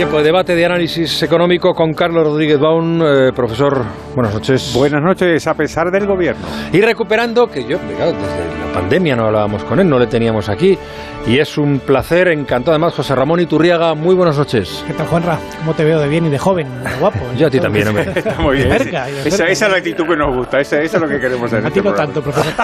Tiempo 0.00 0.16
de 0.16 0.24
debate, 0.24 0.54
de 0.54 0.64
análisis 0.64 1.22
económico 1.22 1.74
con 1.74 1.92
Carlos 1.92 2.24
Rodríguez 2.24 2.58
Baun, 2.58 3.02
eh, 3.04 3.32
profesor. 3.36 3.84
Buenas 4.14 4.32
noches. 4.32 4.72
Buenas 4.74 5.02
noches, 5.02 5.46
a 5.46 5.52
pesar 5.52 5.90
del 5.90 6.06
gobierno. 6.06 6.40
Y 6.72 6.80
recuperando, 6.80 7.46
que 7.48 7.64
yo, 7.64 7.76
claro, 7.78 8.12
desde 8.12 8.66
la 8.66 8.72
pandemia 8.72 9.14
no 9.14 9.26
hablábamos 9.26 9.62
con 9.64 9.78
él, 9.78 9.86
no 9.86 9.98
le 9.98 10.06
teníamos 10.06 10.48
aquí. 10.48 10.78
Y 11.26 11.38
es 11.38 11.58
un 11.58 11.80
placer, 11.80 12.28
encantado 12.28 12.70
además, 12.70 12.94
José 12.94 13.14
Ramón 13.14 13.40
Iturriaga. 13.40 13.94
Muy 13.94 14.14
buenas 14.14 14.38
noches. 14.38 14.82
¿Qué 14.86 14.94
tal, 14.94 15.06
Juanra? 15.06 15.38
¿Cómo 15.58 15.74
te 15.74 15.84
veo 15.84 16.00
de 16.00 16.08
bien 16.08 16.24
y 16.24 16.30
de 16.30 16.38
joven, 16.38 16.66
de 16.82 16.94
guapo? 16.98 17.18
Yo 17.36 17.48
a 17.48 17.50
ti 17.50 17.60
también, 17.60 17.88
hombre. 17.88 18.10
Está 18.16 18.40
muy 18.40 18.56
bien. 18.56 18.70
cerca, 18.70 19.06
esa, 19.06 19.48
es 19.48 19.60
la 19.60 19.76
actitud 19.76 20.06
que 20.06 20.16
nos 20.16 20.34
gusta, 20.34 20.60
esa, 20.60 20.80
esa 20.80 20.96
es 20.96 21.02
lo 21.02 21.08
que 21.08 21.20
queremos 21.20 21.52
en 21.52 21.62
A 21.62 21.68
este 21.68 21.82
ti 21.82 21.86
no 21.86 21.92
tanto, 21.92 22.22
profesor. 22.22 22.54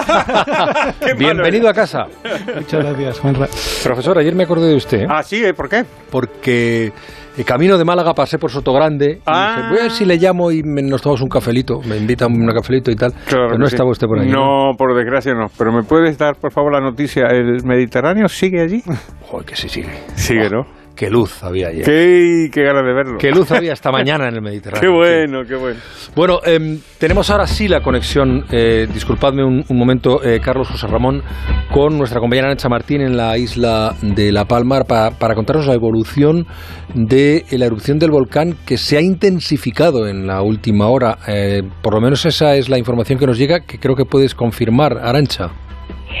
Bienvenido 1.19 1.69
a 1.69 1.73
casa. 1.75 2.07
Muchas 2.55 2.83
gracias, 2.83 3.19
Juanra. 3.19 3.47
Profesor, 3.83 4.17
ayer 4.17 4.33
me 4.33 4.45
acordé 4.45 4.69
de 4.69 4.75
usted, 4.75 5.01
¿eh? 5.01 5.07
Ah, 5.07 5.21
sí, 5.21 5.45
¿eh? 5.45 5.53
¿por 5.53 5.69
qué? 5.69 5.85
porque 6.09 6.91
el 7.37 7.45
camino 7.45 7.77
de 7.77 7.85
Málaga 7.85 8.13
pasé 8.13 8.37
por 8.39 8.51
Sotogrande. 8.51 9.19
Y 9.19 9.21
Ah. 9.25 9.55
dije, 9.57 9.69
voy 9.69 9.79
a 9.79 9.81
ver 9.83 9.91
si 9.91 10.05
le 10.05 10.17
llamo 10.17 10.51
y 10.51 10.63
me- 10.63 10.81
nos 10.81 11.01
tomamos 11.01 11.21
un 11.21 11.29
cafelito. 11.29 11.79
Me 11.87 11.95
invitan 11.97 12.31
un 12.33 12.47
cafelito 12.53 12.91
y 12.91 12.95
tal. 12.95 13.13
Claro 13.13 13.47
Pero 13.49 13.57
no 13.59 13.65
sí. 13.67 13.75
estaba 13.75 13.89
usted 13.91 14.07
por 14.07 14.19
ahí. 14.19 14.29
No, 14.29 14.71
por 14.77 14.95
desgracia 14.95 15.33
no. 15.33 15.47
Pero 15.57 15.71
¿me 15.71 15.83
puedes 15.83 16.17
dar, 16.17 16.35
por 16.35 16.51
favor, 16.51 16.73
la 16.73 16.81
noticia? 16.81 17.27
¿El 17.27 17.63
Mediterráneo 17.63 18.27
sigue 18.27 18.61
allí? 18.61 18.81
Joder, 19.29 19.45
que 19.45 19.55
sí 19.55 19.69
sigue. 19.69 19.89
Sigue, 20.15 20.49
¿no? 20.49 20.65
Qué 20.97 21.09
luz 21.09 21.43
había 21.43 21.67
ayer. 21.67 21.85
Qué, 21.85 22.49
qué 22.51 22.63
ganas 22.63 22.83
de 22.83 22.93
verlo. 22.93 23.17
Qué 23.19 23.29
luz 23.31 23.51
había 23.51 23.73
esta 23.73 23.91
mañana 23.91 24.27
en 24.27 24.35
el 24.35 24.41
Mediterráneo. 24.41 24.81
Qué 24.81 24.87
bueno, 24.97 25.43
qué 25.47 25.55
bueno. 25.55 25.79
Bueno, 26.15 26.39
em, 26.43 26.79
tenemos 26.99 27.29
ahora 27.29 27.45
sí 27.45 27.67
la 27.67 27.81
conexión, 27.81 28.45
eh, 28.51 28.87
disculpadme 28.91 29.43
un, 29.43 29.63
un 29.69 29.77
momento, 29.77 30.23
eh, 30.23 30.39
Carlos 30.43 30.67
José 30.69 30.87
Ramón, 30.87 31.21
con 31.71 31.97
nuestra 31.97 32.19
compañera 32.19 32.47
Nacha 32.47 32.67
Martín 32.69 33.01
en 33.01 33.15
la 33.15 33.37
isla 33.37 33.93
de 34.01 34.31
La 34.31 34.45
Palma 34.45 34.81
pa- 34.87 35.11
para 35.11 35.35
contarnos 35.35 35.67
la 35.67 35.73
evolución 35.75 36.47
de 36.95 37.43
la 37.51 37.65
erupción 37.67 37.99
del 37.99 38.09
volcán 38.09 38.55
que 38.65 38.77
se 38.77 38.97
ha 38.97 39.01
intensificado 39.01 40.07
en 40.07 40.25
la 40.25 40.41
última 40.41 40.87
hora. 40.87 41.17
Eh, 41.27 41.61
por 41.83 41.93
lo 41.93 42.01
menos 42.01 42.25
esa 42.25 42.55
es 42.55 42.69
la 42.69 42.79
información 42.79 43.19
que 43.19 43.27
nos 43.27 43.37
llega, 43.37 43.59
que 43.59 43.77
creo 43.77 43.95
que 43.95 44.05
puedes 44.05 44.33
confirmar, 44.33 44.97
Arancha. 44.97 45.49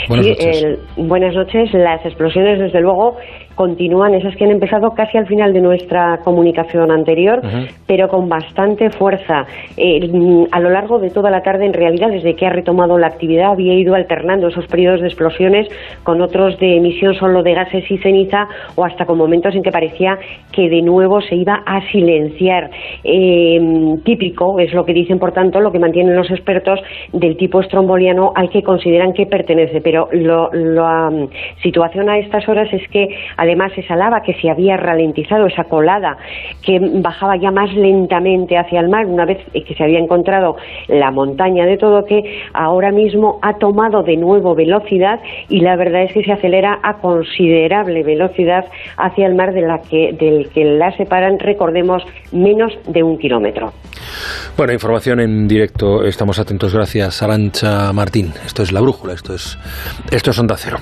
Buenas 0.07 0.25
Sí, 0.27 0.31
noches. 0.33 0.63
el- 0.63 1.07
buenas 1.07 1.33
noches. 1.33 1.73
Las 1.73 2.05
explosiones, 2.05 2.59
desde 2.59 2.81
luego, 2.81 3.15
continúan, 3.57 4.13
esas 4.13 4.35
que 4.37 4.45
han 4.45 4.51
empezado 4.51 4.91
casi 4.91 5.17
al 5.17 5.25
final 5.27 5.51
de 5.51 5.59
nuestra 5.61 6.19
comunicación 6.23 6.91
anterior, 6.91 7.41
pero 7.87 8.07
con 8.07 8.29
bastante 8.29 8.89
fuerza. 8.91 9.45
Eh, 9.75 10.07
mm, 10.07 10.43
a 10.51 10.59
lo 10.61 10.69
largo 10.69 10.99
de 10.99 11.09
toda 11.09 11.29
la 11.31 11.41
tarde, 11.41 11.65
en 11.65 11.73
realidad, 11.73 12.09
desde 12.09 12.35
que 12.35 12.45
ha 12.45 12.51
retomado 12.51 12.97
la 12.97 13.07
actividad, 13.07 13.51
había 13.51 13.73
ido 13.73 13.95
alternando 13.95 14.47
esos 14.47 14.67
periodos 14.67 15.01
de 15.01 15.07
explosiones 15.07 15.67
con 16.03 16.21
otros 16.21 16.57
de 16.59 16.77
emisión 16.77 17.15
solo 17.15 17.41
de 17.43 17.55
gases 17.55 17.89
y 17.91 17.97
ceniza, 17.97 18.47
o 18.75 18.85
hasta 18.85 19.05
con 19.05 19.17
momentos 19.17 19.55
en 19.55 19.63
que 19.63 19.71
parecía 19.71 20.17
que 20.51 20.69
de 20.69 20.81
nuevo 20.83 21.19
se 21.21 21.35
iba 21.35 21.63
a 21.65 21.81
silenciar. 21.91 22.69
Eh, 23.03 23.59
típico, 24.05 24.59
es 24.59 24.71
lo 24.73 24.85
que 24.85 24.93
dicen, 24.93 25.17
por 25.17 25.31
tanto, 25.31 25.59
lo 25.59 25.71
que 25.71 25.79
mantienen 25.79 26.15
los 26.15 26.29
expertos 26.29 26.79
del 27.11 27.35
tipo 27.37 27.59
estromboliano 27.61 28.31
al 28.35 28.49
que 28.49 28.61
consideran 28.61 29.13
que 29.13 29.25
pertenece. 29.25 29.81
Pero 29.81 30.09
lo- 30.11 30.51
la 30.53 31.09
mm, 31.09 31.27
situación 31.63 32.09
a 32.09 32.19
estas 32.19 32.47
horas 32.47 32.71
es 32.71 32.87
que, 32.89 33.07
además, 33.47 33.71
esa 33.77 33.95
lava 33.95 34.21
que 34.21 34.33
se 34.35 34.49
había 34.49 34.77
ralentizado, 34.77 35.47
esa 35.47 35.63
colada 35.63 36.17
que 36.61 36.79
bajaba 36.79 37.37
ya 37.37 37.51
más 37.51 37.73
lentamente 37.73 38.57
hacia 38.57 38.79
el 38.79 38.89
mar, 38.89 39.05
una 39.05 39.25
vez 39.25 39.39
que 39.53 39.73
se 39.73 39.83
había 39.83 39.99
encontrado 39.99 40.57
la 40.87 41.11
montaña 41.11 41.65
de 41.65 41.77
todo, 41.77 42.05
que 42.05 42.41
ahora 42.53 42.91
mismo 42.91 43.39
ha 43.41 43.57
tomado 43.57 44.03
de 44.03 44.17
nuevo 44.17 44.55
velocidad 44.55 45.19
y 45.49 45.61
la 45.61 45.75
verdad 45.75 46.03
es 46.03 46.13
que 46.13 46.23
se 46.23 46.31
acelera 46.31 46.79
a 46.83 46.97
considerable 46.97 48.03
velocidad 48.03 48.65
hacia 48.97 49.27
el 49.27 49.35
mar 49.35 49.53
de 49.53 49.61
la 49.61 49.81
que, 49.81 50.13
del 50.13 50.49
que 50.49 50.65
la 50.65 50.91
separan, 50.97 51.39
recordemos, 51.39 52.03
menos 52.31 52.73
de 52.87 53.03
un 53.03 53.17
kilómetro. 53.17 53.71
Bueno, 54.57 54.73
información 54.73 55.19
en 55.19 55.47
directo. 55.47 56.03
Estamos 56.03 56.39
atentos. 56.39 56.73
Gracias, 56.73 57.21
Arancha 57.21 57.91
Martín. 57.93 58.33
Esto 58.45 58.63
es 58.63 58.71
La 58.71 58.81
Brújula. 58.81 59.13
Esto 59.13 59.33
es, 59.33 59.57
esto 60.11 60.31
es 60.31 60.39
Onda 60.39 60.55
Cero. 60.57 60.77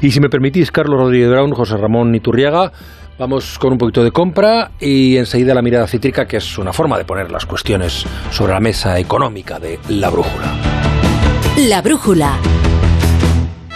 Y 0.00 0.10
si 0.10 0.20
me 0.20 0.28
permitís, 0.28 0.70
Carlos 0.70 0.98
Rodríguez 0.98 1.30
Brown, 1.30 1.52
José 1.52 1.76
Ramón 1.76 2.14
Iturriaga, 2.14 2.72
vamos 3.18 3.58
con 3.58 3.72
un 3.72 3.78
poquito 3.78 4.02
de 4.02 4.10
compra 4.10 4.72
y 4.80 5.16
enseguida 5.16 5.54
la 5.54 5.62
mirada 5.62 5.86
cítrica, 5.86 6.26
que 6.26 6.38
es 6.38 6.58
una 6.58 6.72
forma 6.72 6.98
de 6.98 7.04
poner 7.04 7.30
las 7.30 7.46
cuestiones 7.46 8.04
sobre 8.30 8.52
la 8.52 8.60
mesa 8.60 8.98
económica 8.98 9.58
de 9.58 9.78
La 9.88 10.10
Brújula. 10.10 10.52
La 11.56 11.82
brújula. 11.82 12.38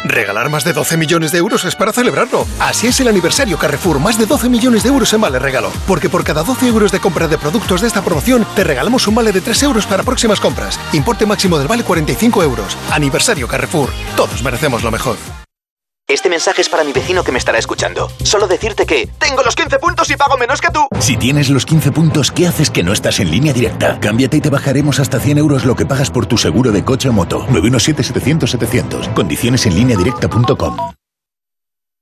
Regalar 0.05 0.49
más 0.49 0.65
de 0.65 0.73
12 0.73 0.97
millones 0.97 1.33
de 1.33 1.39
euros 1.39 1.65
es 1.65 1.77
para 1.77 1.93
celebrarlo. 1.93 2.47
Así 2.61 2.87
es 2.87 2.99
el 3.01 3.09
aniversario 3.09 3.59
Carrefour, 3.59 4.01
más 4.01 4.19
de 4.19 4.27
12 4.27 4.49
millones 4.49 4.83
de 4.83 4.89
euros 4.89 5.13
en 5.13 5.21
vale 5.21 5.39
regalo. 5.39 5.71
Porque 5.87 6.09
por 6.09 6.25
cada 6.25 6.43
12 6.43 6.67
euros 6.67 6.93
de 6.93 6.99
compra 6.99 7.29
de 7.29 7.39
productos 7.39 7.81
de 7.83 7.89
esta 7.89 8.03
promoción, 8.03 8.47
te 8.57 8.65
regalamos 8.65 9.07
un 9.07 9.15
vale 9.15 9.33
de 9.33 9.41
3 9.41 9.63
euros 9.65 9.87
para 9.87 10.03
próximas 10.03 10.41
compras. 10.41 10.81
Importe 10.93 11.27
máximo 11.27 11.59
del 11.59 11.69
vale 11.69 11.85
45 11.85 12.43
euros. 12.43 12.77
Aniversario 12.91 13.47
Carrefour. 13.47 13.91
Todos 14.17 14.43
merecemos 14.43 14.83
lo 14.83 14.91
mejor. 14.91 15.17
Este 16.11 16.31
mensaje 16.31 16.63
es 16.63 16.71
para 16.71 16.85
mi 16.85 16.95
vecino 16.95 17.23
que 17.23 17.33
me 17.33 17.39
estará 17.39 17.59
escuchando. 17.59 18.11
Solo 18.25 18.49
decirte 18.49 18.87
que 18.87 19.11
tengo 19.19 19.43
los 19.43 19.55
15 19.55 19.79
puntos 19.79 20.11
y 20.11 20.17
pago 20.17 20.39
menos 20.39 20.63
que 20.63 20.71
tú. 20.71 20.89
Si 21.01 21.19
tienes 21.19 21.51
los 21.51 21.67
15 21.67 21.93
puntos, 21.93 22.33
¿qué 22.33 22.47
haces 22.47 22.71
que 22.71 22.83
no 22.83 22.95
estás 22.95 23.21
en 23.21 23.31
línea 23.31 23.53
directa? 23.53 24.01
Cámbiate 24.01 24.39
y 24.39 24.41
te 24.41 24.49
bajaremos 24.49 25.01
hasta 25.01 25.21
100 25.21 25.37
euros 25.37 25.67
lo 25.67 25.77
que 25.77 25.85
pagas 25.85 26.11
por 26.11 26.25
tu 26.25 26.39
seguro 26.39 26.73
de 26.73 26.83
coche 26.83 27.11
o 27.11 27.13
moto. 27.13 27.47
917-700-700. 27.49 29.13
Condiciones 29.13 29.67
en 29.67 29.75
línea 29.75 29.99
directa.com. 29.99 30.79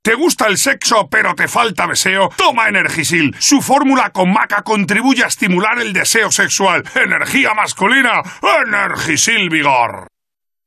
¿Te 0.02 0.14
gusta 0.14 0.46
el 0.46 0.56
sexo 0.56 1.08
pero 1.10 1.34
te 1.34 1.48
falta 1.48 1.88
deseo? 1.88 2.30
Toma 2.36 2.68
Energisil. 2.68 3.34
Su 3.40 3.60
fórmula 3.60 4.10
con 4.10 4.32
maca 4.32 4.62
contribuye 4.62 5.24
a 5.24 5.26
estimular 5.26 5.80
el 5.80 5.92
deseo 5.92 6.30
sexual. 6.30 6.84
Energía 6.94 7.54
masculina. 7.54 8.22
Energisil 8.64 9.50
Vigor. 9.50 10.06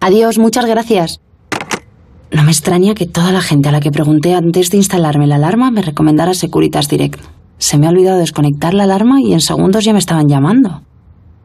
Adiós, 0.00 0.38
muchas 0.38 0.66
gracias. 0.66 1.20
No 2.30 2.42
me 2.42 2.50
extraña 2.50 2.94
que 2.94 3.06
toda 3.06 3.30
la 3.30 3.40
gente 3.40 3.68
a 3.68 3.72
la 3.72 3.80
que 3.80 3.92
pregunté 3.92 4.34
antes 4.34 4.70
de 4.70 4.78
instalarme 4.78 5.26
la 5.26 5.36
alarma 5.36 5.70
me 5.70 5.82
recomendara 5.82 6.34
Securitas 6.34 6.88
Direct. 6.88 7.20
Se 7.58 7.78
me 7.78 7.86
ha 7.86 7.90
olvidado 7.90 8.18
desconectar 8.18 8.74
la 8.74 8.84
alarma 8.84 9.20
y 9.20 9.32
en 9.32 9.40
segundos 9.40 9.84
ya 9.84 9.92
me 9.92 10.00
estaban 10.00 10.28
llamando. 10.28 10.82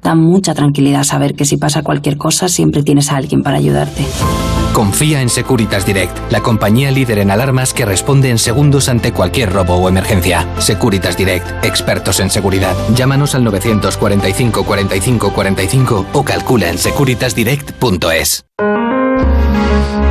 Da 0.02 0.16
mucha 0.16 0.54
tranquilidad 0.54 1.04
saber 1.04 1.36
que 1.36 1.46
si 1.46 1.58
pasa 1.58 1.84
cualquier 1.84 2.18
cosa 2.18 2.50
siempre 2.50 2.84
tienes 2.84 3.12
a 3.12 3.18
alguien 3.18 3.44
para 3.44 3.58
ayudarte. 3.58 4.04
Confía 4.74 5.22
en 5.22 5.30
Securitas 5.30 5.86
Direct, 5.86 6.18
la 6.32 6.42
compañía 6.42 6.92
líder 6.92 7.20
en 7.20 7.32
alarmas 7.32 7.74
que 7.74 7.86
responde 7.86 8.30
en 8.30 8.38
segundos 8.38 8.88
ante 8.88 9.12
cualquier 9.12 9.52
robo 9.52 9.76
o 9.76 9.90
emergencia. 9.90 10.48
Securitas 10.60 11.18
Direct, 11.18 11.66
expertos 11.66 12.20
en 12.20 12.30
seguridad. 12.30 12.76
Llámanos 12.96 13.36
al 13.36 13.44
945 13.44 14.64
45 14.64 15.34
45 15.34 16.06
o 16.14 16.24
calcula 16.24 16.70
en 16.70 16.78
securitasdirect.es. 16.78 18.46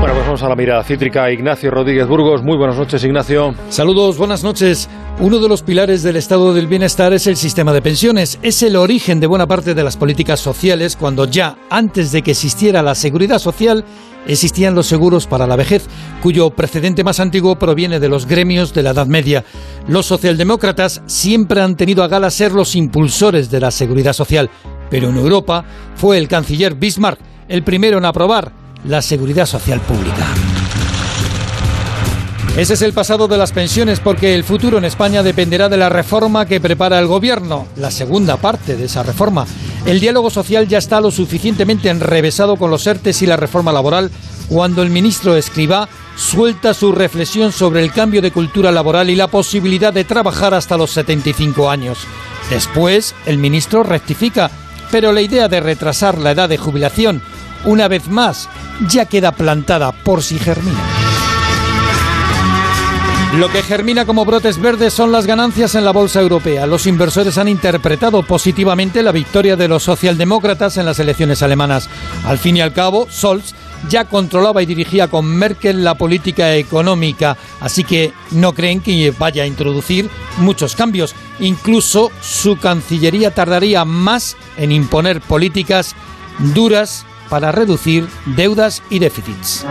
Bueno, 0.00 0.14
pues 0.14 0.26
vamos 0.26 0.42
a 0.42 0.48
la 0.48 0.56
mirada 0.56 0.84
cítrica. 0.84 1.30
Ignacio 1.30 1.70
Rodríguez 1.70 2.06
Burgos. 2.06 2.42
Muy 2.42 2.56
buenas 2.56 2.76
noches, 2.76 3.02
Ignacio. 3.02 3.54
Saludos, 3.68 4.16
buenas 4.16 4.44
noches. 4.44 4.88
Uno 5.20 5.40
de 5.40 5.48
los 5.48 5.62
pilares 5.62 6.04
del 6.04 6.14
estado 6.14 6.54
del 6.54 6.68
bienestar 6.68 7.12
es 7.12 7.26
el 7.26 7.36
sistema 7.36 7.72
de 7.72 7.82
pensiones. 7.82 8.38
Es 8.40 8.62
el 8.62 8.76
origen 8.76 9.18
de 9.18 9.26
buena 9.26 9.48
parte 9.48 9.74
de 9.74 9.82
las 9.82 9.96
políticas 9.96 10.38
sociales 10.38 10.94
cuando 10.94 11.24
ya, 11.24 11.58
antes 11.70 12.12
de 12.12 12.22
que 12.22 12.30
existiera 12.30 12.84
la 12.84 12.94
seguridad 12.94 13.40
social, 13.40 13.84
existían 14.28 14.76
los 14.76 14.86
seguros 14.86 15.26
para 15.26 15.48
la 15.48 15.56
vejez, 15.56 15.88
cuyo 16.22 16.50
precedente 16.50 17.02
más 17.02 17.18
antiguo 17.18 17.58
proviene 17.58 17.98
de 17.98 18.08
los 18.08 18.26
gremios 18.26 18.72
de 18.72 18.84
la 18.84 18.90
Edad 18.90 19.08
Media. 19.08 19.44
Los 19.88 20.06
socialdemócratas 20.06 21.02
siempre 21.06 21.62
han 21.62 21.76
tenido 21.76 22.04
a 22.04 22.08
gala 22.08 22.30
ser 22.30 22.52
los 22.52 22.76
impulsores 22.76 23.50
de 23.50 23.58
la 23.58 23.72
seguridad 23.72 24.12
social, 24.12 24.48
pero 24.88 25.08
en 25.08 25.16
Europa 25.16 25.64
fue 25.96 26.18
el 26.18 26.28
canciller 26.28 26.76
Bismarck 26.76 27.18
el 27.48 27.64
primero 27.64 27.98
en 27.98 28.04
aprobar 28.04 28.52
la 28.84 29.02
seguridad 29.02 29.46
social 29.46 29.80
pública. 29.80 30.57
Ese 32.58 32.74
es 32.74 32.82
el 32.82 32.92
pasado 32.92 33.28
de 33.28 33.38
las 33.38 33.52
pensiones 33.52 34.00
porque 34.00 34.34
el 34.34 34.42
futuro 34.42 34.78
en 34.78 34.84
España 34.84 35.22
dependerá 35.22 35.68
de 35.68 35.76
la 35.76 35.88
reforma 35.88 36.44
que 36.44 36.60
prepara 36.60 36.98
el 36.98 37.06
gobierno, 37.06 37.68
la 37.76 37.92
segunda 37.92 38.36
parte 38.36 38.76
de 38.76 38.86
esa 38.86 39.04
reforma. 39.04 39.46
El 39.86 40.00
diálogo 40.00 40.28
social 40.28 40.66
ya 40.66 40.78
está 40.78 41.00
lo 41.00 41.12
suficientemente 41.12 41.88
enrevesado 41.88 42.56
con 42.56 42.72
los 42.72 42.84
ERTES 42.84 43.22
y 43.22 43.26
la 43.26 43.36
reforma 43.36 43.70
laboral 43.70 44.10
cuando 44.48 44.82
el 44.82 44.90
ministro 44.90 45.36
Escribá 45.36 45.88
suelta 46.16 46.74
su 46.74 46.90
reflexión 46.90 47.52
sobre 47.52 47.80
el 47.80 47.92
cambio 47.92 48.20
de 48.20 48.32
cultura 48.32 48.72
laboral 48.72 49.08
y 49.08 49.14
la 49.14 49.28
posibilidad 49.28 49.92
de 49.92 50.02
trabajar 50.02 50.52
hasta 50.52 50.76
los 50.76 50.90
75 50.90 51.70
años. 51.70 51.98
Después, 52.50 53.14
el 53.26 53.38
ministro 53.38 53.84
rectifica, 53.84 54.50
pero 54.90 55.12
la 55.12 55.20
idea 55.20 55.46
de 55.46 55.60
retrasar 55.60 56.18
la 56.18 56.32
edad 56.32 56.48
de 56.48 56.58
jubilación, 56.58 57.22
una 57.64 57.86
vez 57.86 58.08
más, 58.08 58.48
ya 58.88 59.04
queda 59.04 59.30
plantada 59.30 59.92
por 59.92 60.24
si 60.24 60.40
germina. 60.40 60.97
Lo 63.36 63.48
que 63.50 63.62
germina 63.62 64.06
como 64.06 64.24
brotes 64.24 64.58
verdes 64.58 64.94
son 64.94 65.12
las 65.12 65.26
ganancias 65.26 65.74
en 65.74 65.84
la 65.84 65.92
bolsa 65.92 66.20
europea. 66.20 66.66
Los 66.66 66.86
inversores 66.86 67.36
han 67.36 67.46
interpretado 67.46 68.22
positivamente 68.22 69.02
la 69.02 69.12
victoria 69.12 69.54
de 69.54 69.68
los 69.68 69.82
socialdemócratas 69.82 70.78
en 70.78 70.86
las 70.86 70.98
elecciones 70.98 71.42
alemanas. 71.42 71.90
Al 72.24 72.38
fin 72.38 72.56
y 72.56 72.62
al 72.62 72.72
cabo, 72.72 73.06
Scholz 73.10 73.54
ya 73.88 74.06
controlaba 74.06 74.62
y 74.62 74.66
dirigía 74.66 75.08
con 75.08 75.26
Merkel 75.26 75.84
la 75.84 75.94
política 75.94 76.56
económica, 76.56 77.36
así 77.60 77.84
que 77.84 78.12
no 78.30 78.54
creen 78.54 78.80
que 78.80 79.14
vaya 79.16 79.42
a 79.42 79.46
introducir 79.46 80.08
muchos 80.38 80.74
cambios. 80.74 81.14
Incluso 81.38 82.10
su 82.22 82.56
Cancillería 82.58 83.32
tardaría 83.32 83.84
más 83.84 84.36
en 84.56 84.72
imponer 84.72 85.20
políticas 85.20 85.94
duras 86.54 87.04
para 87.28 87.52
reducir 87.52 88.08
deudas 88.24 88.82
y 88.88 88.98
déficits. 89.00 89.66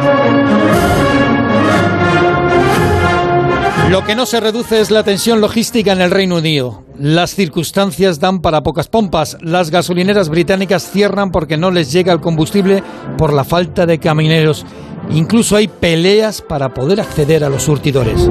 Lo 3.90 4.04
que 4.04 4.16
no 4.16 4.26
se 4.26 4.42
reduce 4.42 4.82
es 4.82 4.92
la 4.92 5.04
tensión 5.04 5.40
logística 5.40 5.94
en 5.94 6.02
el 6.02 6.12
Reino 6.12 6.36
Unido. 6.36 6.84
Las 7.00 7.34
circunstancias 7.34 8.20
dan 8.20 8.42
para 8.42 8.62
pocas 8.62 8.90
pompas. 8.90 9.38
Las 9.40 9.72
gasolineras 9.72 10.28
británicas 10.28 10.92
cierran 10.92 11.32
porque 11.32 11.56
no 11.56 11.72
les 11.72 11.94
llega 11.94 12.12
el 12.12 12.20
combustible 12.20 12.84
por 13.18 13.32
la 13.32 13.46
falta 13.46 13.86
de 13.86 13.98
camineros. 13.98 14.66
Incluso 15.10 15.56
hay 15.56 15.70
peleas 15.70 16.42
para 16.42 16.74
poder 16.74 17.00
acceder 17.00 17.46
a 17.46 17.50
los 17.50 17.64
surtidores. 17.64 18.30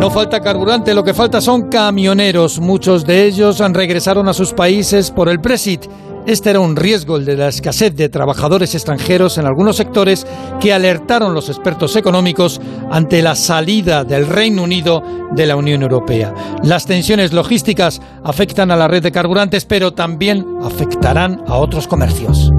No 0.00 0.10
falta 0.10 0.40
carburante, 0.40 0.92
lo 0.92 1.04
que 1.04 1.14
falta 1.14 1.40
son 1.40 1.68
camioneros. 1.68 2.58
Muchos 2.58 3.06
de 3.06 3.26
ellos 3.26 3.60
han 3.60 3.74
regresaron 3.74 4.28
a 4.28 4.34
sus 4.34 4.52
países 4.52 5.12
por 5.12 5.28
el 5.28 5.38
Brexit 5.38 5.86
este 6.26 6.50
era 6.50 6.60
un 6.60 6.74
riesgo, 6.74 7.16
el 7.16 7.24
de 7.24 7.36
la 7.36 7.48
escasez 7.48 7.94
de 7.94 8.08
trabajadores 8.08 8.74
extranjeros 8.74 9.38
en 9.38 9.46
algunos 9.46 9.76
sectores 9.76 10.26
que 10.60 10.72
alertaron 10.72 11.34
los 11.34 11.48
expertos 11.48 11.94
económicos 11.94 12.60
ante 12.90 13.22
la 13.22 13.36
salida 13.36 14.04
del 14.04 14.26
Reino 14.26 14.64
Unido 14.64 15.02
de 15.34 15.46
la 15.46 15.56
Unión 15.56 15.82
Europea. 15.82 16.34
Las 16.62 16.86
tensiones 16.86 17.32
logísticas 17.32 18.00
afectan 18.24 18.70
a 18.70 18.76
la 18.76 18.88
red 18.88 19.02
de 19.02 19.12
carburantes, 19.12 19.64
pero 19.64 19.92
también 19.92 20.44
afectarán 20.62 21.42
a 21.46 21.56
otros 21.56 21.86
comercios. 21.86 22.50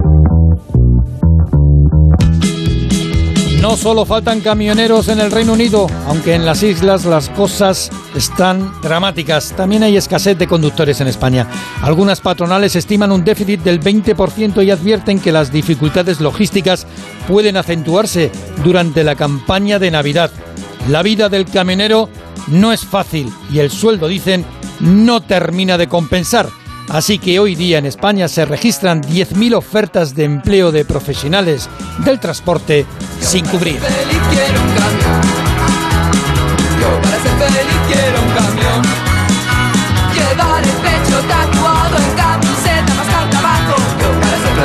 No 3.62 3.76
solo 3.76 4.06
faltan 4.06 4.42
camioneros 4.42 5.08
en 5.08 5.20
el 5.20 5.32
Reino 5.32 5.54
Unido, 5.54 5.88
aunque 6.06 6.36
en 6.36 6.46
las 6.46 6.62
islas 6.62 7.06
las 7.06 7.30
cosas 7.30 7.90
están 8.16 8.72
dramáticas. 8.82 9.54
También 9.58 9.82
hay 9.82 9.98
escasez 9.98 10.38
de 10.38 10.48
conductores 10.48 11.02
en 11.02 11.08
España. 11.08 11.48
Algunas 11.82 12.22
patronales 12.22 12.76
estiman 12.76 13.12
un 13.12 13.26
déficit 13.26 13.62
del 13.62 13.80
20% 13.82 14.64
y 14.64 14.70
advierten 14.70 15.20
que 15.20 15.32
las 15.32 15.52
dificultades 15.52 16.22
logísticas 16.22 16.86
pueden 17.28 17.58
acentuarse 17.58 18.32
durante 18.64 19.04
la 19.04 19.16
campaña 19.16 19.80
de 19.80 19.92
Navidad. 19.92 20.32
La 20.88 21.02
vida 21.02 21.28
del 21.28 21.46
camionero 21.46 22.10
no 22.48 22.72
es 22.72 22.86
fácil 22.86 23.32
y 23.52 23.60
el 23.60 23.72
sueldo, 23.72 24.08
dicen, 24.08 24.46
no 24.80 25.22
termina 25.22 25.78
de 25.78 25.88
compensar. 25.88 26.48
Así 26.90 27.20
que 27.20 27.40
hoy 27.40 27.56
día 27.56 27.78
en 27.80 27.86
España 27.86 28.28
se 28.28 28.46
registran 28.46 29.04
10.000 29.04 29.56
ofertas 29.56 30.16
de 30.16 30.24
empleo 30.24 30.72
de 30.72 30.86
profesionales 30.86 31.70
del 32.00 32.20
transporte 32.20 32.86
sin 33.20 33.46
cubrir. 33.46 33.80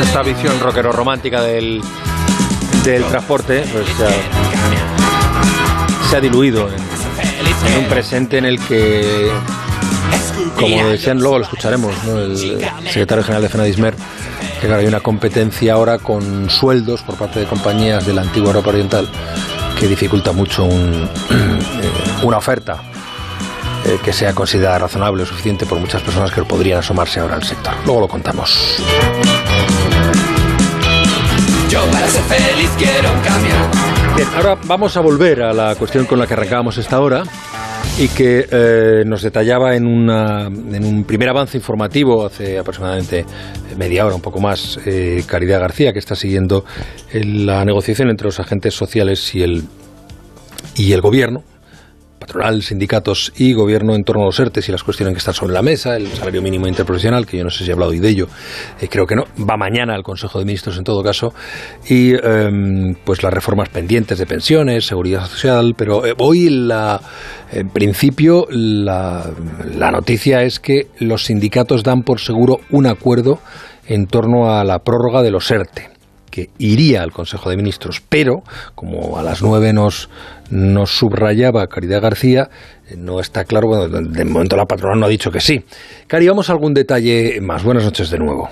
Esta 0.03 0.23
visión 0.23 0.61
rockero 0.61 0.93
romántica 0.93 1.43
del, 1.43 1.81
del 2.85 3.05
transporte 3.05 3.65
pues, 3.73 3.87
se 6.09 6.17
ha 6.17 6.21
diluido 6.21 6.69
en 6.69 7.79
un 7.79 7.85
presente 7.87 8.39
en 8.39 8.45
el 8.45 8.61
que 8.61 9.31
como 10.57 10.89
decían, 10.89 11.19
luego 11.19 11.39
lo 11.39 11.45
escucharemos, 11.45 11.95
el 12.07 12.37
secretario 12.87 13.25
general 13.25 13.43
de 13.43 13.49
FENADISMER, 13.49 13.95
que 14.61 14.73
hay 14.73 14.87
una 14.87 15.01
competencia 15.01 15.75
ahora 15.75 15.99
con 15.99 16.49
sueldos 16.49 17.03
por 17.03 17.17
parte 17.17 17.41
de 17.41 17.47
compañías 17.47 18.07
de 18.07 18.15
la 18.15 18.23
antigua 18.23 18.49
Europa 18.49 18.71
Oriental 18.71 19.09
que 19.79 19.89
dificulta 19.89 20.31
mucho 20.33 20.69
eh, 20.71 21.09
una 22.23 22.39
oferta 22.39 22.81
eh, 23.85 23.99
que 24.05 24.13
sea 24.13 24.33
considerada 24.33 24.79
razonable 24.79 25.25
o 25.25 25.27
suficiente 25.27 25.67
por 25.67 25.81
muchas 25.81 26.03
personas 26.03 26.31
que 26.31 26.43
podrían 26.45 26.79
asomarse 26.79 27.19
ahora 27.19 27.35
al 27.35 27.43
sector. 27.43 27.75
Luego 27.85 28.03
lo 28.03 28.09
contamos. 28.09 28.81
Yo 31.69 31.85
para 31.87 32.07
ser 32.07 32.23
feliz 32.23 32.71
quiero 32.79 33.09
Bien, 34.15 34.29
ahora 34.37 34.57
vamos 34.67 34.97
a 34.97 35.01
volver 35.01 35.43
a 35.43 35.53
la 35.53 35.75
cuestión 35.75 36.05
con 36.05 36.19
la 36.21 36.29
que 36.29 36.35
arrancábamos 36.35 36.79
esta 36.79 37.01
hora 37.01 37.25
y 37.99 38.09
que 38.09 38.47
eh, 38.51 39.05
nos 39.07 39.23
detallaba 39.23 39.77
en, 39.77 39.87
una, 39.87 40.47
en 40.47 40.85
un 40.85 41.05
primer 41.05 41.29
avance 41.29 41.57
informativo 41.57 42.25
hace 42.25 42.59
aproximadamente 42.59 43.25
media 43.77 44.07
hora, 44.07 44.15
un 44.15 44.23
poco 44.23 44.41
más, 44.41 44.79
eh, 44.87 45.23
Caridad 45.27 45.61
García, 45.61 45.93
que 45.93 45.99
está 45.99 46.15
siguiendo 46.15 46.65
la 47.13 47.65
negociación 47.65 48.11
entre 48.11 48.27
los 48.27 48.41
agentes 48.41 48.75
sociales 48.75 49.35
y 49.35 49.43
el, 49.43 49.65
y 50.77 50.93
el 50.93 51.01
gobierno 51.01 51.45
patronal, 52.23 52.63
sindicatos 52.63 53.33
y 53.37 53.53
gobierno 53.53 53.95
en 53.95 54.05
torno 54.05 54.23
a 54.23 54.27
los 54.27 54.39
ERTES 54.39 54.69
y 54.69 54.73
las 54.73 54.83
cuestiones 54.85 55.15
que 55.15 55.19
están 55.19 55.35
sobre 55.35 55.53
la 55.53 55.63
mesa, 55.63 55.97
el 55.97 56.07
salario 56.09 56.41
mínimo 56.41 56.69
interprofesional, 56.69 57.27
que 57.27 57.39
yo 57.39 57.45
no 57.45 57.51
sé 57.51 57.65
si 57.65 57.71
he 57.71 57.73
hablado 57.73 57.91
hoy 57.91 57.99
de 57.99 58.09
ello, 58.09 58.29
eh, 58.81 58.89
creo 58.89 59.07
que 59.07 59.17
no, 59.17 59.25
va 59.39 59.57
mañana 59.57 59.95
al 59.95 60.03
Consejo 60.03 60.39
de 60.39 60.45
Ministros 60.45 60.79
en 60.79 60.85
todo 60.85 61.03
caso, 61.03 61.35
y 61.89 62.15
em, 62.15 62.95
pues 63.05 63.23
las 63.23 63.33
reformas 63.33 63.69
pendientes 63.69 64.19
de 64.19 64.27
pensiones, 64.27 64.87
seguridad 64.87 65.27
social, 65.27 65.75
pero 65.77 66.07
eh, 66.07 66.15
hoy 66.19 66.49
la, 66.49 67.01
en 67.51 67.69
principio 67.71 68.47
la, 68.51 69.31
la 69.75 69.91
noticia 69.91 70.43
es 70.43 70.61
que 70.61 70.89
los 70.99 71.25
sindicatos 71.25 71.83
dan 71.83 72.03
por 72.03 72.21
seguro 72.21 72.61
un 72.71 72.87
acuerdo 72.87 73.41
en 73.87 74.07
torno 74.07 74.53
a 74.53 74.65
la 74.65 74.79
prórroga 74.79 75.23
de 75.23 75.31
los 75.31 75.51
ERTE 75.51 75.92
que 76.33 76.49
iría 76.59 77.03
al 77.03 77.13
Consejo 77.13 77.51
de 77.51 77.57
Ministros, 77.57 78.03
pero 78.09 78.43
como 78.75 79.19
a 79.19 79.23
las 79.23 79.43
nueve 79.43 79.73
nos, 79.73 80.09
nos 80.51 80.91
subrayaba 80.91 81.67
Caridad 81.69 82.01
García, 82.01 82.49
eh, 82.89 82.97
no 82.97 83.21
está 83.21 83.45
claro, 83.45 83.69
bueno, 83.69 83.89
de 83.89 84.25
momento 84.25 84.57
la 84.57 84.65
patrona 84.65 84.99
no 84.99 85.07
ha 85.07 85.11
dicho 85.11 85.31
que 85.31 85.41
sí. 85.41 85.63
Cari, 86.09 86.27
vamos 86.27 86.49
a 86.49 86.55
algún 86.55 86.73
detalle 86.73 87.39
más. 87.43 87.63
Buenas 87.63 87.85
noches 87.85 88.11
de 88.11 88.19
nuevo. 88.19 88.49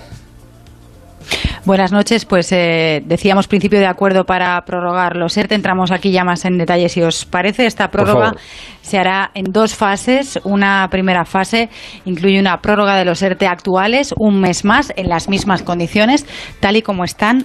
Buenas 1.64 1.92
noches, 1.92 2.24
pues 2.24 2.50
eh, 2.52 3.02
decíamos 3.04 3.46
principio 3.46 3.78
de 3.78 3.86
acuerdo 3.86 4.24
para 4.24 4.60
prorrogar 4.64 5.16
los 5.16 5.36
ERTE. 5.36 5.54
Entramos 5.54 5.90
aquí 5.90 6.10
ya 6.10 6.24
más 6.24 6.44
en 6.44 6.58
detalle 6.58 6.88
si 6.88 7.02
os 7.02 7.24
parece. 7.24 7.66
Esta 7.66 7.88
prórroga 7.88 8.32
se 8.80 8.98
hará 8.98 9.30
en 9.34 9.44
dos 9.52 9.74
fases. 9.74 10.40
Una 10.44 10.88
primera 10.90 11.24
fase 11.24 11.68
incluye 12.06 12.40
una 12.40 12.60
prórroga 12.60 12.96
de 12.96 13.04
los 13.04 13.22
ERTE 13.22 13.46
actuales, 13.46 14.14
un 14.18 14.40
mes 14.40 14.64
más, 14.64 14.92
en 14.96 15.08
las 15.08 15.28
mismas 15.28 15.62
condiciones, 15.62 16.26
tal 16.60 16.76
y 16.76 16.82
como 16.82 17.04
están 17.04 17.44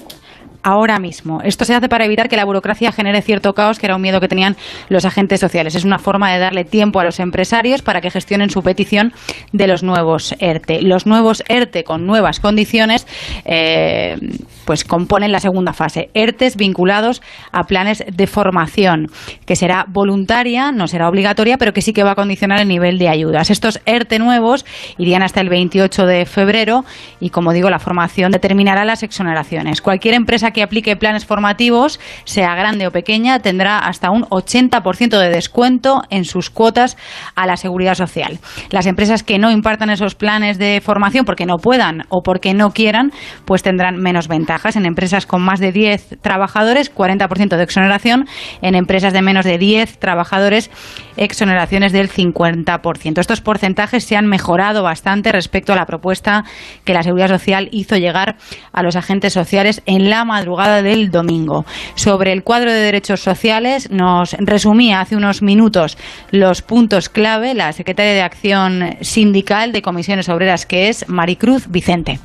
ahora 0.65 0.97
mismo. 0.97 1.41
Esto 1.43 1.63
se 1.63 1.75
hace 1.75 1.87
para 1.87 2.05
evitar 2.05 2.27
que 2.27 2.35
la 2.35 2.43
burocracia 2.43 2.91
genere 2.91 3.21
cierto 3.21 3.53
caos, 3.53 3.77
que 3.77 3.85
era 3.85 3.95
un 3.95 4.01
miedo 4.01 4.19
que 4.19 4.27
tenían 4.27 4.57
los 4.89 5.05
agentes 5.05 5.39
sociales. 5.39 5.75
Es 5.75 5.85
una 5.85 5.99
forma 5.99 6.33
de 6.33 6.39
darle 6.39 6.65
tiempo 6.65 6.99
a 6.99 7.03
los 7.03 7.19
empresarios 7.19 7.83
para 7.83 8.01
que 8.01 8.09
gestionen 8.09 8.49
su 8.49 8.63
petición 8.63 9.13
de 9.53 9.67
los 9.67 9.83
nuevos 9.83 10.35
ERTE. 10.39 10.81
Los 10.81 11.05
nuevos 11.05 11.43
ERTE 11.47 11.83
con 11.83 12.07
nuevas 12.07 12.39
condiciones, 12.39 13.05
eh, 13.45 14.17
pues 14.65 14.83
componen 14.83 15.31
la 15.31 15.39
segunda 15.39 15.73
fase. 15.73 16.09
ERTES 16.13 16.57
vinculados 16.57 17.21
a 17.51 17.63
planes 17.63 18.03
de 18.11 18.27
formación, 18.27 19.07
que 19.45 19.55
será 19.55 19.85
voluntaria, 19.87 20.71
no 20.71 20.87
será 20.87 21.07
obligatoria, 21.07 21.57
pero 21.57 21.73
que 21.73 21.81
sí 21.81 21.93
que 21.93 22.03
va 22.03 22.11
a 22.11 22.15
condicionar 22.15 22.59
el 22.59 22.67
nivel 22.67 22.97
de 22.97 23.09
ayudas. 23.09 23.49
Estos 23.49 23.79
ERTE 23.85 24.19
nuevos 24.19 24.65
irían 24.97 25.23
hasta 25.23 25.41
el 25.41 25.49
28 25.49 26.05
de 26.05 26.25
febrero 26.25 26.83
y, 27.19 27.29
como 27.29 27.53
digo, 27.53 27.69
la 27.69 27.79
formación 27.79 28.31
determinará 28.31 28.85
las 28.85 29.03
exoneraciones. 29.03 29.81
Cualquier 29.81 30.15
empresa 30.15 30.51
que 30.51 30.63
aplique 30.63 30.95
planes 30.95 31.25
formativos, 31.25 31.99
sea 32.23 32.55
grande 32.55 32.87
o 32.87 32.91
pequeña, 32.91 33.39
tendrá 33.39 33.79
hasta 33.79 34.09
un 34.09 34.23
80% 34.23 35.19
de 35.19 35.29
descuento 35.29 36.01
en 36.09 36.25
sus 36.25 36.49
cuotas 36.49 36.97
a 37.35 37.45
la 37.45 37.57
seguridad 37.57 37.95
social. 37.95 38.39
Las 38.71 38.87
empresas 38.87 39.23
que 39.23 39.37
no 39.37 39.51
impartan 39.51 39.89
esos 39.89 40.15
planes 40.15 40.57
de 40.57 40.81
formación 40.83 41.25
porque 41.25 41.45
no 41.45 41.57
puedan 41.57 42.05
o 42.09 42.23
porque 42.23 42.53
no 42.53 42.71
quieran, 42.71 43.11
pues 43.45 43.61
tendrán 43.61 43.97
menos 43.97 44.27
ventajas 44.27 44.54
En 44.75 44.85
empresas 44.85 45.25
con 45.25 45.41
más 45.41 45.59
de 45.59 45.71
10 45.71 46.17
trabajadores, 46.21 46.93
40% 46.93 47.57
de 47.57 47.63
exoneración. 47.63 48.27
En 48.61 48.75
empresas 48.75 49.13
de 49.13 49.21
menos 49.21 49.45
de 49.45 49.57
10 49.57 49.99
trabajadores, 49.99 50.71
exoneraciones 51.17 51.91
del 51.91 52.09
50%. 52.09 53.19
Estos 53.19 53.41
porcentajes 53.41 54.03
se 54.03 54.15
han 54.15 54.27
mejorado 54.27 54.81
bastante 54.81 55.31
respecto 55.31 55.73
a 55.73 55.75
la 55.75 55.85
propuesta 55.85 56.45
que 56.83 56.93
la 56.93 57.03
Seguridad 57.03 57.27
Social 57.27 57.67
hizo 57.71 57.97
llegar 57.97 58.37
a 58.71 58.81
los 58.81 58.95
agentes 58.95 59.33
sociales 59.33 59.81
en 59.85 60.09
la 60.09 60.25
madrugada 60.25 60.81
del 60.81 61.11
domingo. 61.11 61.65
Sobre 61.95 62.31
el 62.31 62.43
cuadro 62.43 62.71
de 62.71 62.79
derechos 62.79 63.21
sociales, 63.21 63.91
nos 63.91 64.33
resumía 64.39 65.01
hace 65.01 65.15
unos 65.15 65.41
minutos 65.41 65.97
los 66.31 66.61
puntos 66.61 67.09
clave 67.09 67.53
la 67.53 67.73
secretaria 67.73 68.13
de 68.13 68.21
Acción 68.21 68.95
Sindical 69.01 69.71
de 69.71 69.81
Comisiones 69.81 70.29
Obreras, 70.29 70.65
que 70.65 70.89
es 70.89 71.07
Maricruz 71.09 71.67
Vicente. 71.69 72.19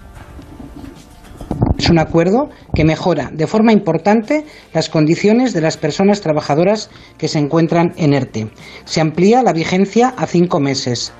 Es 1.80 1.88
un 1.88 1.98
acuerdo 1.98 2.50
que 2.74 2.84
mejora 2.84 3.30
de 3.32 3.46
forma 3.46 3.72
importante 3.72 4.44
las 4.74 4.90
condiciones 4.90 5.54
de 5.54 5.62
las 5.62 5.78
personas 5.78 6.20
trabajadoras 6.20 6.90
que 7.16 7.26
se 7.26 7.38
encuentran 7.38 7.94
en 7.96 8.12
ERTE. 8.12 8.50
Se 8.84 9.00
amplía 9.00 9.42
la 9.42 9.54
vigencia 9.54 10.12
a 10.18 10.26
cinco 10.26 10.60
meses. 10.60 11.10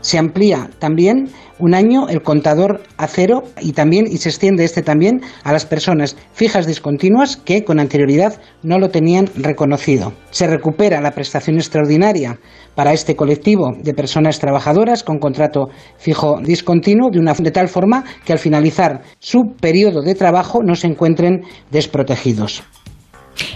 Se 0.00 0.18
amplía 0.18 0.70
también 0.78 1.28
un 1.58 1.74
año 1.74 2.08
el 2.08 2.22
contador 2.22 2.82
a 2.96 3.06
cero 3.06 3.42
y 3.60 3.72
también 3.72 4.06
y 4.06 4.16
se 4.16 4.30
extiende 4.30 4.64
este 4.64 4.82
también 4.82 5.20
a 5.44 5.52
las 5.52 5.66
personas 5.66 6.16
fijas 6.32 6.66
discontinuas 6.66 7.36
que 7.36 7.64
con 7.64 7.78
anterioridad 7.78 8.40
no 8.62 8.78
lo 8.78 8.88
tenían 8.88 9.28
reconocido. 9.36 10.14
Se 10.30 10.46
recupera 10.46 11.00
la 11.00 11.10
prestación 11.10 11.56
extraordinaria 11.56 12.38
para 12.74 12.92
este 12.92 13.14
colectivo 13.14 13.72
de 13.82 13.94
personas 13.94 14.38
trabajadoras 14.38 15.04
con 15.04 15.18
contrato 15.18 15.68
fijo 15.98 16.40
discontinuo 16.42 17.10
de, 17.10 17.50
tal 17.50 17.68
forma 17.68 18.04
que 18.24 18.32
al 18.32 18.38
finalizar 18.38 19.02
su 19.18 19.54
periodo 19.60 20.00
de 20.02 20.14
trabajo 20.14 20.62
no 20.62 20.74
se 20.74 20.86
encuentren 20.86 21.42
desprotegidos. 21.70 22.62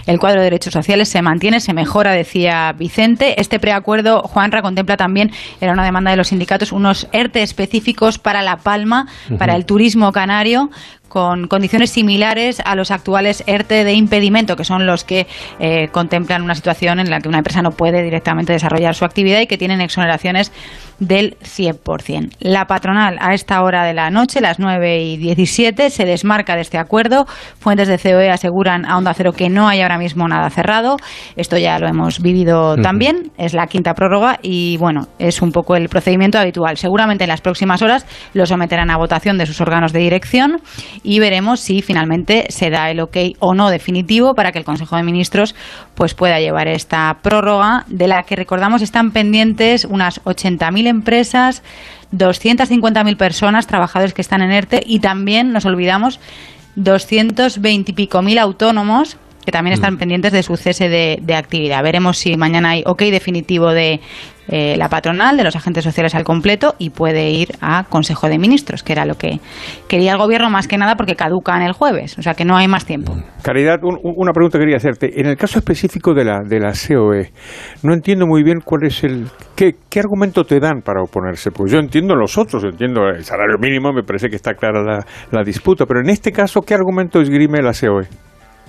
El 0.05 0.19
cuadro 0.19 0.39
de 0.39 0.45
derechos 0.45 0.73
sociales 0.73 1.09
se 1.09 1.21
mantiene, 1.21 1.59
se 1.59 1.73
mejora, 1.73 2.11
decía 2.11 2.73
Vicente. 2.73 3.39
Este 3.39 3.59
preacuerdo, 3.59 4.21
Juanra, 4.21 4.61
contempla 4.61 4.97
también, 4.97 5.31
era 5.61 5.73
una 5.73 5.83
demanda 5.83 6.11
de 6.11 6.17
los 6.17 6.29
sindicatos, 6.29 6.71
unos 6.71 7.07
ERTE 7.11 7.43
específicos 7.43 8.19
para 8.19 8.41
La 8.41 8.57
Palma, 8.57 9.07
para 9.37 9.55
el 9.55 9.65
turismo 9.65 10.11
canario, 10.11 10.69
con 11.15 11.47
condiciones 11.47 11.91
similares 11.91 12.61
a 12.65 12.75
los 12.75 12.91
actuales 12.91 13.41
ERTE 13.47 13.85
de 13.85 13.93
impedimento, 13.93 14.57
que 14.57 14.65
son 14.65 14.85
los 14.85 15.05
que 15.05 15.27
eh, 15.61 15.87
contemplan 15.93 16.41
una 16.41 16.55
situación 16.55 16.99
en 16.99 17.09
la 17.09 17.21
que 17.21 17.29
una 17.29 17.37
empresa 17.37 17.61
no 17.61 17.71
puede 17.71 18.03
directamente 18.03 18.51
desarrollar 18.51 18.95
su 18.95 19.05
actividad 19.05 19.39
y 19.39 19.47
que 19.47 19.57
tienen 19.57 19.79
exoneraciones 19.79 20.51
del 20.99 21.37
100%. 21.39 22.35
La 22.39 22.67
patronal 22.67 23.17
a 23.21 23.33
esta 23.33 23.61
hora 23.61 23.85
de 23.85 23.93
la 23.93 24.09
noche, 24.09 24.41
las 24.41 24.59
9 24.59 25.03
y 25.03 25.15
17, 25.15 25.89
se 25.89 26.05
desmarca 26.05 26.55
de 26.55 26.61
este 26.61 26.77
acuerdo. 26.77 27.27
Fuentes 27.59 27.87
de 27.87 27.97
COE 27.97 28.29
aseguran 28.29 28.85
a 28.85 28.97
Onda 28.97 29.13
Cero 29.13 29.31
que 29.31 29.49
no 29.49 29.69
hay 29.69 29.81
ahora 29.81 29.97
mismo 29.97 30.27
nada 30.27 30.49
cerrado. 30.49 30.97
Esto 31.37 31.57
ya 31.57 31.79
lo 31.79 31.87
hemos 31.87 32.21
vivido 32.21 32.75
también. 32.75 33.31
Es 33.37 33.53
la 33.53 33.67
quinta 33.67 33.93
prórroga 33.93 34.39
y, 34.41 34.75
bueno, 34.77 35.07
es 35.17 35.41
un 35.41 35.53
poco 35.53 35.77
el 35.77 35.87
procedimiento 35.87 36.39
habitual. 36.39 36.75
Seguramente 36.75 37.23
en 37.23 37.29
las 37.29 37.41
próximas 37.41 37.81
horas 37.81 38.05
lo 38.33 38.45
someterán 38.45 38.89
a 38.89 38.97
votación 38.97 39.37
de 39.37 39.45
sus 39.45 39.61
órganos 39.61 39.93
de 39.93 39.99
dirección 39.99 40.61
y 41.05 41.19
veremos 41.19 41.59
si 41.59 41.81
finalmente 41.81 42.47
se 42.49 42.69
da 42.69 42.89
el 42.89 42.99
ok 42.99 43.17
o 43.39 43.53
no 43.53 43.69
definitivo 43.69 44.33
para 44.33 44.51
que 44.51 44.59
el 44.59 44.65
Consejo 44.65 44.95
de 44.95 45.03
Ministros 45.03 45.55
pues 45.93 46.13
pueda 46.13 46.39
llevar 46.39 46.67
esta 46.67 47.19
prórroga 47.21 47.85
de 47.87 48.07
la 48.07 48.23
que 48.23 48.35
recordamos 48.35 48.81
están 48.81 49.11
pendientes 49.11 49.85
unas 49.85 50.21
80.000 50.23 50.87
empresas, 50.87 51.63
250.000 52.11 53.17
personas, 53.17 53.67
trabajadores 53.67 54.13
que 54.13 54.21
están 54.21 54.41
en 54.41 54.51
ERTE 54.51 54.81
y 54.85 54.99
también, 54.99 55.53
nos 55.53 55.65
olvidamos, 55.65 56.19
220 56.75 57.91
y 57.91 57.93
pico 57.93 58.21
mil 58.21 58.37
autónomos 58.37 59.17
que 59.45 59.51
también 59.51 59.73
están 59.73 59.97
pendientes 59.97 60.31
de 60.31 60.43
su 60.43 60.57
cese 60.57 60.89
de, 60.89 61.19
de, 61.21 61.35
actividad. 61.35 61.83
Veremos 61.83 62.17
si 62.17 62.35
mañana 62.35 62.71
hay 62.71 62.83
ok 62.85 63.03
definitivo 63.03 63.71
de 63.71 63.99
eh, 64.47 64.75
la 64.77 64.89
patronal, 64.89 65.37
de 65.37 65.43
los 65.43 65.55
agentes 65.55 65.83
sociales 65.83 66.13
al 66.13 66.23
completo 66.23 66.75
y 66.77 66.91
puede 66.91 67.31
ir 67.31 67.49
a 67.61 67.85
Consejo 67.85 68.27
de 68.27 68.37
Ministros, 68.37 68.83
que 68.83 68.93
era 68.93 69.05
lo 69.05 69.15
que 69.15 69.39
quería 69.87 70.11
el 70.11 70.19
Gobierno 70.19 70.51
más 70.51 70.67
que 70.67 70.77
nada 70.77 70.95
porque 70.95 71.15
caducan 71.15 71.63
el 71.63 71.73
jueves, 71.73 72.17
o 72.19 72.21
sea 72.21 72.35
que 72.35 72.45
no 72.45 72.55
hay 72.55 72.67
más 72.67 72.85
tiempo. 72.85 73.15
Caridad, 73.41 73.79
un, 73.83 73.97
una 74.03 74.33
pregunta 74.33 74.59
quería 74.59 74.77
hacerte. 74.77 75.19
En 75.19 75.25
el 75.25 75.35
caso 75.35 75.57
específico 75.57 76.13
de 76.13 76.25
la, 76.25 76.41
de 76.47 76.59
la 76.59 76.73
COE, 76.73 77.31
no 77.81 77.93
entiendo 77.93 78.27
muy 78.27 78.43
bien 78.43 78.59
cuál 78.63 78.85
es 78.85 79.03
el... 79.03 79.27
¿Qué, 79.55 79.71
qué 79.89 79.99
argumento 79.99 80.43
te 80.43 80.59
dan 80.59 80.81
para 80.81 81.01
oponerse? 81.01 81.49
Pues 81.49 81.71
yo 81.71 81.79
entiendo 81.79 82.15
los 82.15 82.37
otros, 82.37 82.63
entiendo 82.63 83.07
el 83.07 83.23
salario 83.23 83.57
mínimo, 83.59 83.93
me 83.93 84.03
parece 84.03 84.29
que 84.29 84.35
está 84.35 84.53
clara 84.53 84.83
la, 84.83 85.05
la 85.31 85.43
disputa, 85.43 85.85
pero 85.87 86.01
en 86.01 86.09
este 86.09 86.31
caso, 86.31 86.61
¿qué 86.61 86.75
argumento 86.75 87.19
esgrime 87.19 87.63
la 87.63 87.71
COE? 87.73 88.07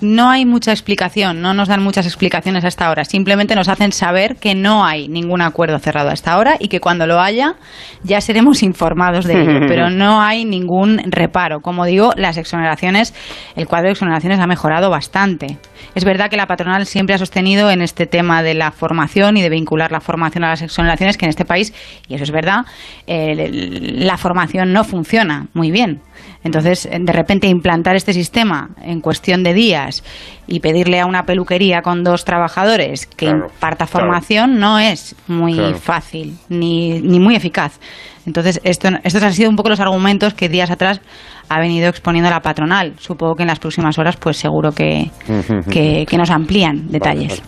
No 0.01 0.29
hay 0.29 0.45
mucha 0.45 0.71
explicación, 0.71 1.41
no 1.41 1.53
nos 1.53 1.67
dan 1.67 1.83
muchas 1.83 2.05
explicaciones 2.05 2.63
hasta 2.63 2.87
ahora. 2.87 3.05
Simplemente 3.05 3.55
nos 3.55 3.67
hacen 3.67 3.91
saber 3.91 4.35
que 4.35 4.55
no 4.55 4.85
hay 4.85 5.07
ningún 5.07 5.41
acuerdo 5.41 5.79
cerrado 5.79 6.09
hasta 6.09 6.33
ahora 6.33 6.55
y 6.59 6.67
que 6.67 6.79
cuando 6.79 7.07
lo 7.07 7.19
haya 7.19 7.55
ya 8.03 8.21
seremos 8.21 8.63
informados 8.63 9.25
de 9.25 9.41
ello. 9.41 9.59
Pero 9.67 9.89
no 9.91 10.21
hay 10.21 10.45
ningún 10.45 10.99
reparo. 11.05 11.61
Como 11.61 11.85
digo, 11.85 12.11
las 12.15 12.37
exoneraciones, 12.37 13.13
el 13.55 13.67
cuadro 13.67 13.87
de 13.87 13.93
exoneraciones 13.93 14.39
ha 14.39 14.47
mejorado 14.47 14.89
bastante. 14.89 15.57
Es 15.95 16.05
verdad 16.05 16.29
que 16.29 16.37
la 16.37 16.47
patronal 16.47 16.85
siempre 16.85 17.15
ha 17.15 17.17
sostenido 17.17 17.71
en 17.71 17.81
este 17.81 18.05
tema 18.05 18.43
de 18.43 18.53
la 18.53 18.71
formación 18.71 19.37
y 19.37 19.41
de 19.41 19.49
vincular 19.49 19.91
la 19.91 19.99
formación 19.99 20.43
a 20.43 20.49
las 20.49 20.61
exoneraciones 20.61 21.17
que 21.17 21.25
en 21.25 21.29
este 21.29 21.45
país, 21.45 21.73
y 22.07 22.15
eso 22.15 22.23
es 22.23 22.31
verdad, 22.31 22.65
eh, 23.07 23.49
la 23.97 24.17
formación 24.17 24.73
no 24.73 24.83
funciona 24.83 25.47
muy 25.53 25.71
bien. 25.71 26.01
Entonces, 26.43 26.87
de 26.89 27.11
repente 27.13 27.47
implantar 27.47 27.95
este 27.95 28.13
sistema 28.13 28.69
en 28.81 29.01
cuestión 29.01 29.43
de 29.43 29.53
días 29.53 30.03
y 30.47 30.59
pedirle 30.59 30.99
a 30.99 31.05
una 31.05 31.23
peluquería 31.23 31.81
con 31.81 32.03
dos 32.03 32.23
trabajadores 32.25 33.05
que 33.05 33.25
Claro, 33.27 33.47
imparta 33.53 33.85
claro. 33.85 34.05
formación 34.07 34.59
no 34.59 34.79
es 34.79 35.15
muy 35.27 35.55
Claro. 35.55 35.77
fácil 35.77 36.37
ni, 36.49 37.01
ni 37.01 37.19
muy 37.19 37.35
eficaz. 37.35 37.79
Entonces, 38.27 38.59
esto, 38.65 38.89
estos 39.05 39.23
han 39.23 39.33
sido 39.33 39.49
un 39.49 39.55
poco 39.55 39.69
los 39.69 39.79
argumentos 39.79 40.33
que 40.33 40.49
días 40.49 40.69
atrás 40.69 40.99
ha 41.47 41.59
venido 41.61 41.87
exponiendo 41.87 42.29
la 42.29 42.41
patronal. 42.41 42.93
Supongo 42.99 43.35
que 43.35 43.43
en 43.43 43.47
las 43.47 43.59
próximas 43.59 43.97
horas, 43.97 44.17
pues 44.17 44.35
seguro 44.35 44.73
que, 44.73 45.09
que, 45.71 46.05
que 46.05 46.17
nos 46.17 46.29
amplían 46.29 46.89
detalles. 46.89 47.41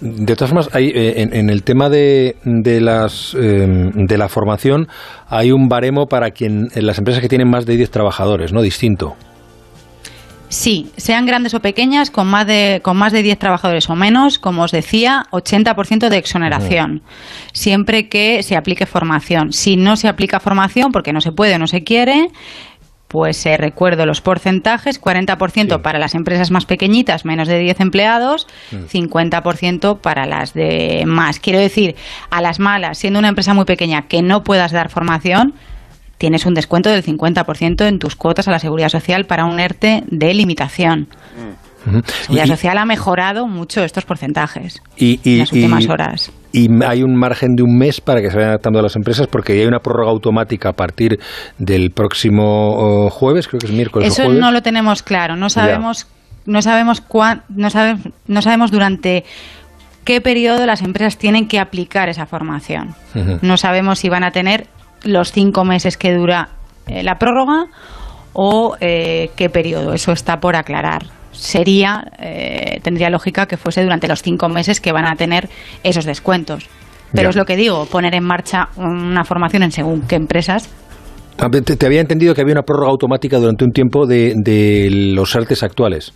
De 0.00 0.36
todas 0.36 0.50
formas, 0.50 0.70
hay, 0.72 0.90
eh, 0.94 1.22
en, 1.22 1.34
en 1.34 1.50
el 1.50 1.64
tema 1.64 1.88
de, 1.88 2.36
de, 2.44 2.80
las, 2.80 3.34
eh, 3.34 3.66
de 3.92 4.16
la 4.16 4.28
formación, 4.28 4.86
hay 5.26 5.50
un 5.50 5.68
baremo 5.68 6.06
para 6.06 6.30
quien 6.30 6.68
en 6.72 6.86
las 6.86 6.98
empresas 6.98 7.20
que 7.20 7.28
tienen 7.28 7.50
más 7.50 7.66
de 7.66 7.76
10 7.76 7.90
trabajadores, 7.90 8.52
¿no? 8.52 8.62
Distinto. 8.62 9.16
Sí, 10.52 10.92
sean 10.98 11.24
grandes 11.24 11.54
o 11.54 11.60
pequeñas, 11.60 12.10
con 12.10 12.26
más 12.26 12.46
de, 12.46 12.80
con 12.82 12.98
más 12.98 13.10
de 13.10 13.22
10 13.22 13.38
trabajadores 13.38 13.88
o 13.88 13.96
menos, 13.96 14.38
como 14.38 14.64
os 14.64 14.70
decía, 14.70 15.24
80% 15.30 16.10
de 16.10 16.18
exoneración, 16.18 17.00
siempre 17.54 18.10
que 18.10 18.42
se 18.42 18.54
aplique 18.54 18.84
formación. 18.84 19.54
Si 19.54 19.76
no 19.76 19.96
se 19.96 20.08
aplica 20.08 20.40
formación, 20.40 20.92
porque 20.92 21.14
no 21.14 21.22
se 21.22 21.32
puede 21.32 21.54
o 21.54 21.58
no 21.58 21.68
se 21.68 21.84
quiere, 21.84 22.28
pues 23.08 23.46
eh, 23.46 23.56
recuerdo 23.56 24.04
los 24.04 24.20
porcentajes, 24.20 25.00
40% 25.00 25.80
para 25.80 25.98
las 25.98 26.14
empresas 26.14 26.50
más 26.50 26.66
pequeñitas, 26.66 27.24
menos 27.24 27.48
de 27.48 27.58
10 27.58 27.80
empleados, 27.80 28.46
50% 28.72 30.00
para 30.00 30.26
las 30.26 30.52
de 30.52 31.04
más. 31.06 31.40
Quiero 31.40 31.60
decir, 31.60 31.96
a 32.28 32.42
las 32.42 32.58
malas, 32.58 32.98
siendo 32.98 33.20
una 33.20 33.28
empresa 33.28 33.54
muy 33.54 33.64
pequeña 33.64 34.02
que 34.02 34.20
no 34.20 34.44
puedas 34.44 34.70
dar 34.70 34.90
formación, 34.90 35.54
tienes 36.22 36.46
un 36.46 36.54
descuento 36.54 36.88
del 36.88 37.02
50% 37.02 37.84
en 37.88 37.98
tus 37.98 38.14
cuotas 38.14 38.46
a 38.46 38.52
la 38.52 38.60
seguridad 38.60 38.90
social 38.90 39.24
para 39.26 39.44
un 39.44 39.58
ERTE 39.58 40.04
de 40.06 40.32
limitación. 40.34 41.08
La 41.84 42.02
seguridad 42.06 42.46
social 42.46 42.78
ha 42.78 42.84
mejorado 42.84 43.48
mucho 43.48 43.82
estos 43.82 44.04
porcentajes 44.04 44.80
y, 44.96 45.18
y- 45.24 45.32
en 45.32 45.38
las 45.40 45.52
últimas 45.52 45.88
horas. 45.88 46.30
y 46.52 46.68
hay 46.84 47.02
un 47.02 47.16
margen 47.16 47.56
de 47.56 47.64
un 47.64 47.76
mes 47.76 48.00
para 48.00 48.20
que 48.22 48.30
se 48.30 48.36
vayan 48.36 48.50
adaptando 48.50 48.78
a 48.78 48.82
las 48.82 48.94
empresas 48.94 49.26
porque 49.26 49.54
hay 49.54 49.66
una 49.66 49.80
prórroga 49.80 50.12
automática 50.12 50.68
a 50.68 50.72
partir 50.74 51.18
del 51.58 51.90
próximo 51.90 52.44
oh, 53.06 53.10
jueves, 53.10 53.48
creo 53.48 53.58
que 53.58 53.66
es 53.66 53.72
miércoles 53.72 54.12
Eso 54.12 54.22
o 54.22 54.24
jueves. 54.26 54.40
no 54.40 54.52
lo 54.52 54.62
tenemos 54.62 55.02
claro. 55.02 55.34
No 55.34 55.50
sabemos, 55.50 56.06
no 56.46 56.62
sabemos 56.62 57.00
cuán, 57.00 57.42
no 57.48 57.68
sabemos, 57.68 58.02
no 58.28 58.42
sabemos 58.42 58.70
durante 58.70 59.24
qué 60.04 60.20
periodo 60.20 60.66
las 60.66 60.82
empresas 60.82 61.18
tienen 61.18 61.48
que 61.48 61.58
aplicar 61.58 62.08
esa 62.08 62.26
formación. 62.26 62.94
No 63.42 63.56
sabemos 63.56 63.98
si 63.98 64.08
van 64.08 64.22
a 64.22 64.30
tener 64.30 64.68
los 65.04 65.32
cinco 65.32 65.64
meses 65.64 65.96
que 65.96 66.12
dura 66.14 66.48
eh, 66.86 67.02
la 67.02 67.16
prórroga 67.16 67.66
o 68.32 68.76
eh, 68.80 69.30
qué 69.36 69.48
periodo. 69.50 69.92
Eso 69.94 70.12
está 70.12 70.38
por 70.38 70.56
aclarar. 70.56 71.02
Sería, 71.32 72.04
eh, 72.18 72.80
tendría 72.82 73.10
lógica 73.10 73.46
que 73.46 73.56
fuese 73.56 73.82
durante 73.82 74.08
los 74.08 74.22
cinco 74.22 74.48
meses 74.48 74.80
que 74.80 74.92
van 74.92 75.06
a 75.06 75.16
tener 75.16 75.48
esos 75.82 76.04
descuentos. 76.04 76.68
Pero 77.12 77.24
Ya. 77.24 77.30
es 77.30 77.36
lo 77.36 77.44
que 77.44 77.56
digo, 77.56 77.86
poner 77.86 78.14
en 78.14 78.24
marcha 78.24 78.68
una 78.76 79.24
formación 79.24 79.62
en 79.64 79.70
según 79.72 80.02
qué 80.02 80.16
empresas 80.16 80.68
Ah, 81.38 81.48
Te, 81.50 81.62
te 81.62 81.86
había 81.86 82.00
entendido 82.02 82.34
que 82.34 82.42
había 82.42 82.52
una 82.52 82.62
prórroga 82.62 82.90
automática 82.90 83.38
durante 83.38 83.64
un 83.64 83.72
tiempo 83.72 84.06
de, 84.06 84.34
de 84.36 84.88
los 85.14 85.34
artes 85.34 85.62
actuales. 85.62 86.12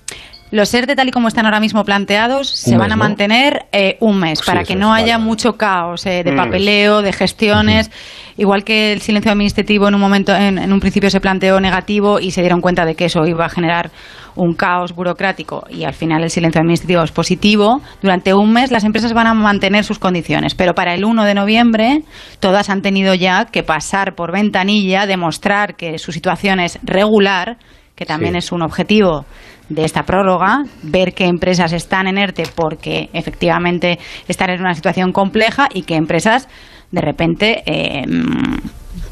Los 0.52 0.72
ERTE, 0.72 0.94
tal 0.94 1.08
y 1.08 1.10
como 1.10 1.26
están 1.26 1.44
ahora 1.44 1.58
mismo 1.58 1.82
planteados, 1.84 2.48
se 2.48 2.70
mes, 2.70 2.78
van 2.78 2.92
a 2.92 2.96
¿no? 2.96 3.02
mantener 3.02 3.66
eh, 3.72 3.96
un 4.00 4.18
mes 4.20 4.38
Sí, 4.38 4.46
para 4.46 4.62
que 4.62 4.76
no 4.76 4.92
haya 4.94 5.18
mucho 5.18 5.54
caos 5.54 6.06
eh, 6.06 6.22
de 6.24 6.32
Mm. 6.32 6.36
papeleo, 6.36 7.02
de 7.02 7.12
gestiones. 7.12 7.90
Igual 8.36 8.62
que 8.64 8.92
el 8.92 9.00
silencio 9.00 9.32
administrativo 9.32 9.88
en 9.88 9.94
un 9.94 10.00
momento, 10.00 10.34
en, 10.36 10.58
en 10.58 10.72
un 10.72 10.78
principio 10.78 11.10
se 11.10 11.20
planteó 11.20 11.58
negativo 11.58 12.20
y 12.20 12.30
se 12.30 12.42
dieron 12.42 12.60
cuenta 12.60 12.84
de 12.84 12.94
que 12.94 13.06
eso 13.06 13.26
iba 13.26 13.44
a 13.46 13.48
generar 13.48 13.90
un 14.36 14.54
caos 14.54 14.92
burocrático 14.94 15.64
y 15.70 15.84
al 15.84 15.94
final 15.94 16.22
el 16.22 16.30
silencio 16.30 16.60
administrativo 16.60 17.02
es 17.02 17.10
positivo. 17.10 17.80
Durante 18.02 18.32
un 18.34 18.52
mes 18.52 18.70
las 18.70 18.84
empresas 18.84 19.14
van 19.14 19.26
a 19.26 19.34
mantener 19.34 19.82
sus 19.84 19.98
condiciones, 19.98 20.54
pero 20.54 20.74
para 20.74 20.94
el 20.94 21.04
1 21.04 21.24
de 21.24 21.34
noviembre 21.34 22.02
todas 22.38 22.68
han 22.70 22.82
tenido 22.82 23.14
ya 23.14 23.46
que 23.46 23.62
pasar 23.62 24.14
por 24.14 24.30
ventanilla, 24.32 25.06
demostrar 25.06 25.74
que 25.74 25.98
su 25.98 26.12
situación 26.12 26.60
es 26.60 26.78
regular, 26.82 27.56
que 27.96 28.04
también 28.04 28.32
Sí. 28.34 28.38
es 28.38 28.52
un 28.52 28.60
objetivo 28.60 29.24
de 29.68 29.84
esta 29.84 30.04
prórroga, 30.04 30.62
ver 30.82 31.12
qué 31.14 31.24
empresas 31.26 31.72
están 31.72 32.06
en 32.06 32.18
ERTE 32.18 32.44
porque 32.54 33.10
efectivamente 33.12 33.98
están 34.28 34.50
en 34.50 34.60
una 34.60 34.74
situación 34.74 35.12
compleja 35.12 35.68
y 35.74 35.82
qué 35.82 35.96
empresas 35.96 36.48
de 36.92 37.00
repente 37.00 37.62
eh, 37.66 38.04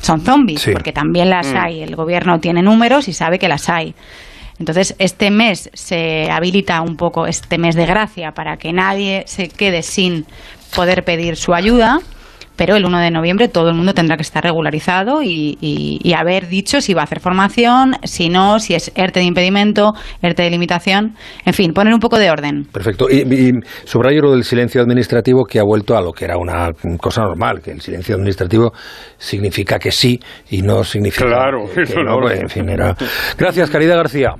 son 0.00 0.20
zombies, 0.20 0.61
Sí. 0.62 0.73
porque 0.73 0.92
también 0.92 1.28
las 1.30 1.52
Mm. 1.52 1.56
hay. 1.56 1.82
El 1.82 1.96
gobierno 1.96 2.38
tiene 2.38 2.62
números 2.62 3.08
y 3.08 3.12
sabe 3.12 3.38
que 3.38 3.49
las 3.49 3.68
hay. 3.68 3.94
Entonces, 4.61 4.94
este 5.00 5.30
mes 5.32 5.70
se 5.73 6.30
habilita 6.30 6.80
un 6.82 6.96
poco 6.96 7.26
este 7.26 7.58
mes 7.58 7.75
de 7.75 7.87
gracia 7.87 8.30
para 8.32 8.56
que 8.56 8.73
nadie 8.73 9.25
se 9.26 9.49
quede 9.49 9.82
sin 9.82 10.26
poder 10.76 11.04
pedir 11.04 11.37
su 11.37 11.52
ayuda, 11.54 11.99
pero 12.56 12.76
el 12.76 12.84
1 12.84 12.99
de 13.00 13.11
noviembre 13.11 13.49
todo 13.49 13.68
el 13.68 13.75
mundo 13.75 13.94
tendrá 13.94 14.16
que 14.16 14.23
estar 14.23 14.42
regularizado 14.44 15.23
y, 15.23 15.58
y- 15.61 15.99
y 16.02 16.12
haber 16.14 16.49
dicho 16.49 16.80
si 16.80 16.94
va 16.94 17.02
a 17.02 17.04
hacer 17.04 17.20
formación, 17.20 17.94
si 18.04 18.28
no, 18.28 18.58
si 18.58 18.75
es 18.75 18.92
ERTE 18.94 19.20
de 19.20 19.26
impedimento, 19.26 19.92
ERTE 20.23 20.42
de 20.44 20.50
limitación, 20.50 21.14
en 21.44 21.52
fin, 21.54 21.73
poner 21.73 21.92
un 21.94 22.00
poco 22.00 22.18
de 22.18 22.30
orden. 22.30 22.64
Perfecto. 22.73 23.06
Y, 23.11 23.23
y 23.23 23.50
subrayo 23.84 24.20
lo 24.23 24.32
del 24.32 24.44
silencio 24.44 24.80
administrativo 24.82 25.44
que 25.44 25.58
ha 25.58 25.64
vuelto 25.64 25.96
a 25.96 26.00
lo 26.02 26.12
que 26.12 26.25
era 26.26 26.37
una 26.38 26.70
cosa 27.00 27.23
normal, 27.23 27.61
que 27.62 27.73
el 27.73 27.80
silencio 27.80 28.14
administrativo 28.14 28.73
significa 29.18 29.78
que 29.78 29.90
sí 29.90 30.18
y 30.50 30.62
no 30.62 30.84
significa 30.84 31.26
Claro, 31.26 31.64
que 31.75 31.82
eso 31.82 32.00
no. 32.02 32.16
no. 32.16 32.20
pues, 32.23 32.40
en 32.40 32.49
fin, 32.49 32.68
era... 32.68 32.94
Gracias, 33.38 33.70
Caridad 33.70 33.96
García. 33.96 34.30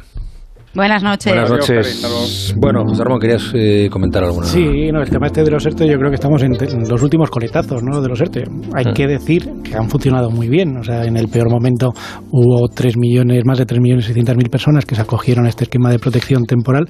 Buenas 0.75 1.04
noches. 1.04 1.33
Buenas 1.33 1.50
noches. 1.50 2.54
Bueno, 2.59 2.83
José 2.85 3.04
Ramón, 3.04 3.21
querías 3.21 3.52
eh, 3.54 3.88
comentar 3.88 4.25
alguna 4.25 4.45
Sí, 4.47 4.90
no, 4.93 5.00
el 5.02 5.09
tema 5.09 5.26
este 5.26 5.45
de 5.45 5.50
los 5.52 5.64
ERTE 5.64 5.87
yo 5.87 5.97
creo 5.99 6.11
que 6.11 6.16
estamos 6.16 6.43
en, 6.43 6.52
los 6.88 7.00
últimos 7.00 7.31
coletazos 7.31 7.81
¿no? 7.83 8.00
de 8.00 8.09
los 8.09 8.21
ERTE. 8.21 8.43
Hay 8.75 8.87
Mm. 8.87 8.93
que 8.93 9.07
decir 9.07 9.49
que 9.62 9.76
han 9.76 9.88
funcionado 9.88 10.31
muy 10.31 10.49
bien. 10.49 10.76
O 10.76 10.83
sea, 10.83 11.04
en 11.04 11.16
el 11.16 11.28
peor 11.28 11.49
momento 11.49 11.93
hubo 12.33 12.69
3 12.69 12.97
millones, 12.97 13.45
más 13.45 13.59
de 13.59 13.66
3 13.66 13.81
millones 13.81 14.11
y 14.11 14.14
mil 14.14 14.50
personas 14.50 14.85
que 14.85 14.97
se 14.97 15.02
acogieron 15.02 15.47
a 15.47 15.49
este 15.49 15.64
esquema 15.64 15.90
de 15.90 15.99
protección 16.00 16.45
temporal 16.45 16.88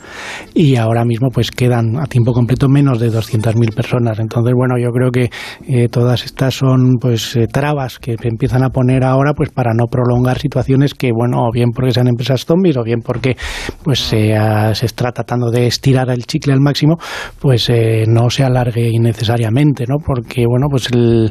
y 0.54 0.76
ahora 0.76 1.04
mismo 1.04 1.28
pues 1.28 1.50
quedan 1.50 1.98
a 2.00 2.06
tiempo 2.06 2.32
completo 2.32 2.68
menos 2.68 2.98
de 3.00 3.10
200.000 3.10 3.74
personas. 3.74 4.18
Entonces, 4.18 4.54
bueno, 4.56 4.76
yo 4.78 4.90
creo 4.92 5.10
que 5.10 5.30
eh, 5.68 5.88
todas 5.88 6.24
estas 6.24 6.54
son 6.54 6.94
pues 6.98 7.36
eh, 7.36 7.46
trabas 7.52 7.98
que 7.98 8.16
se 8.16 8.28
empiezan 8.28 8.62
a 8.64 8.70
poner 8.70 9.04
ahora 9.04 9.34
pues 9.34 9.50
para 9.50 9.72
no 9.74 9.86
prolongar 9.90 10.38
situaciones 10.38 10.94
que, 10.94 11.10
bueno, 11.12 11.42
o 11.42 11.52
bien 11.52 11.70
porque 11.74 11.92
sean 11.92 12.08
empresas 12.08 12.46
zombies 12.46 12.76
o 12.78 12.82
bien 12.82 13.00
porque 13.04 13.36
pues 13.82 13.98
se, 14.00 14.34
ah, 14.36 14.74
se 14.74 14.86
está 14.86 15.10
tratando 15.12 15.50
de 15.50 15.66
estirar 15.66 16.08
el 16.10 16.24
chicle 16.26 16.52
al 16.52 16.60
máximo, 16.60 16.96
pues 17.40 17.68
eh, 17.70 18.04
no 18.08 18.30
se 18.30 18.44
alargue 18.44 18.88
innecesariamente, 18.92 19.84
¿no? 19.88 19.96
Porque, 20.04 20.44
bueno, 20.46 20.66
pues 20.70 20.90
el, 20.92 21.30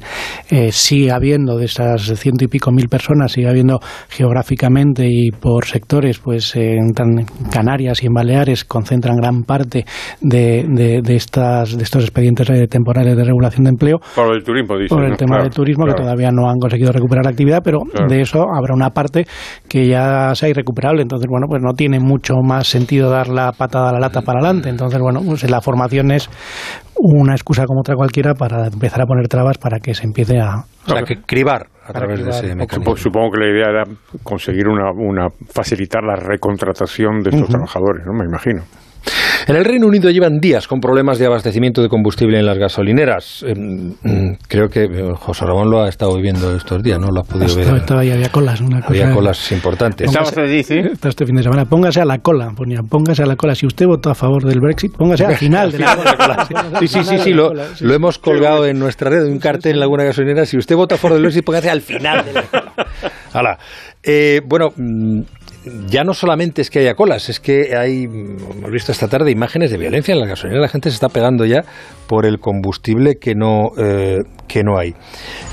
eh, 0.50 0.72
sigue 0.72 1.12
habiendo 1.12 1.58
de 1.58 1.66
esas 1.66 2.02
ciento 2.20 2.44
y 2.46 2.48
pico 2.48 2.72
mil 2.72 2.88
personas, 2.90 3.32
sigue 3.32 3.50
habiendo 3.50 3.80
geográficamente 4.10 5.06
y 5.10 5.32
por 5.32 5.66
sectores, 5.66 6.20
pues 6.20 6.56
eh, 6.56 6.76
en 6.78 6.92
Canarias 7.52 8.02
y 8.04 8.08
en 8.08 8.14
Baleares 8.14 8.64
concentran 8.66 9.16
gran 9.18 9.44
parte 9.44 9.86
de, 10.22 10.66
de, 10.68 11.02
de 11.02 11.16
estas, 11.16 11.78
de 11.78 11.84
estos 11.84 12.04
expedientes 12.04 12.50
eh, 12.50 12.68
temporales 12.68 13.16
de 13.16 13.24
regulación 13.24 13.66
de 13.66 13.70
empleo 13.72 14.00
Por 14.16 14.34
el 14.36 14.44
turismo, 14.44 14.78
dice. 14.78 14.94
por 14.96 15.04
el 15.04 15.12
¿no? 15.12 15.18
tema 15.18 15.30
Claro, 15.36 15.44
del 15.44 15.54
turismo, 15.54 15.84
claro. 15.86 15.98
que 15.98 16.04
todavía 16.04 16.32
no 16.32 16.50
han 16.50 16.58
conseguido 16.60 16.92
recuperar 16.92 17.26
la 17.26 17.32
actividad, 17.32 17.62
pero 17.64 17.80
Claro. 17.92 18.08
de 18.08 18.22
eso 18.22 18.46
habrá 18.56 18.74
una 18.74 18.90
parte 18.92 19.26
que 19.68 19.88
ya 19.88 20.34
sea 20.36 20.50
irrecuperable. 20.50 21.02
Entonces, 21.02 21.28
bueno, 21.30 21.48
pues 21.48 21.62
no 21.62 21.74
tiene 21.74 22.00
mucho 22.00 22.33
más 22.42 22.68
sentido 22.68 23.10
dar 23.10 23.28
la 23.28 23.52
patada 23.52 23.90
a 23.90 23.94
la 23.94 24.00
lata 24.00 24.22
para 24.22 24.40
adelante. 24.40 24.70
Entonces, 24.70 25.00
bueno, 25.00 25.22
pues 25.26 25.50
la 25.50 25.62
formación 25.62 26.12
es 26.12 26.30
una 26.96 27.34
excusa 27.34 27.66
como 27.66 27.82
otra 27.82 27.96
cualquiera 27.96 28.34
para 28.34 28.68
empezar 28.68 29.02
a 29.02 29.06
poner 29.06 29.28
trabas 29.28 29.58
para 29.58 29.80
que 29.80 29.94
se 29.94 30.06
empiece 30.06 30.40
a... 30.40 30.64
O 30.88 30.92
sea, 30.92 31.04
que 31.04 31.22
cribar 31.22 31.68
a 31.86 31.94
través 31.94 32.24
de 32.24 32.30
ese 32.30 32.56
mecanismo. 32.56 32.96
Supongo, 32.96 33.32
que 33.32 33.40
la 33.40 33.50
idea 33.50 33.70
era 33.70 33.84
conseguir 34.24 34.68
una, 34.68 34.92
una 34.92 35.28
facilitar 35.54 36.04
la 36.04 36.16
recontratación 36.16 37.22
de 37.22 37.32
estos 37.32 37.50
trabajadores, 37.50 38.06
¿no? 38.06 38.14
Me 38.14 38.26
imagino. 38.26 38.64
En 39.46 39.58
el 39.58 39.66
Reino 39.66 39.88
Unido 39.88 40.10
llevan 40.10 40.40
días 40.40 40.68
con 40.70 40.80
problemas 40.80 41.20
de 41.20 41.26
abastecimiento 41.26 41.82
de 41.82 41.90
combustible 41.90 42.40
en 42.40 42.46
las 42.46 42.58
gasolineras. 42.58 43.44
Eh, 43.46 43.54
mm, 43.56 44.36
creo 44.48 44.70
que 44.70 44.84
eh, 44.86 45.12
José 45.16 45.46
Ramón 45.46 45.70
lo 45.70 45.84
ha 45.84 45.90
estado 45.90 46.16
viviendo 46.16 46.56
estos 46.56 46.82
días, 46.82 46.98
¿no? 47.00 47.08
Lo 47.10 47.20
ha 47.22 47.24
podido 47.24 47.54
ver. 47.56 47.76
estaba- 47.76 48.06
y 48.06 48.12
había 48.12 48.30
colas, 48.30 48.62
una 48.62 48.80
cosa... 48.80 48.88
Había 48.90 49.14
colas 49.14 49.52
importantes. 49.52 50.10
Póngase- 50.10 50.92
Está 50.94 51.10
este 51.10 51.26
fin 51.26 51.36
de 51.36 51.44
semana. 51.44 51.66
Póngase 51.66 52.00
a 52.00 52.06
la 52.06 52.20
cola, 52.20 52.52
ponía, 52.56 52.80
póngase 52.90 53.24
a 53.24 53.26
la 53.26 53.36
cola. 53.36 53.54
Si 53.54 53.66
usted 53.66 53.86
votó 53.86 54.10
a 54.10 54.16
favor 54.16 54.44
del 54.46 54.60
Brexit, 54.62 54.96
póngase 54.96 55.26
al 55.26 55.36
final 55.36 55.72
de 55.72 55.80
la 55.80 55.96
cola. 55.98 56.48
Sí, 56.80 56.88
sí, 56.88 57.04
sí, 57.04 57.18
sí, 57.20 57.34
lo, 57.34 57.52
lo 57.54 57.94
hemos 57.94 58.20
colgado 58.20 58.66
en 58.66 58.80
nuestra 58.80 59.10
red, 59.10 59.26
un 59.26 59.40
cartel 59.40 59.76
en 59.78 59.82
alguna 59.84 60.06
gasolinera. 60.06 60.46
Si 60.46 60.58
usted 60.58 60.76
vota 60.78 60.96
a 60.96 60.98
favor 60.98 61.16
del 61.16 61.24
Brexit, 61.24 61.44
póngase 61.44 61.70
al 61.70 61.82
final 61.82 62.24
de 62.24 62.34
la 62.34 62.44
cola. 62.44 62.74
Hala. 63.34 63.58
Eh, 64.02 64.42
bueno, 64.46 64.72
mm, 64.76 65.22
ya 65.88 66.04
no 66.04 66.14
solamente 66.14 66.62
es 66.62 66.70
que 66.70 66.80
haya 66.80 66.96
colas, 66.96 67.30
es 67.30 67.40
que 67.40 67.76
hay, 67.76 68.04
hemos 68.04 68.72
visto 68.72 68.92
esta 68.92 69.08
tarde 69.08 69.32
imágenes 69.32 69.72
de 69.72 69.78
violencia 69.78 70.14
en 70.14 70.20
la 70.20 70.28
gasolinera. 70.28 70.62
La 70.62 70.70
gente 70.70 70.90
se 70.90 70.96
está 70.96 71.10
pegando 71.10 71.46
ya 71.46 71.64
por 72.08 72.26
el 72.26 72.40
combustible 72.40 73.16
que 73.16 73.36
no, 73.36 73.70
eh, 73.78 74.20
que 74.48 74.64
no 74.64 74.78
hay. 74.78 74.94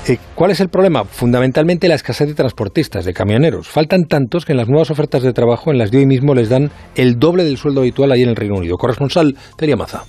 Eh, 0.07 0.17
¿Cuál 0.35 0.51
es 0.51 0.59
el 0.59 0.69
problema? 0.69 1.05
Fundamentalmente 1.05 1.87
la 1.87 1.95
escasez 1.95 2.27
de 2.27 2.33
transportistas, 2.33 3.05
de 3.05 3.13
camioneros. 3.13 3.67
Faltan 3.67 4.05
tantos 4.05 4.45
que 4.45 4.53
en 4.53 4.57
las 4.57 4.67
nuevas 4.67 4.91
ofertas 4.91 5.23
de 5.23 5.33
trabajo 5.33 5.71
en 5.71 5.77
las 5.77 5.91
de 5.91 5.99
hoy 5.99 6.05
mismo 6.05 6.33
les 6.33 6.49
dan 6.49 6.71
el 6.95 7.17
doble 7.17 7.43
del 7.43 7.57
sueldo 7.57 7.81
habitual 7.81 8.11
ahí 8.11 8.23
en 8.23 8.29
el 8.29 8.35
Reino 8.35 8.55
Unido. 8.55 8.77
Corresponsal, 8.77 9.35
Teria 9.57 9.75
Maza. 9.75 10.03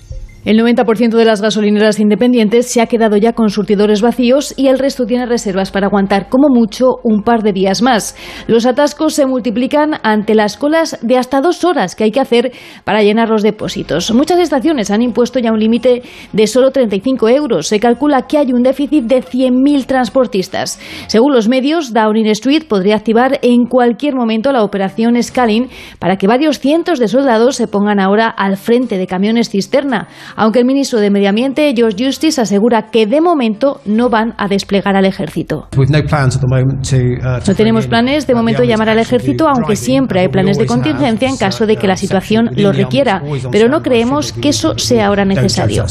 El 0.44 0.58
90% 0.58 1.10
de 1.10 1.24
las 1.24 1.40
gasolineras 1.40 2.00
independientes 2.00 2.66
se 2.66 2.80
ha 2.80 2.86
quedado 2.86 3.16
ya 3.16 3.32
con 3.32 3.48
surtidores 3.48 4.02
vacíos 4.02 4.52
y 4.56 4.66
el 4.66 4.80
resto 4.80 5.06
tiene 5.06 5.24
reservas 5.24 5.70
para 5.70 5.86
aguantar 5.86 6.28
como 6.28 6.48
mucho 6.48 6.96
un 7.04 7.22
par 7.22 7.44
de 7.44 7.52
días 7.52 7.80
más. 7.80 8.16
Los 8.48 8.66
atascos 8.66 9.14
se 9.14 9.24
multiplican 9.24 10.00
ante 10.02 10.34
las 10.34 10.56
colas 10.56 10.98
de 11.00 11.16
hasta 11.16 11.40
dos 11.40 11.62
horas 11.62 11.94
que 11.94 12.02
hay 12.02 12.10
que 12.10 12.18
hacer 12.18 12.50
para 12.82 13.04
llenar 13.04 13.28
los 13.28 13.44
depósitos. 13.44 14.12
Muchas 14.12 14.40
estaciones 14.40 14.90
han 14.90 15.02
impuesto 15.02 15.38
ya 15.38 15.52
un 15.52 15.60
límite 15.60 16.02
de 16.32 16.46
solo 16.48 16.72
35 16.72 17.28
euros. 17.28 17.68
Se 17.68 17.78
calcula 17.78 18.22
que 18.22 18.38
hay 18.38 18.52
un 18.52 18.64
déficit 18.64 19.04
de 19.04 19.22
100.000 19.22 19.86
transportistas. 19.86 20.80
Según 21.06 21.34
los 21.34 21.48
medios, 21.48 21.92
Downing 21.92 22.26
Street 22.26 22.64
podría 22.68 22.96
activar 22.96 23.38
en 23.42 23.66
cualquier 23.66 24.16
momento 24.16 24.50
la 24.50 24.64
operación 24.64 25.22
Scaling 25.22 25.68
para 26.00 26.16
que 26.16 26.26
varios 26.26 26.58
cientos 26.58 26.98
de 26.98 27.06
soldados 27.06 27.54
se 27.54 27.68
pongan 27.68 28.00
ahora 28.00 28.26
al 28.26 28.56
frente 28.56 28.98
de 28.98 29.06
camiones 29.06 29.48
cisterna 29.48 30.08
aunque 30.36 30.58
el 30.60 30.64
ministro 30.64 31.00
de 31.00 31.10
Medio 31.10 31.28
Ambiente, 31.28 31.72
George 31.76 32.04
Justice, 32.04 32.40
asegura 32.40 32.90
que 32.90 33.06
de 33.06 33.20
momento 33.20 33.80
no 33.84 34.08
van 34.08 34.34
a 34.38 34.48
desplegar 34.48 34.96
al 34.96 35.04
ejército. 35.04 35.68
No 35.76 37.54
tenemos 37.54 37.86
planes 37.86 38.26
de 38.26 38.34
momento 38.34 38.62
llamar 38.62 38.88
al 38.88 38.98
ejército, 38.98 39.48
aunque 39.48 39.76
siempre 39.76 40.20
hay 40.20 40.28
planes 40.28 40.58
de 40.58 40.66
contingencia 40.66 41.28
en 41.28 41.36
caso 41.36 41.66
de 41.66 41.76
que 41.76 41.86
la 41.86 41.96
situación 41.96 42.50
lo 42.56 42.72
requiera, 42.72 43.22
pero 43.50 43.68
no 43.68 43.82
creemos 43.82 44.32
que 44.32 44.50
eso 44.50 44.78
sea 44.78 45.08
ahora 45.08 45.24
necesario. 45.24 45.84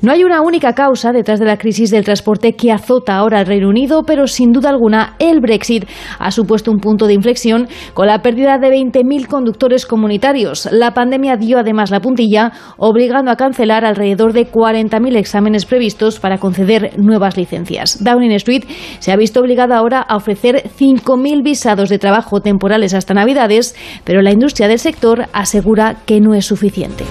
No 0.00 0.12
hay 0.12 0.22
una 0.22 0.42
única 0.42 0.74
causa 0.74 1.12
detrás 1.12 1.40
de 1.40 1.46
la 1.46 1.56
crisis 1.56 1.90
del 1.90 2.04
transporte 2.04 2.54
que 2.54 2.70
azota 2.70 3.16
ahora 3.16 3.40
al 3.40 3.46
Reino 3.46 3.68
Unido, 3.68 4.04
pero 4.04 4.26
sin 4.26 4.52
duda 4.52 4.70
alguna 4.70 5.16
el 5.18 5.40
Brexit 5.40 5.86
ha 6.18 6.30
supuesto 6.30 6.70
un 6.70 6.78
punto 6.78 7.06
de 7.06 7.14
inflexión 7.14 7.68
con 7.94 8.06
la 8.06 8.22
pérdida 8.22 8.58
de 8.58 8.68
20.000 8.68 9.26
conductores 9.26 9.86
comunitarios. 9.86 10.68
La 10.70 10.94
pandemia 10.94 11.36
dio 11.36 11.58
además 11.58 11.90
la 11.90 12.00
puntilla, 12.00 12.52
obligando 12.76 13.17
a 13.26 13.36
cancelar 13.36 13.84
alrededor 13.84 14.32
de 14.32 14.46
40.000 14.46 15.16
exámenes 15.16 15.66
previstos 15.66 16.20
para 16.20 16.38
conceder 16.38 16.92
nuevas 16.98 17.36
licencias. 17.36 18.04
Downing 18.04 18.32
Street 18.32 18.64
se 19.00 19.10
ha 19.10 19.16
visto 19.16 19.40
obligada 19.40 19.76
ahora 19.76 20.00
a 20.00 20.16
ofrecer 20.16 20.70
5.000 20.78 21.42
visados 21.42 21.88
de 21.88 21.98
trabajo 21.98 22.40
temporales 22.40 22.94
hasta 22.94 23.14
Navidades, 23.14 23.74
pero 24.04 24.22
la 24.22 24.30
industria 24.30 24.68
del 24.68 24.78
sector 24.78 25.26
asegura 25.32 25.96
que 26.06 26.20
no 26.20 26.34
es 26.34 26.46
suficiente. 26.46 27.04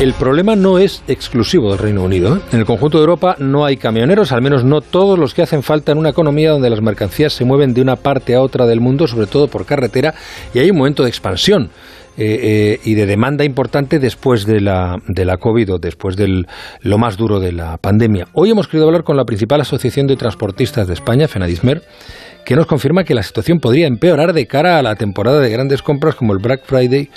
El 0.00 0.12
problema 0.12 0.56
no 0.56 0.78
es 0.78 1.02
exclusivo 1.08 1.70
del 1.70 1.78
Reino 1.78 2.02
Unido. 2.02 2.36
¿eh? 2.36 2.40
En 2.52 2.58
el 2.58 2.66
conjunto 2.66 2.98
de 2.98 3.04
Europa 3.04 3.36
no 3.38 3.64
hay 3.64 3.78
camioneros, 3.78 4.30
al 4.30 4.42
menos 4.42 4.62
no 4.62 4.82
todos 4.82 5.18
los 5.18 5.32
que 5.32 5.40
hacen 5.40 5.62
falta 5.62 5.92
en 5.92 5.96
una 5.96 6.10
economía 6.10 6.50
donde 6.50 6.68
las 6.68 6.82
mercancías 6.82 7.32
se 7.32 7.46
mueven 7.46 7.72
de 7.72 7.80
una 7.80 7.96
parte 7.96 8.34
a 8.34 8.42
otra 8.42 8.66
del 8.66 8.82
mundo, 8.82 9.06
sobre 9.06 9.26
todo 9.26 9.48
por 9.48 9.64
carretera, 9.64 10.14
y 10.52 10.58
hay 10.58 10.70
un 10.70 10.76
momento 10.76 11.02
de 11.02 11.08
expansión. 11.08 11.70
Eh, 12.18 12.38
eh, 12.42 12.80
y 12.82 12.94
de 12.94 13.04
demanda 13.04 13.44
importante 13.44 13.98
después 13.98 14.46
de 14.46 14.62
la, 14.62 14.96
de 15.06 15.26
la 15.26 15.36
COVID 15.36 15.74
o 15.74 15.78
después 15.78 16.16
de 16.16 16.44
lo 16.80 16.98
más 16.98 17.18
duro 17.18 17.40
de 17.40 17.52
la 17.52 17.76
pandemia. 17.76 18.26
Hoy 18.32 18.50
hemos 18.50 18.68
querido 18.68 18.86
hablar 18.86 19.04
con 19.04 19.18
la 19.18 19.26
principal 19.26 19.60
asociación 19.60 20.06
de 20.06 20.16
transportistas 20.16 20.88
de 20.88 20.94
España, 20.94 21.28
Fenadismer, 21.28 21.82
que 22.46 22.56
nos 22.56 22.64
confirma 22.64 23.04
que 23.04 23.14
la 23.14 23.22
situación 23.22 23.60
podría 23.60 23.86
empeorar 23.86 24.32
de 24.32 24.46
cara 24.46 24.78
a 24.78 24.82
la 24.82 24.94
temporada 24.94 25.40
de 25.40 25.50
grandes 25.50 25.82
compras 25.82 26.14
como 26.14 26.32
el 26.32 26.38
Black 26.38 26.64
Friday 26.64 27.10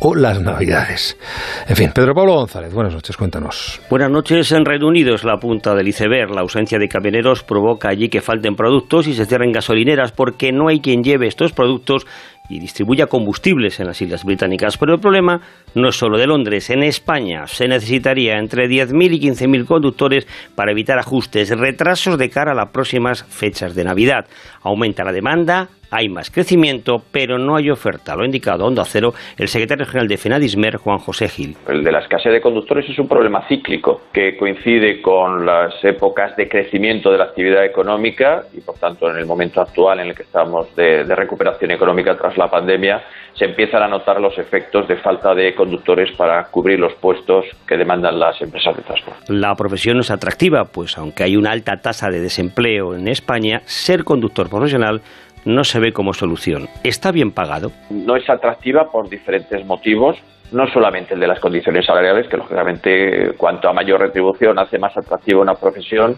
o 0.00 0.16
las 0.16 0.42
Navidades. 0.42 1.16
En 1.68 1.76
fin, 1.76 1.92
Pedro 1.94 2.14
Pablo 2.14 2.34
González, 2.34 2.74
buenas 2.74 2.92
noches, 2.92 3.16
cuéntanos. 3.16 3.80
Buenas 3.88 4.10
noches. 4.10 4.50
En 4.50 4.64
Reino 4.64 4.88
Unido 4.88 5.14
es 5.14 5.22
la 5.22 5.38
punta 5.38 5.74
del 5.76 5.88
iceberg. 5.88 6.30
La 6.30 6.40
ausencia 6.40 6.78
de 6.78 6.88
camioneros 6.88 7.44
provoca 7.44 7.88
allí 7.88 8.08
que 8.08 8.20
falten 8.20 8.56
productos 8.56 9.06
y 9.06 9.14
se 9.14 9.26
cierren 9.26 9.52
gasolineras 9.52 10.10
porque 10.10 10.50
no 10.50 10.68
hay 10.68 10.80
quien 10.80 11.04
lleve 11.04 11.28
estos 11.28 11.52
productos 11.52 12.04
y 12.52 12.60
distribuya 12.60 13.06
combustibles 13.06 13.80
en 13.80 13.86
las 13.86 14.00
Islas 14.02 14.24
Británicas. 14.24 14.76
Pero 14.76 14.94
el 14.94 15.00
problema 15.00 15.40
no 15.74 15.88
es 15.88 15.96
solo 15.96 16.18
de 16.18 16.26
Londres. 16.26 16.70
En 16.70 16.82
España 16.82 17.46
se 17.46 17.66
necesitaría 17.66 18.38
entre 18.38 18.68
10.000 18.68 19.14
y 19.14 19.20
15.000 19.20 19.64
conductores 19.66 20.26
para 20.54 20.72
evitar 20.72 20.98
ajustes, 20.98 21.50
retrasos 21.50 22.18
de 22.18 22.30
cara 22.30 22.52
a 22.52 22.54
las 22.54 22.70
próximas 22.70 23.24
fechas 23.24 23.74
de 23.74 23.84
Navidad. 23.84 24.26
Aumenta 24.62 25.04
la 25.04 25.12
demanda, 25.12 25.68
hay 25.92 26.08
más 26.08 26.30
crecimiento, 26.30 27.02
pero 27.12 27.38
no 27.38 27.54
hay 27.54 27.70
oferta. 27.70 28.16
Lo 28.16 28.22
ha 28.22 28.26
indicado 28.26 28.64
Onda 28.64 28.84
Cero 28.84 29.12
el 29.36 29.48
secretario 29.48 29.84
general 29.84 30.08
de 30.08 30.16
FENADISMER, 30.16 30.76
Juan 30.78 30.98
José 30.98 31.28
Gil. 31.28 31.56
El 31.68 31.84
de 31.84 31.92
la 31.92 32.00
escasez 32.00 32.32
de 32.32 32.40
conductores 32.40 32.88
es 32.88 32.98
un 32.98 33.06
problema 33.06 33.46
cíclico 33.46 34.02
que 34.12 34.36
coincide 34.36 35.02
con 35.02 35.44
las 35.44 35.72
épocas 35.84 36.34
de 36.36 36.48
crecimiento 36.48 37.12
de 37.12 37.18
la 37.18 37.24
actividad 37.24 37.64
económica 37.64 38.44
y, 38.54 38.60
por 38.62 38.76
tanto, 38.76 39.10
en 39.10 39.18
el 39.18 39.26
momento 39.26 39.60
actual 39.60 40.00
en 40.00 40.08
el 40.08 40.14
que 40.14 40.22
estamos 40.22 40.74
de, 40.74 41.04
de 41.04 41.14
recuperación 41.14 41.70
económica 41.70 42.16
tras 42.16 42.38
la 42.38 42.50
pandemia, 42.50 43.02
se 43.34 43.44
empiezan 43.44 43.82
a 43.82 43.88
notar 43.88 44.20
los 44.20 44.36
efectos 44.38 44.88
de 44.88 44.96
falta 44.96 45.34
de 45.34 45.54
conductores 45.54 46.10
para 46.16 46.44
cubrir 46.44 46.78
los 46.78 46.94
puestos 46.94 47.44
que 47.66 47.76
demandan 47.76 48.18
las 48.18 48.40
empresas 48.40 48.76
de 48.76 48.82
transporte. 48.82 49.20
La 49.28 49.54
profesión 49.54 49.98
es 50.00 50.10
atractiva, 50.10 50.64
pues 50.64 50.96
aunque 50.98 51.24
hay 51.24 51.36
una 51.36 51.50
alta 51.50 51.80
tasa 51.80 52.08
de 52.10 52.20
desempleo 52.20 52.94
en 52.94 53.08
España, 53.08 53.62
ser 53.64 54.04
conductor 54.04 54.48
profesional 54.48 55.02
no 55.44 55.64
se 55.64 55.80
ve 55.80 55.92
como 55.92 56.12
solución. 56.12 56.68
¿Está 56.84 57.12
bien 57.12 57.32
pagado? 57.32 57.72
No 57.90 58.16
es 58.16 58.28
atractiva 58.28 58.90
por 58.90 59.08
diferentes 59.08 59.64
motivos, 59.66 60.16
no 60.52 60.66
solamente 60.68 61.14
el 61.14 61.20
de 61.20 61.26
las 61.26 61.40
condiciones 61.40 61.86
salariales, 61.86 62.28
que 62.28 62.36
lógicamente 62.36 63.32
cuanto 63.36 63.68
a 63.68 63.72
mayor 63.72 64.00
retribución 64.00 64.58
hace 64.58 64.78
más 64.78 64.96
atractiva 64.96 65.40
una 65.40 65.54
profesión. 65.54 66.16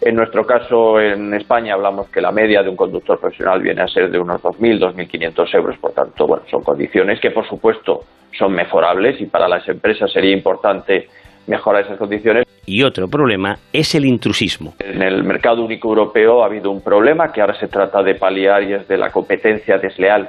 En 0.00 0.14
nuestro 0.14 0.46
caso, 0.46 1.00
en 1.00 1.34
España, 1.34 1.74
hablamos 1.74 2.08
que 2.08 2.20
la 2.20 2.30
media 2.30 2.62
de 2.62 2.68
un 2.68 2.76
conductor 2.76 3.18
profesional 3.18 3.60
viene 3.60 3.82
a 3.82 3.88
ser 3.88 4.10
de 4.10 4.18
unos 4.18 4.40
2.000, 4.40 4.94
2.500 4.94 5.54
euros. 5.54 5.76
Por 5.78 5.92
tanto, 5.92 6.26
bueno, 6.26 6.44
son 6.48 6.62
condiciones 6.62 7.20
que, 7.20 7.32
por 7.32 7.48
supuesto, 7.48 8.04
son 8.38 8.52
mejorables 8.52 9.20
y 9.20 9.26
para 9.26 9.48
las 9.48 9.68
empresas 9.68 10.12
sería 10.12 10.32
importante 10.32 11.08
mejorar 11.48 11.84
esas 11.84 11.98
condiciones. 11.98 12.44
Y 12.68 12.82
otro 12.82 13.08
problema 13.08 13.56
es 13.72 13.94
el 13.94 14.04
intrusismo. 14.04 14.74
En 14.78 15.00
el 15.00 15.24
mercado 15.24 15.64
único 15.64 15.88
europeo 15.88 16.42
ha 16.42 16.46
habido 16.46 16.70
un 16.70 16.82
problema 16.82 17.32
que 17.32 17.40
ahora 17.40 17.58
se 17.58 17.66
trata 17.66 18.02
de 18.02 18.14
paliar 18.14 18.62
y 18.62 18.74
es 18.74 18.86
de 18.86 18.98
la 18.98 19.10
competencia 19.10 19.78
desleal 19.78 20.28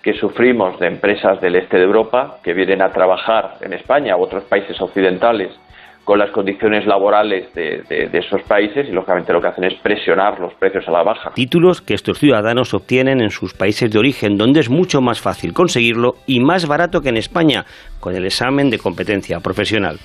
que 0.00 0.14
sufrimos 0.14 0.78
de 0.78 0.86
empresas 0.86 1.40
del 1.40 1.56
este 1.56 1.78
de 1.78 1.82
Europa 1.82 2.38
que 2.44 2.54
vienen 2.54 2.80
a 2.80 2.92
trabajar 2.92 3.56
en 3.60 3.72
España 3.72 4.16
u 4.16 4.22
otros 4.22 4.44
países 4.44 4.80
occidentales 4.80 5.50
con 6.04 6.18
las 6.18 6.30
condiciones 6.30 6.86
laborales 6.86 7.52
de, 7.54 7.82
de, 7.88 8.08
de, 8.08 8.18
esos 8.18 8.42
países 8.42 8.88
y 8.88 8.92
lógicamente 8.92 9.32
lo 9.32 9.40
que 9.40 9.48
hacen 9.48 9.64
es 9.64 9.74
presionar 9.82 10.40
los 10.40 10.54
precios 10.54 10.84
a 10.88 10.90
la 10.90 11.02
baja. 11.02 11.30
Títulos 11.34 11.80
que 11.80 11.94
estos 11.94 12.18
ciudadanos 12.18 12.74
obtienen 12.74 13.20
en 13.20 13.30
sus 13.30 13.54
países 13.54 13.90
de 13.90 13.98
origen, 13.98 14.36
donde 14.36 14.60
es 14.60 14.70
mucho 14.70 15.00
más 15.00 15.20
fácil 15.20 15.52
conseguirlo 15.52 16.14
y 16.26 16.40
más 16.40 16.66
barato 16.66 17.00
que 17.00 17.10
en 17.10 17.16
España, 17.16 17.64
con 18.00 18.16
el 18.16 18.24
examen 18.24 18.70
de 18.70 18.78
competencia 18.78 19.38
profesional. 19.40 19.98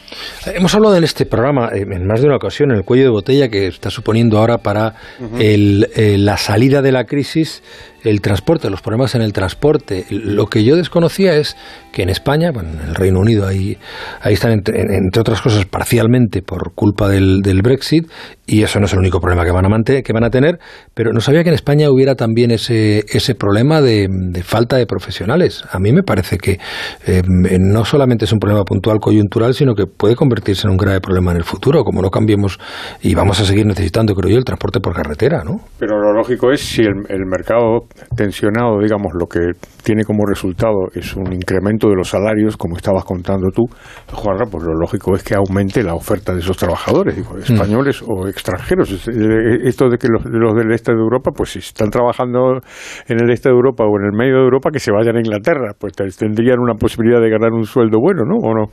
Hemos 0.54 0.76
hablado 0.76 0.98
en 0.98 1.06
este 1.06 1.26
programa 1.26 1.70
en 1.74 2.06
más 2.06 2.22
de 2.22 2.28
una 2.28 2.36
ocasión 2.36 2.72
el 2.72 2.84
cuello 2.84 3.06
de 3.06 3.10
botella 3.10 3.50
que 3.50 3.68
está 3.68 3.90
suponiendo 3.90 4.38
ahora 4.38 4.58
para 4.58 4.94
uh 5.20 5.24
-huh. 5.24 5.42
el, 5.42 5.88
eh, 5.96 6.18
la 6.18 6.38
salida 6.38 6.82
de 6.82 6.92
la 6.92 7.06
crisis 7.06 7.64
el 8.06 8.22
transporte, 8.22 8.70
los 8.70 8.82
problemas 8.82 9.16
en 9.16 9.22
el 9.22 9.34
transporte. 9.34 10.06
Lo 10.10 10.46
que 10.48 10.64
yo 10.64 10.76
desconocía 10.76 11.36
es 11.36 11.58
que 11.92 12.04
en 12.04 12.10
España, 12.10 12.52
bueno, 12.52 12.70
en 12.70 12.90
el 12.90 12.96
Reino 12.96 13.20
Unido 13.20 13.48
ahí, 13.48 13.78
ahí 14.22 14.34
están, 14.34 14.52
entre, 14.52 15.20
otras 15.20 15.42
cosas, 15.42 15.66
parcialmente 15.66 16.42
por 16.42 16.74
culpa 16.74 17.10
del, 17.10 17.42
del, 17.42 17.62
Brexit, 17.62 18.08
y 18.48 18.64
eso 18.64 18.80
no 18.80 18.86
es 18.86 18.94
el 18.94 19.00
único 19.00 19.20
problema 19.20 19.44
que 19.44 19.52
van 19.52 19.66
a, 19.66 19.70
mantener, 19.70 20.04
que 20.04 20.14
van 20.14 20.24
a 20.24 20.30
tener, 20.30 20.60
pero 20.94 21.12
no 21.12 21.20
sabía 21.20 21.44
que 21.44 21.50
en 21.50 21.56
España 21.56 21.90
hubiera 21.90 22.16
también 22.16 22.52
ese, 22.52 23.04
ese 23.10 23.36
problema 23.36 23.82
de, 23.82 24.08
de 24.10 24.44
falta 24.44 24.78
de 24.78 24.86
profesionales. 24.86 25.64
A 25.72 25.80
mí 25.80 25.92
me 25.92 26.04
parece 26.04 26.38
que 26.38 26.60
eh, 27.08 27.22
no 27.60 27.86
solamente 27.86 28.26
es 28.26 28.34
un 28.34 28.40
problema 28.40 28.64
puntual 28.64 29.00
coyuntural, 29.00 29.54
sino 29.54 29.74
que 29.74 29.86
puede 29.88 30.16
convertirse 30.16 30.68
en 30.68 30.72
un 30.72 30.78
grave 30.78 31.02
problema 31.02 31.32
en 31.32 31.38
el 31.38 31.44
futuro, 31.44 31.84
como 31.84 32.02
no 32.02 32.10
cambiemos 32.10 32.60
y 33.02 33.16
vamos 33.16 33.40
a 33.40 33.46
seguir 33.46 33.66
necesitando, 33.66 34.14
creo 34.14 34.32
yo, 34.32 34.38
el 34.38 34.46
transporte 34.46 34.80
por 34.80 34.94
carretera, 34.94 35.44
¿no? 35.44 35.62
Pero 35.80 36.00
lo 36.00 36.14
lógico 36.14 36.52
es 36.52 36.62
si 36.62 36.82
el, 36.82 37.04
el 37.10 37.26
mercado 37.26 37.88
tensionado, 38.16 38.80
digamos, 38.80 39.14
lo 39.14 39.26
que 39.28 39.40
tiene 39.84 40.04
como 40.04 40.26
resultado 40.26 40.90
es 40.94 41.16
un 41.16 41.32
incremento 41.34 41.88
de 41.90 41.96
los 41.96 42.10
salarios, 42.10 42.58
como 42.58 42.76
estabas 42.76 43.06
contando 43.06 43.50
tú, 43.54 43.64
Juanra, 44.12 44.46
pues 44.46 44.64
lo 44.64 44.74
lógico 44.74 45.16
es 45.16 45.24
que 45.24 45.36
aumente 45.36 45.84
la 45.84 45.94
oferta 45.94 46.34
de 46.34 46.40
esos 46.40 46.58
trabajadores, 46.58 47.16
digo, 47.16 47.38
españoles 47.38 48.02
mm. 48.02 48.12
o 48.12 48.28
extranjeros. 48.36 48.92
Esto 48.92 49.90
de 49.90 49.98
que 49.98 50.08
los, 50.08 50.26
los, 50.26 50.54
del 50.56 50.72
este 50.72 50.94
de 50.94 51.00
Europa, 51.00 51.32
pues 51.36 51.52
si 51.52 51.60
están 51.60 51.90
trabajando 51.90 52.60
en 53.08 53.24
el 53.24 53.32
este 53.32 53.50
de 53.50 53.56
Europa 53.56 53.84
o 53.86 54.00
en 54.00 54.06
el 54.06 54.12
medio 54.12 54.36
de 54.36 54.44
Europa, 54.44 54.70
que 54.72 54.80
se 54.80 54.92
vayan 54.92 55.16
a 55.16 55.20
Inglaterra, 55.20 55.74
pues 55.80 55.94
tendrían 56.18 56.60
una 56.60 56.76
posibilidad 56.76 57.22
de 57.22 57.30
ganar 57.30 57.52
un 57.52 57.66
sueldo 57.66 58.00
bueno, 58.00 58.24
¿no? 58.26 58.36
¿O 58.38 58.54
no? 58.54 58.66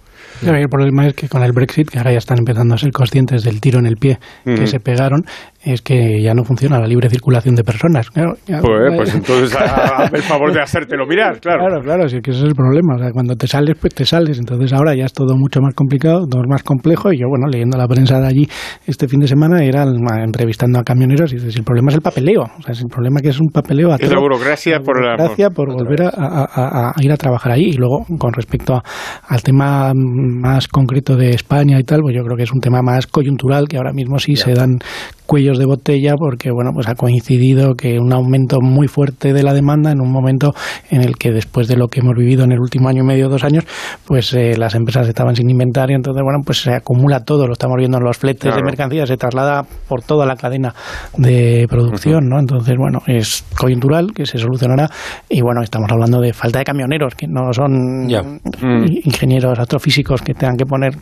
El 0.42 0.68
problema 0.68 1.06
es 1.06 1.14
que 1.14 1.28
con 1.28 1.42
el 1.42 1.52
Brexit, 1.52 1.88
que 1.88 1.98
ahora 1.98 2.12
ya 2.12 2.18
están 2.18 2.38
empezando 2.38 2.74
a 2.74 2.78
ser 2.78 2.90
conscientes 2.92 3.44
del 3.44 3.60
tiro 3.60 3.78
en 3.78 3.86
el 3.86 3.96
pie 3.96 4.18
que 4.44 4.66
se 4.66 4.80
pegaron, 4.80 5.24
es 5.64 5.82
que 5.82 6.20
ya 6.20 6.34
no 6.34 6.44
funciona 6.44 6.80
la 6.80 6.86
libre 6.86 7.08
circulación 7.08 7.54
de 7.54 7.62
personas. 7.62 8.10
Claro, 8.10 8.34
ya, 8.46 8.60
pues, 8.60 8.94
pues, 8.96 9.14
entonces 9.14 9.56
hazme 9.60 10.18
el 10.18 10.24
favor 10.24 10.52
de 10.52 10.60
hacértelo 10.60 11.06
mirar, 11.06 11.40
claro. 11.40 11.66
Claro, 11.66 11.82
claro, 11.82 12.08
sí 12.08 12.20
que 12.20 12.32
ese 12.32 12.40
es 12.40 12.48
el 12.48 12.54
problema. 12.54 12.96
O 12.96 12.98
sea, 12.98 13.10
cuando 13.12 13.36
te 13.36 13.46
sales, 13.46 13.76
pues 13.80 13.94
te 13.94 14.04
sales. 14.04 14.38
Entonces 14.38 14.72
ahora 14.72 14.94
ya 14.94 15.04
es 15.04 15.12
todo 15.12 15.36
mucho 15.36 15.60
más 15.60 15.74
complicado, 15.74 16.26
todo 16.26 16.42
más 16.48 16.62
complejo. 16.62 17.12
Y 17.12 17.18
yo, 17.18 17.28
bueno, 17.28 17.46
leyendo 17.46 17.78
la 17.78 17.86
prensa 17.86 18.20
de 18.20 18.26
allí 18.26 18.48
este 18.86 19.08
fin 19.08 19.20
de 19.20 19.28
semana, 19.28 19.64
era 19.64 19.84
entrevistando 20.22 20.78
a 20.78 20.82
camioneros 20.82 21.32
y 21.32 21.36
dices, 21.36 21.56
el 21.56 21.64
problema 21.64 21.90
es 21.90 21.96
el 21.96 22.02
papeleo. 22.02 22.42
O 22.42 22.62
sea, 22.62 22.72
es 22.72 22.80
el 22.80 22.88
problema 22.88 23.20
que 23.20 23.28
es 23.28 23.40
un 23.40 23.48
papeleo 23.48 23.92
a 23.92 23.96
Es 23.96 24.10
la 24.10 24.18
burocracia 24.18 24.80
por 24.80 25.00
la 25.00 25.12
burocracia 25.12 25.50
por, 25.50 25.68
por 25.68 25.76
volver 25.76 26.02
a, 26.02 26.10
a, 26.16 26.90
a, 26.90 27.02
ir 27.02 27.12
a 27.12 27.16
trabajar 27.16 27.52
allí. 27.52 27.70
Y 27.70 27.76
luego, 27.76 28.04
con 28.18 28.32
respecto 28.32 28.82
al 29.28 29.42
tema 29.42 29.92
más 29.94 30.66
concreto 30.68 31.16
de 31.16 31.30
España 31.30 31.78
y 31.78 31.84
tal, 31.84 32.00
pues 32.02 32.16
yo 32.16 32.22
creo 32.24 32.36
que 32.36 32.42
es 32.44 32.52
un 32.52 32.60
tema 32.60 32.82
más 32.82 33.06
coyuntural, 33.06 33.68
que 33.68 33.76
ahora 33.76 33.92
mismo 33.92 34.18
sí 34.18 34.34
ya. 34.34 34.44
se 34.44 34.54
dan 34.54 34.78
cuellos 35.26 35.58
de 35.58 35.66
botella 35.66 36.14
porque 36.16 36.50
bueno 36.50 36.70
pues 36.74 36.88
ha 36.88 36.94
coincidido 36.94 37.74
que 37.74 37.98
un 37.98 38.12
aumento 38.12 38.58
muy 38.60 38.88
fuerte 38.88 39.32
de 39.32 39.42
la 39.42 39.54
demanda 39.54 39.90
en 39.90 40.00
un 40.00 40.10
momento 40.10 40.52
en 40.90 41.02
el 41.02 41.16
que 41.16 41.30
después 41.30 41.68
de 41.68 41.76
lo 41.76 41.88
que 41.88 42.00
hemos 42.00 42.14
vivido 42.16 42.44
en 42.44 42.52
el 42.52 42.60
último 42.60 42.88
año 42.88 43.02
y 43.02 43.06
medio 43.06 43.28
dos 43.28 43.44
años 43.44 43.64
pues 44.06 44.32
eh, 44.34 44.56
las 44.56 44.74
empresas 44.74 45.08
estaban 45.08 45.34
sin 45.36 45.48
inventario. 45.50 45.96
Entonces 45.96 46.22
bueno 46.22 46.40
pues 46.44 46.62
se 46.62 46.74
acumula 46.74 47.20
todo. 47.20 47.46
Lo 47.46 47.52
estamos 47.52 47.76
viendo 47.78 47.98
en 47.98 48.04
los 48.04 48.18
fletes 48.18 48.42
claro. 48.42 48.56
de 48.56 48.62
mercancías. 48.62 49.08
Se 49.08 49.16
traslada 49.16 49.64
por 49.88 50.02
toda 50.02 50.26
la 50.26 50.36
cadena 50.36 50.74
de 51.16 51.66
producción 51.68 52.28
no 52.28 52.38
entonces 52.38 52.74
bueno 52.76 53.00
es 53.06 53.44
coyuntural 53.58 54.12
que 54.14 54.26
se 54.26 54.38
solucionará. 54.38 54.88
Y 55.28 55.40
bueno 55.40 55.62
estamos 55.62 55.90
hablando 55.90 56.20
de 56.20 56.32
falta 56.32 56.58
de 56.58 56.64
camioneros 56.64 57.14
que 57.14 57.26
no 57.26 57.52
son 57.52 58.08
yeah. 58.08 58.22
mm. 58.22 58.84
ingenieros 59.04 59.58
astrofísicos 59.58 60.22
que 60.22 60.34
tengan 60.34 60.56
que 60.56 60.66
poner 60.66 60.96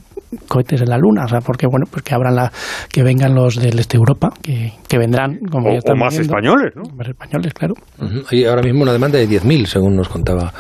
cohetes 0.49 0.83
en 0.83 0.91
la 0.91 0.99
luna. 0.99 1.25
O 1.25 1.29
sea 1.29 1.41
porque 1.41 1.67
bueno 1.67 1.87
pues 1.91 2.03
que 2.03 2.15
abran 2.15 2.35
la 2.35 2.53
que 2.91 3.03
vengan 3.03 3.35
los 3.35 3.57
del 3.57 3.79
este 3.79 3.99
de 3.99 4.03
Europa 4.11 4.33
que, 4.43 4.73
que 4.89 4.99
vendrán 4.99 5.39
como 5.51 5.69
o, 5.69 5.73
ya 5.73 5.79
están 5.79 5.97
o 5.97 6.05
más 6.05 6.13
viendo, 6.15 6.35
españoles 6.35 6.73
¿no? 6.75 6.83
más 6.97 7.09
españoles 7.09 7.55
claro 7.55 7.75
uh 7.99 8.05
-huh. 8.05 8.25
hay 8.31 8.45
ahora 8.45 8.63
mismo 8.63 8.83
una 8.83 8.93
demanda 8.93 9.19
de 9.19 9.29
10.000 9.29 9.67
según 9.67 9.97
nos 9.97 10.09
contaba 10.09 10.53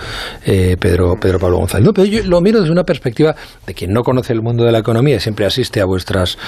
eh, 0.46 0.76
Pedro 0.78 1.16
Pedro 1.20 1.38
Pablo 1.38 1.58
González 1.58 1.86
no, 1.86 1.92
pero 1.92 2.06
yo 2.06 2.22
lo 2.24 2.40
miro 2.40 2.60
desde 2.60 2.72
una 2.72 2.84
perspectiva 2.84 3.34
de 3.66 3.74
quien 3.74 3.92
no 3.92 4.02
conoce 4.02 4.32
el 4.32 4.42
mundo 4.42 4.64
de 4.64 4.72
la 4.72 4.78
economía 4.78 5.16
y 5.16 5.20
siempre 5.20 5.46
asiste 5.46 5.80
a 5.80 5.84
vuestras 5.84 6.38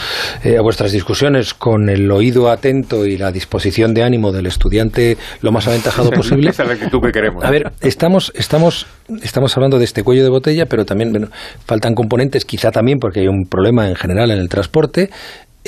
eh, 0.44 0.56
a 0.58 0.62
vuestras 0.62 0.92
discusiones 0.92 1.54
con 1.54 1.88
el 1.88 2.10
oído 2.10 2.50
atento 2.50 3.06
y 3.06 3.16
la 3.16 3.32
disposición 3.32 3.94
de 3.94 4.04
ánimo 4.04 4.32
del 4.32 4.46
estudiante 4.46 5.16
lo 5.40 5.52
más 5.52 5.66
aventajado 5.66 6.10
posible 6.20 6.50
esa 6.50 6.62
es 6.62 6.68
la 6.68 6.74
actitud 6.74 7.00
que 7.00 7.12
queremos 7.12 7.44
a 7.44 7.50
ver 7.50 7.72
estamos 7.80 8.32
estamos 8.34 8.86
estamos 9.22 9.56
hablando 9.56 9.78
de 9.78 9.84
este 9.84 10.02
cuello 10.02 10.22
de 10.22 10.30
botella 10.30 10.66
pero 10.66 10.84
también 10.84 11.10
bueno, 11.10 11.28
faltan 11.66 11.94
componentes 11.94 12.44
quizá 12.44 12.70
también 12.70 12.98
porque 12.98 13.20
hay 13.20 13.28
un 13.28 13.44
problema 13.48 13.88
en 13.88 13.96
general 13.96 14.30
en 14.30 14.38
el 14.38 14.48
transporte 14.48 15.10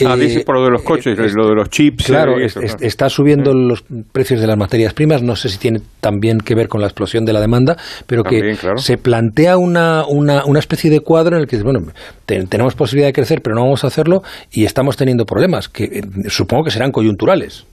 Ah, 0.05 0.17
dices 0.17 0.45
por 0.45 0.57
lo 0.57 0.65
de 0.65 0.71
los 0.71 0.83
coches, 0.83 1.17
eh, 1.17 1.27
lo 1.35 1.49
de 1.49 1.55
los 1.55 1.71
chips. 1.71 2.07
Claro, 2.07 2.39
eh, 2.39 2.47
es, 2.47 2.57
es, 2.57 2.77
está 2.81 3.09
subiendo 3.09 3.55
los 3.55 3.85
precios 4.13 4.41
de 4.41 4.47
las 4.47 4.57
materias 4.57 4.93
primas. 4.93 5.23
No 5.23 5.37
sé 5.37 5.49
si 5.49 5.59
tiene 5.59 5.81
también 6.01 6.39
que 6.39 6.55
ver 6.55 6.69
con 6.69 6.81
la 6.81 6.89
explosión 6.89 7.25
de 7.25 7.33
la 7.33 7.41
demanda, 7.41 7.77
pero 8.07 8.25
también, 8.25 8.55
que 8.55 8.57
claro. 8.57 8.79
se 8.79 8.99
plantea 8.99 9.57
una, 9.57 10.05
una, 10.09 10.45
una, 10.47 10.59
especie 10.59 10.91
de 10.91 11.01
cuadro 11.01 11.37
en 11.37 11.43
el 11.43 11.49
que, 11.49 11.59
bueno, 11.63 11.81
te, 12.27 12.45
tenemos 12.47 12.75
posibilidad 12.75 13.09
de 13.09 13.13
crecer, 13.13 13.41
pero 13.41 13.55
no 13.55 13.63
vamos 13.63 13.85
a 13.85 13.87
hacerlo 13.87 14.23
y 14.51 14.65
estamos 14.65 14.97
teniendo 14.97 15.25
problemas 15.27 15.69
que 15.69 15.85
eh, 15.85 16.03
supongo 16.29 16.65
que 16.65 16.71
serán 16.71 16.91
coyunturales. 16.91 17.65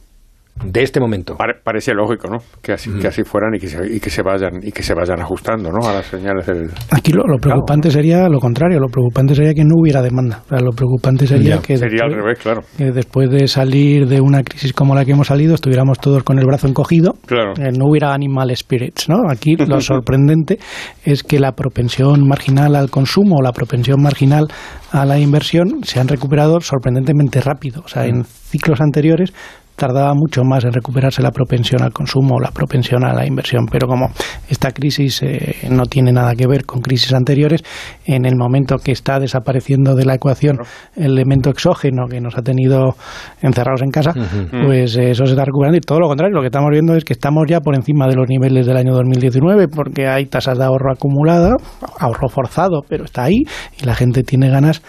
De 0.63 0.83
este 0.83 0.99
momento. 0.99 1.35
parece 1.63 1.93
lógico, 1.93 2.27
¿no? 2.29 2.37
Que 2.61 2.73
así, 2.73 2.91
que 2.99 3.07
así 3.07 3.23
fueran 3.23 3.55
y 3.55 3.59
que, 3.59 3.67
se, 3.67 3.95
y 3.95 3.99
que 3.99 4.09
se 4.09 4.21
vayan 4.21 4.59
y 4.61 4.71
que 4.71 4.83
se 4.83 4.93
vayan 4.93 5.19
ajustando, 5.19 5.71
¿no? 5.71 5.87
A 5.87 5.93
las 5.93 6.05
señales 6.05 6.45
del. 6.45 6.69
Aquí 6.91 7.11
lo, 7.11 7.23
preocupante 7.39 7.89
sería 7.89 8.27
lo 8.29 8.39
contrario. 8.39 8.79
Lo 8.79 8.87
preocupante 8.87 9.35
sería 9.35 9.53
que 9.53 9.63
no 9.63 9.75
hubiera 9.77 10.01
demanda. 10.01 10.43
O 10.45 10.49
sea, 10.49 10.59
lo 10.59 10.71
preocupante 10.71 11.25
sería 11.25 11.57
que 11.59 11.77
sería 11.77 12.03
al 12.05 12.13
revés, 12.13 12.39
claro. 12.39 12.61
Que 12.77 12.91
después 12.91 13.29
de 13.29 13.47
salir 13.47 14.07
de 14.07 14.21
una 14.21 14.43
crisis 14.43 14.73
como 14.73 14.93
la 14.93 15.03
que 15.03 15.11
hemos 15.11 15.27
salido, 15.27 15.55
estuviéramos 15.55 15.99
todos 15.99 16.23
con 16.23 16.37
el 16.37 16.45
brazo 16.45 16.67
encogido. 16.67 17.13
Claro. 17.25 17.53
Eh, 17.57 17.71
no 17.77 17.85
hubiera 17.89 18.13
animal 18.13 18.55
spirits, 18.55 19.09
¿no? 19.09 19.29
Aquí 19.29 19.55
lo 19.55 19.81
sorprendente 19.81 20.59
es 21.03 21.23
que 21.23 21.39
la 21.39 21.53
propensión 21.53 22.27
marginal 22.27 22.75
al 22.75 22.89
consumo 22.89 23.37
o 23.37 23.41
la 23.41 23.51
propensión 23.51 24.01
marginal 24.01 24.47
a 24.91 25.05
la 25.05 25.17
inversión 25.17 25.83
se 25.83 25.99
han 25.99 26.07
recuperado 26.07 26.59
sorprendentemente 26.59 27.41
rápido. 27.41 27.81
O 27.83 27.87
sea, 27.87 28.05
en 28.05 28.25
ciclos 28.25 28.81
anteriores 28.81 29.33
tardaba 29.81 30.13
mucho 30.13 30.43
más 30.43 30.63
en 30.63 30.73
recuperarse 30.73 31.23
la 31.23 31.31
propensión 31.31 31.81
al 31.81 31.91
consumo 31.91 32.35
o 32.35 32.39
la 32.39 32.51
propensión 32.51 33.03
a 33.03 33.13
la 33.13 33.25
inversión. 33.25 33.65
Pero 33.65 33.87
como 33.87 34.11
esta 34.47 34.69
crisis 34.69 35.23
eh, 35.23 35.55
no 35.71 35.87
tiene 35.87 36.11
nada 36.11 36.35
que 36.35 36.45
ver 36.45 36.65
con 36.65 36.81
crisis 36.81 37.11
anteriores, 37.15 37.63
en 38.05 38.25
el 38.25 38.35
momento 38.35 38.77
que 38.77 38.91
está 38.91 39.19
desapareciendo 39.19 39.95
de 39.95 40.05
la 40.05 40.13
ecuación 40.13 40.59
el 40.95 41.13
elemento 41.13 41.49
exógeno 41.49 42.05
que 42.07 42.21
nos 42.21 42.37
ha 42.37 42.43
tenido 42.43 42.95
encerrados 43.41 43.81
en 43.81 43.89
casa, 43.89 44.13
pues 44.51 44.95
eh, 44.97 45.09
eso 45.09 45.25
se 45.25 45.31
está 45.31 45.45
recuperando 45.45 45.77
y 45.79 45.81
todo 45.81 45.99
lo 45.99 46.07
contrario. 46.07 46.35
Lo 46.35 46.41
que 46.41 46.47
estamos 46.47 46.69
viendo 46.69 46.95
es 46.95 47.03
que 47.03 47.13
estamos 47.13 47.45
ya 47.49 47.61
por 47.61 47.73
encima 47.73 48.07
de 48.07 48.15
los 48.15 48.29
niveles 48.29 48.67
del 48.67 48.77
año 48.77 48.93
2019 48.93 49.67
porque 49.67 50.07
hay 50.07 50.27
tasas 50.27 50.59
de 50.59 50.63
ahorro 50.63 50.93
acumulada, 50.93 51.55
ahorro 51.97 52.29
forzado, 52.29 52.83
pero 52.87 53.05
está 53.05 53.23
ahí 53.23 53.39
y 53.81 53.85
la 53.85 53.95
gente 53.95 54.21
tiene 54.21 54.51
ganas 54.51 54.83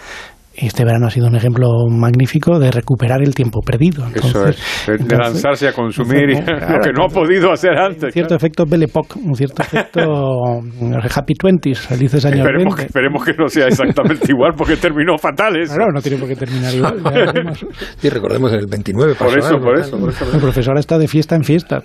este 0.55 0.85
verano 0.85 1.07
ha 1.07 1.11
sido 1.11 1.29
un 1.29 1.37
ejemplo 1.37 1.69
magnífico 1.88 2.59
de 2.59 2.71
recuperar 2.71 3.23
el 3.23 3.35
tiempo 3.35 3.61
perdido. 3.61 4.07
Eso 4.15 4.49
es, 4.49 4.59
de 4.87 5.17
lanzarse 5.17 5.69
a 5.69 5.73
consumir 5.73 6.29
lo 6.38 6.81
que 6.81 6.93
no 6.93 7.05
ha 7.05 7.09
podido 7.09 7.53
hacer 7.53 7.77
antes. 7.79 8.05
Un 8.05 8.12
cierto 8.12 8.35
efecto 8.35 8.65
Belle 8.67 8.85
Époque, 8.85 9.19
un 9.19 9.35
cierto 9.35 9.62
efecto 9.62 10.61
Happy 11.15 11.35
Twenties, 11.35 11.81
felices 11.81 12.25
años 12.25 12.41
esperemos 12.41 12.77
Que, 12.77 12.83
esperemos 12.83 13.25
que 13.25 13.33
no 13.35 13.49
sea 13.49 13.67
exactamente 13.67 14.27
igual, 14.29 14.53
porque 14.57 14.77
terminó 14.77 15.17
fatal 15.19 15.57
eso. 15.57 15.75
Claro, 15.75 15.93
no 15.93 16.01
tiene 16.01 16.19
por 16.19 16.29
qué 16.29 16.37
terminar 16.37 16.75
igual. 16.75 17.03
sí, 17.97 18.09
recordemos 18.09 18.53
en 18.53 18.61
el 18.61 18.67
29 18.67 19.15
por 19.15 19.38
eso, 19.38 19.59
por 19.59 19.79
eso, 19.79 19.99
por 19.99 20.11
eso, 20.11 20.25
El 20.35 20.41
profesor 20.41 20.79
está 20.79 20.99
de 20.99 21.09
fiesta 21.09 21.35
en 21.35 21.45
fiesta. 21.45 21.83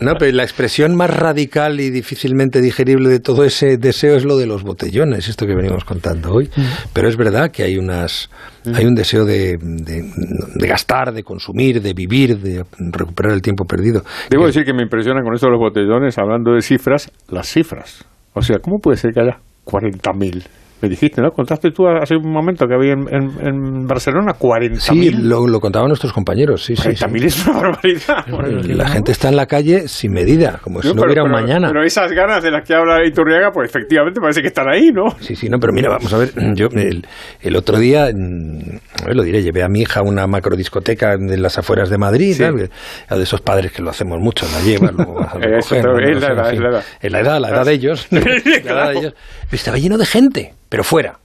no, 0.00 0.14
pero 0.18 0.36
la 0.36 0.42
expresión 0.42 0.94
más 0.96 1.10
radical 1.10 1.80
y 1.80 1.90
difícilmente 1.90 2.60
digerible 2.60 3.08
de 3.08 3.20
todo 3.20 3.44
ese 3.44 3.76
deseo 3.78 4.16
es 4.16 4.24
lo 4.24 4.36
de 4.36 4.46
los 4.46 4.62
botellones, 4.62 5.28
esto 5.28 5.46
que 5.46 5.54
venimos 5.54 5.84
contando 5.84 6.32
hoy. 6.32 6.50
Mm. 6.56 6.89
Pero 6.92 7.08
es 7.08 7.16
verdad 7.16 7.50
que 7.50 7.62
hay 7.62 7.76
unas 7.76 8.30
hay 8.74 8.84
un 8.84 8.94
deseo 8.94 9.24
de, 9.24 9.58
de, 9.58 10.66
gastar, 10.66 11.12
de 11.12 11.22
consumir, 11.22 11.80
de 11.80 11.94
vivir, 11.94 12.38
de 12.38 12.64
recuperar 12.78 13.32
el 13.32 13.42
tiempo 13.42 13.64
perdido. 13.64 14.02
Debo 14.28 14.46
decir 14.46 14.64
que 14.64 14.74
me 14.74 14.82
impresiona 14.82 15.22
con 15.22 15.34
esto 15.34 15.46
de 15.46 15.52
los 15.52 15.60
botellones, 15.60 16.18
hablando 16.18 16.52
de 16.52 16.62
cifras, 16.62 17.10
las 17.28 17.48
cifras. 17.48 18.04
O 18.34 18.42
sea, 18.42 18.58
¿cómo 18.58 18.78
puede 18.78 18.96
ser 18.96 19.12
que 19.12 19.20
haya 19.20 19.38
40.000 19.64 20.44
me 20.80 20.88
dijiste, 20.88 21.20
¿no? 21.20 21.30
Contaste 21.30 21.70
tú 21.70 21.86
hace 21.86 22.16
un 22.16 22.30
momento 22.30 22.66
que 22.66 22.74
había 22.74 22.92
en, 22.92 23.06
en, 23.08 23.86
Barcelona 23.86 24.32
40.000. 24.38 24.76
Sí, 24.78 25.10
lo, 25.10 25.46
lo, 25.46 25.60
contaban 25.60 25.88
nuestros 25.88 26.12
compañeros, 26.12 26.64
sí, 26.64 26.74
40.000 26.74 27.24
es 27.24 27.46
una 27.46 27.60
barbaridad. 27.60 28.26
la 28.64 28.88
gente 28.88 29.12
está 29.12 29.28
en 29.28 29.36
la 29.36 29.46
calle 29.46 29.88
sin 29.88 30.12
medida, 30.12 30.58
como 30.62 30.82
si 30.82 30.92
no, 30.92 31.02
hubiera 31.02 31.24
un 31.24 31.30
mañana. 31.30 31.68
Pero 31.68 31.84
esas 31.84 32.10
ganas 32.12 32.42
de 32.42 32.50
las 32.50 32.66
que 32.66 32.74
habla 32.74 33.04
Iturriaga, 33.04 33.50
pues 33.52 33.68
efectivamente 33.68 34.20
parece 34.20 34.40
que 34.40 34.48
están 34.48 34.68
ahí, 34.68 34.90
¿no? 34.90 35.10
Sí, 35.20 35.36
sí, 35.36 35.48
no, 35.48 35.58
pero 35.58 35.72
mira, 35.72 35.90
vamos 35.90 36.12
a 36.12 36.18
ver, 36.18 36.32
yo 36.54 36.68
el, 36.72 37.06
el 37.40 37.56
otro 37.56 37.78
día, 37.78 38.04
a 38.04 39.06
ver, 39.06 39.16
lo 39.16 39.22
diré, 39.22 39.42
llevé 39.42 39.62
a 39.62 39.68
mi 39.68 39.82
hija 39.82 40.00
a 40.00 40.02
una 40.02 40.26
macrodiscoteca 40.26 41.16
de 41.16 41.36
las 41.36 41.58
afueras 41.58 41.90
de 41.90 41.98
Madrid, 41.98 42.34
sí. 42.34 42.44
a 42.44 43.16
de 43.16 43.22
esos 43.22 43.40
padres 43.40 43.72
que 43.72 43.82
lo 43.82 43.90
hacemos 43.90 44.18
mucho, 44.18 44.46
la 44.52 44.60
llevan, 44.62 44.94
luego 44.96 45.20
a 45.20 45.38
Eso, 45.58 45.76
es, 45.76 46.20
la 46.20 46.32
edad, 46.32 46.52
es 46.52 46.60
la 46.60 46.68
edad. 46.68 46.84
En 47.00 47.12
la 47.12 47.20
edad, 47.20 47.40
la 47.40 47.48
edad 47.48 47.64
de 47.64 47.72
ellos. 47.72 48.06
la 48.10 48.20
edad 48.20 48.92
de 48.92 48.98
ellos. 48.98 49.14
Estaba 49.50 49.78
lleno 49.78 49.98
de 49.98 50.06
gente 50.06 50.54
pero 50.70 50.82
fuera. 50.82 51.18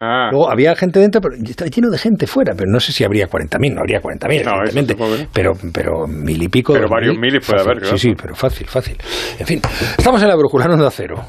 Ah. 0.00 0.28
Luego 0.30 0.50
había 0.50 0.76
gente 0.76 1.00
dentro, 1.00 1.20
pero 1.20 1.34
estaba 1.42 1.70
lleno 1.70 1.90
de 1.90 1.98
gente 1.98 2.26
fuera, 2.26 2.52
pero 2.54 2.70
no 2.70 2.78
sé 2.78 2.92
si 2.92 3.04
habría 3.04 3.26
40.000, 3.26 3.74
no 3.74 3.80
habría 3.80 4.00
40.000, 4.00 4.44
no, 4.44 4.62
evidentemente, 4.62 5.28
pero, 5.32 5.52
pero 5.72 6.06
mil 6.06 6.42
y 6.42 6.48
pico. 6.48 6.74
Pero 6.74 6.88
varios 6.88 7.16
mil 7.16 7.40
puede 7.40 7.62
haber, 7.62 7.78
claro. 7.78 7.96
Sí, 7.96 8.10
sí, 8.10 8.14
pero 8.20 8.34
fácil, 8.34 8.66
fácil. 8.66 8.96
En 9.38 9.46
fin, 9.46 9.60
estamos 9.96 10.22
en 10.22 10.28
la 10.28 10.36
brújula, 10.36 10.66
no 10.66 10.76
de 10.76 10.86
acero. 10.86 11.24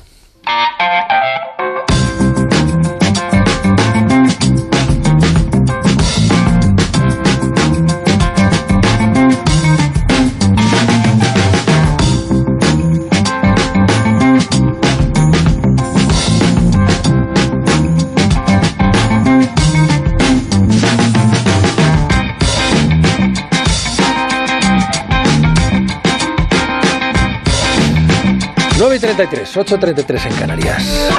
9 29.06 29.14
y 29.14 29.28
33, 29.28 29.58
8 29.58 29.78
33 29.78 30.26
en 30.26 30.34
Canarias. 30.34 31.12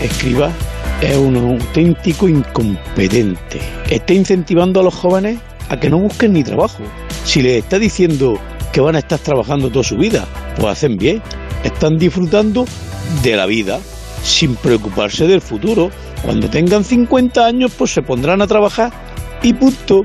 Escriba 0.00 0.50
es 1.00 1.16
un 1.16 1.36
auténtico 1.36 2.28
incompetente. 2.28 3.60
Está 3.88 4.12
incentivando 4.12 4.80
a 4.80 4.82
los 4.82 4.94
jóvenes 4.94 5.38
a 5.70 5.80
que 5.80 5.88
no 5.88 5.98
busquen 5.98 6.34
ni 6.34 6.44
trabajo. 6.44 6.82
Si 7.24 7.40
les 7.40 7.62
está 7.62 7.78
diciendo 7.78 8.38
que 8.70 8.82
van 8.82 8.96
a 8.96 8.98
estar 8.98 9.18
trabajando 9.18 9.70
toda 9.70 9.84
su 9.84 9.96
vida, 9.96 10.26
pues 10.56 10.68
hacen 10.68 10.98
bien. 10.98 11.22
Están 11.64 11.96
disfrutando 11.96 12.66
de 13.22 13.34
la 13.34 13.46
vida 13.46 13.80
sin 14.22 14.56
preocuparse 14.56 15.26
del 15.26 15.40
futuro. 15.40 15.90
Cuando 16.22 16.50
tengan 16.50 16.84
50 16.84 17.46
años, 17.46 17.72
pues 17.76 17.92
se 17.92 18.02
pondrán 18.02 18.42
a 18.42 18.46
trabajar 18.46 18.92
y 19.42 19.54
punto. 19.54 20.04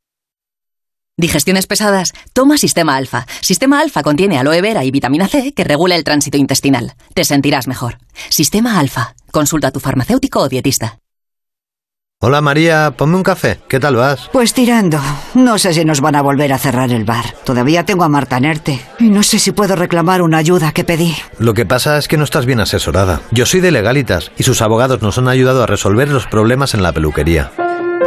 Digestiones 1.17 1.67
pesadas. 1.67 2.13
Toma 2.33 2.57
Sistema 2.57 2.95
Alfa. 2.95 3.27
Sistema 3.41 3.79
Alfa 3.79 4.01
contiene 4.01 4.37
aloe 4.39 4.61
vera 4.61 4.83
y 4.83 4.91
vitamina 4.91 5.27
C 5.27 5.53
que 5.53 5.63
regula 5.63 5.95
el 5.95 6.03
tránsito 6.03 6.37
intestinal. 6.37 6.93
Te 7.13 7.25
sentirás 7.25 7.67
mejor. 7.67 7.97
Sistema 8.29 8.79
Alfa. 8.79 9.15
Consulta 9.31 9.67
a 9.67 9.71
tu 9.71 9.79
farmacéutico 9.79 10.39
o 10.39 10.49
dietista. 10.49 10.97
Hola 12.23 12.39
María, 12.39 12.93
ponme 12.95 13.15
un 13.15 13.23
café. 13.23 13.59
¿Qué 13.67 13.79
tal 13.79 13.95
vas? 13.95 14.29
Pues 14.31 14.53
tirando. 14.53 14.99
No 15.33 15.57
sé 15.57 15.73
si 15.73 15.83
nos 15.83 16.01
van 16.01 16.15
a 16.15 16.21
volver 16.21 16.53
a 16.53 16.59
cerrar 16.59 16.91
el 16.91 17.03
bar. 17.03 17.33
Todavía 17.43 17.83
tengo 17.83 18.03
a 18.03 18.09
Marta 18.09 18.39
Nerte. 18.39 18.79
Y 18.99 19.09
no 19.09 19.23
sé 19.23 19.39
si 19.39 19.51
puedo 19.51 19.75
reclamar 19.75 20.21
una 20.21 20.37
ayuda 20.37 20.71
que 20.71 20.83
pedí. 20.83 21.15
Lo 21.39 21.55
que 21.55 21.65
pasa 21.65 21.97
es 21.97 22.07
que 22.07 22.17
no 22.17 22.23
estás 22.23 22.45
bien 22.45 22.59
asesorada. 22.59 23.21
Yo 23.31 23.47
soy 23.47 23.59
de 23.59 23.71
Legalitas 23.71 24.31
y 24.37 24.43
sus 24.43 24.61
abogados 24.61 25.01
nos 25.01 25.17
han 25.17 25.29
ayudado 25.29 25.63
a 25.63 25.67
resolver 25.67 26.09
los 26.09 26.27
problemas 26.27 26.75
en 26.75 26.83
la 26.83 26.93
peluquería. 26.93 27.51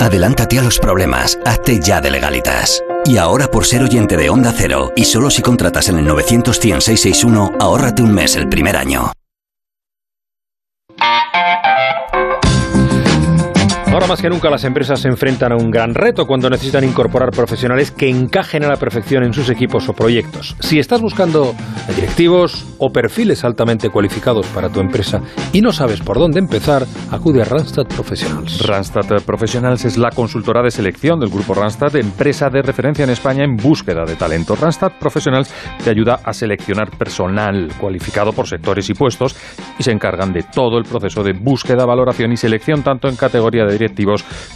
Adelántate 0.00 0.60
a 0.60 0.62
los 0.62 0.78
problemas. 0.78 1.40
Hazte 1.44 1.80
ya 1.80 2.00
de 2.00 2.12
Legalitas. 2.12 2.84
Y 3.06 3.18
ahora 3.18 3.48
por 3.48 3.66
ser 3.66 3.82
oyente 3.82 4.16
de 4.16 4.30
Onda 4.30 4.52
Cero, 4.56 4.92
y 4.96 5.04
solo 5.04 5.30
si 5.30 5.42
contratas 5.42 5.88
en 5.90 5.98
el 5.98 6.06
900 6.06 6.56
661 6.56 7.52
ahórrate 7.60 8.02
un 8.02 8.14
mes 8.14 8.34
el 8.36 8.48
primer 8.48 8.76
año. 8.76 9.12
Ahora 13.94 14.09
más 14.09 14.20
que 14.20 14.28
nunca 14.28 14.50
las 14.50 14.64
empresas 14.64 14.98
se 14.98 15.07
enfrentan 15.07 15.52
a 15.52 15.54
un 15.54 15.70
gran 15.70 15.94
reto 15.94 16.26
cuando 16.26 16.50
necesitan 16.50 16.83
incorporar 16.83 17.30
profesionales 17.30 17.92
que 17.92 18.09
encajen 18.09 18.64
a 18.64 18.68
la 18.68 18.74
perfección 18.74 19.22
en 19.22 19.33
sus 19.33 19.48
equipos 19.50 19.88
o 19.88 19.92
proyectos. 19.92 20.57
Si 20.59 20.80
estás 20.80 21.00
buscando 21.00 21.54
directivos 21.94 22.66
o 22.80 22.90
perfiles 22.90 23.44
altamente 23.44 23.90
cualificados 23.90 24.48
para 24.48 24.68
tu 24.68 24.80
empresa 24.80 25.20
y 25.52 25.61
no 25.61 25.70
sabes 25.70 26.00
por 26.00 26.18
dónde 26.18 26.40
empezar, 26.40 26.85
acude 27.12 27.42
a 27.42 27.44
Randstad 27.44 27.87
Professionals. 27.87 28.66
Randstad 28.66 29.22
Professionals 29.24 29.85
es 29.85 29.96
la 29.96 30.11
consultora 30.11 30.61
de 30.61 30.72
selección 30.72 31.20
del 31.20 31.30
grupo 31.30 31.54
Randstad, 31.54 31.94
empresa 31.94 32.50
de 32.50 32.62
referencia 32.62 33.04
en 33.04 33.11
España 33.11 33.44
en 33.44 33.54
búsqueda 33.54 34.04
de 34.04 34.16
talento. 34.16 34.57
Randstad 34.57 34.90
Professionals 34.98 35.54
te 35.85 35.90
ayuda 35.90 36.18
a 36.24 36.33
seleccionar 36.33 36.90
personal 36.98 37.68
cualificado 37.78 38.33
por 38.33 38.48
sectores 38.48 38.90
y 38.90 38.94
puestos 38.94 39.37
y 39.78 39.85
se 39.85 39.92
encargan 39.92 40.33
de 40.33 40.42
todo 40.52 40.78
el 40.78 40.85
proceso 40.85 41.22
de 41.22 41.33
búsqueda, 41.33 41.87
valoración 41.87 42.33
y 42.33 42.37
selección 42.37 42.83
tanto 42.83 43.07
en 43.07 43.14
categoría 43.14 43.64
de 43.64 43.84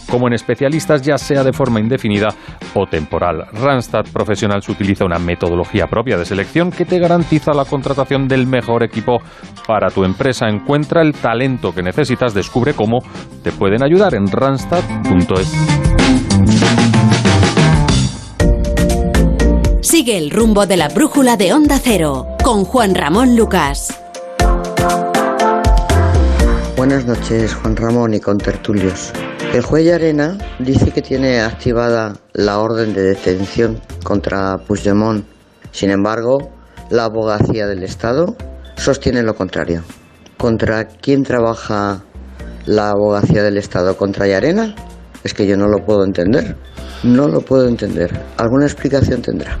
como 0.09 0.27
en 0.27 0.33
especialistas, 0.33 1.01
ya 1.01 1.17
sea 1.17 1.43
de 1.43 1.53
forma 1.53 1.79
indefinida 1.79 2.29
o 2.73 2.85
temporal. 2.87 3.45
Randstad 3.53 4.05
Professionals 4.11 4.67
utiliza 4.69 5.05
una 5.05 5.19
metodología 5.19 5.87
propia 5.87 6.17
de 6.17 6.25
selección 6.25 6.71
que 6.71 6.85
te 6.85 6.99
garantiza 6.99 7.53
la 7.53 7.65
contratación 7.65 8.27
del 8.27 8.47
mejor 8.47 8.83
equipo 8.83 9.21
para 9.67 9.89
tu 9.89 10.03
empresa. 10.03 10.47
Encuentra 10.47 11.01
el 11.01 11.13
talento 11.13 11.73
que 11.73 11.83
necesitas, 11.83 12.33
descubre 12.33 12.73
cómo 12.73 12.99
te 13.43 13.51
pueden 13.51 13.83
ayudar 13.83 14.15
en 14.15 14.27
randstad.es. 14.27 15.51
Sigue 19.81 20.17
el 20.17 20.29
rumbo 20.29 20.65
de 20.65 20.77
la 20.77 20.87
brújula 20.89 21.35
de 21.35 21.53
Onda 21.53 21.79
Cero 21.81 22.27
con 22.43 22.63
Juan 22.63 22.95
Ramón 22.95 23.35
Lucas. 23.35 24.08
Buenas 26.79 27.05
noches, 27.05 27.55
Juan 27.55 27.75
Ramón 27.75 28.13
y 28.13 28.21
contertulios. 28.21 29.11
El 29.53 29.63
juez 29.63 29.91
Arena 29.91 30.37
dice 30.59 30.91
que 30.91 31.01
tiene 31.01 31.41
activada 31.41 32.15
la 32.31 32.59
orden 32.59 32.93
de 32.93 33.01
detención 33.01 33.81
contra 34.01 34.57
Puigdemont. 34.59 35.25
Sin 35.71 35.91
embargo, 35.91 36.37
la 36.89 37.03
abogacía 37.03 37.67
del 37.67 37.83
Estado 37.83 38.33
sostiene 38.77 39.23
lo 39.23 39.35
contrario. 39.35 39.83
¿Contra 40.37 40.87
quién 40.87 41.23
trabaja 41.23 42.01
la 42.65 42.91
abogacía 42.91 43.43
del 43.43 43.57
Estado? 43.57 43.97
¿Contra 43.97 44.27
Yarena? 44.27 44.73
Es 45.25 45.33
que 45.33 45.45
yo 45.45 45.57
no 45.57 45.67
lo 45.67 45.85
puedo 45.85 46.05
entender. 46.05 46.55
No 47.03 47.27
lo 47.27 47.41
puedo 47.41 47.67
entender. 47.67 48.17
¿Alguna 48.37 48.67
explicación 48.67 49.21
tendrá? 49.21 49.59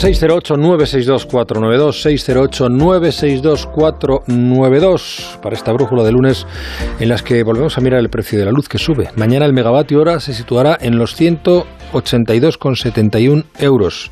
608-962-492, 0.00 1.92
608-962-492 3.68 5.38
para 5.42 5.54
esta 5.54 5.72
brújula 5.72 6.02
de 6.04 6.12
lunes 6.12 6.46
en 7.00 7.10
las 7.10 7.22
que 7.22 7.42
volvemos 7.42 7.76
a 7.76 7.82
mirar 7.82 8.00
el 8.00 8.08
precio 8.08 8.38
de 8.38 8.46
la 8.46 8.50
luz 8.50 8.66
que 8.66 8.78
sube. 8.78 9.10
Mañana 9.16 9.44
el 9.44 9.52
megavatio 9.52 10.00
hora 10.00 10.18
se 10.18 10.32
situará 10.32 10.78
en 10.80 10.96
los 10.96 11.16
182,71 11.92 13.44
euros 13.58 14.10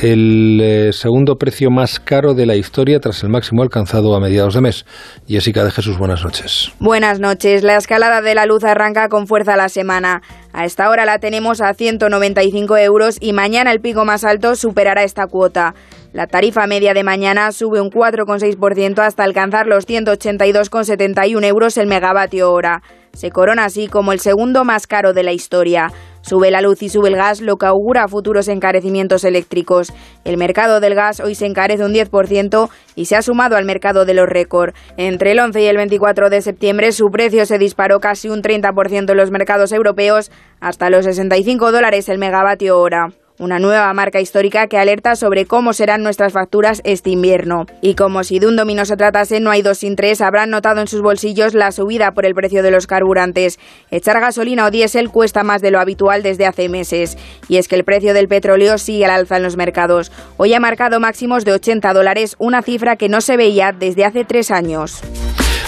el 0.00 0.60
eh, 0.62 0.92
segundo 0.92 1.36
precio 1.36 1.70
más 1.70 2.00
caro 2.00 2.34
de 2.34 2.46
la 2.46 2.56
historia 2.56 3.00
tras 3.00 3.22
el 3.22 3.28
máximo 3.28 3.62
alcanzado 3.62 4.14
a 4.14 4.20
mediados 4.20 4.54
de 4.54 4.60
mes. 4.60 4.86
Jessica 5.28 5.64
de 5.64 5.70
Jesús, 5.70 5.98
buenas 5.98 6.24
noches. 6.24 6.72
Buenas 6.78 7.20
noches. 7.20 7.62
La 7.62 7.76
escalada 7.76 8.22
de 8.22 8.34
la 8.34 8.46
luz 8.46 8.64
arranca 8.64 9.08
con 9.08 9.26
fuerza 9.26 9.56
la 9.56 9.68
semana. 9.68 10.22
A 10.52 10.64
esta 10.64 10.88
hora 10.88 11.04
la 11.04 11.18
tenemos 11.18 11.60
a 11.60 11.74
195 11.74 12.76
euros 12.78 13.18
y 13.20 13.32
mañana 13.32 13.72
el 13.72 13.80
pico 13.80 14.04
más 14.04 14.24
alto 14.24 14.54
superará 14.54 15.02
esta 15.02 15.26
cuota. 15.26 15.74
La 16.12 16.26
tarifa 16.26 16.66
media 16.66 16.92
de 16.92 17.04
mañana 17.04 17.52
sube 17.52 17.80
un 17.80 17.90
4,6% 17.90 18.98
hasta 18.98 19.24
alcanzar 19.24 19.66
los 19.66 19.88
182,71 19.88 21.44
euros 21.46 21.78
el 21.78 21.86
megavatio 21.86 22.52
hora. 22.52 22.82
Se 23.14 23.30
corona 23.30 23.64
así 23.64 23.88
como 23.88 24.12
el 24.12 24.20
segundo 24.20 24.62
más 24.64 24.86
caro 24.86 25.14
de 25.14 25.22
la 25.22 25.32
historia. 25.32 25.90
Sube 26.20 26.50
la 26.50 26.60
luz 26.60 26.82
y 26.82 26.90
sube 26.90 27.08
el 27.08 27.16
gas, 27.16 27.40
lo 27.40 27.56
que 27.56 27.64
augura 27.64 28.08
futuros 28.08 28.48
encarecimientos 28.48 29.24
eléctricos. 29.24 29.90
El 30.24 30.36
mercado 30.36 30.80
del 30.80 30.94
gas 30.94 31.18
hoy 31.20 31.34
se 31.34 31.46
encarece 31.46 31.82
un 31.82 31.94
10% 31.94 32.68
y 32.94 33.06
se 33.06 33.16
ha 33.16 33.22
sumado 33.22 33.56
al 33.56 33.64
mercado 33.64 34.04
de 34.04 34.12
los 34.12 34.28
récord. 34.28 34.74
Entre 34.98 35.32
el 35.32 35.40
11 35.40 35.62
y 35.62 35.66
el 35.66 35.78
24 35.78 36.28
de 36.28 36.42
septiembre 36.42 36.92
su 36.92 37.06
precio 37.10 37.46
se 37.46 37.56
disparó 37.56 38.00
casi 38.00 38.28
un 38.28 38.42
30% 38.42 39.10
en 39.10 39.16
los 39.16 39.30
mercados 39.30 39.72
europeos 39.72 40.30
hasta 40.60 40.90
los 40.90 41.06
65 41.06 41.72
dólares 41.72 42.10
el 42.10 42.18
megavatio 42.18 42.78
hora 42.78 43.08
una 43.42 43.58
nueva 43.58 43.92
marca 43.92 44.20
histórica 44.20 44.68
que 44.68 44.78
alerta 44.78 45.16
sobre 45.16 45.46
cómo 45.46 45.72
serán 45.72 46.02
nuestras 46.02 46.32
facturas 46.32 46.80
este 46.84 47.10
invierno. 47.10 47.66
Y 47.80 47.94
como 47.94 48.22
si 48.22 48.38
de 48.38 48.46
un 48.46 48.56
dominó 48.56 48.84
se 48.84 48.96
tratase, 48.96 49.40
no 49.40 49.50
hay 49.50 49.62
dos 49.62 49.78
sin 49.78 49.96
tres, 49.96 50.20
habrán 50.20 50.50
notado 50.50 50.80
en 50.80 50.86
sus 50.86 51.02
bolsillos 51.02 51.52
la 51.52 51.72
subida 51.72 52.12
por 52.12 52.24
el 52.24 52.34
precio 52.34 52.62
de 52.62 52.70
los 52.70 52.86
carburantes. 52.86 53.58
Echar 53.90 54.20
gasolina 54.20 54.66
o 54.66 54.70
diésel 54.70 55.10
cuesta 55.10 55.42
más 55.42 55.60
de 55.60 55.72
lo 55.72 55.80
habitual 55.80 56.22
desde 56.22 56.46
hace 56.46 56.68
meses. 56.68 57.18
Y 57.48 57.56
es 57.56 57.66
que 57.66 57.74
el 57.74 57.84
precio 57.84 58.14
del 58.14 58.28
petróleo 58.28 58.78
sigue 58.78 59.04
al 59.04 59.10
alza 59.10 59.36
en 59.36 59.42
los 59.42 59.56
mercados. 59.56 60.12
Hoy 60.36 60.54
ha 60.54 60.60
marcado 60.60 61.00
máximos 61.00 61.44
de 61.44 61.52
80 61.52 61.92
dólares, 61.92 62.36
una 62.38 62.62
cifra 62.62 62.96
que 62.96 63.08
no 63.08 63.20
se 63.20 63.36
veía 63.36 63.72
desde 63.72 64.04
hace 64.04 64.24
tres 64.24 64.52
años. 64.52 65.02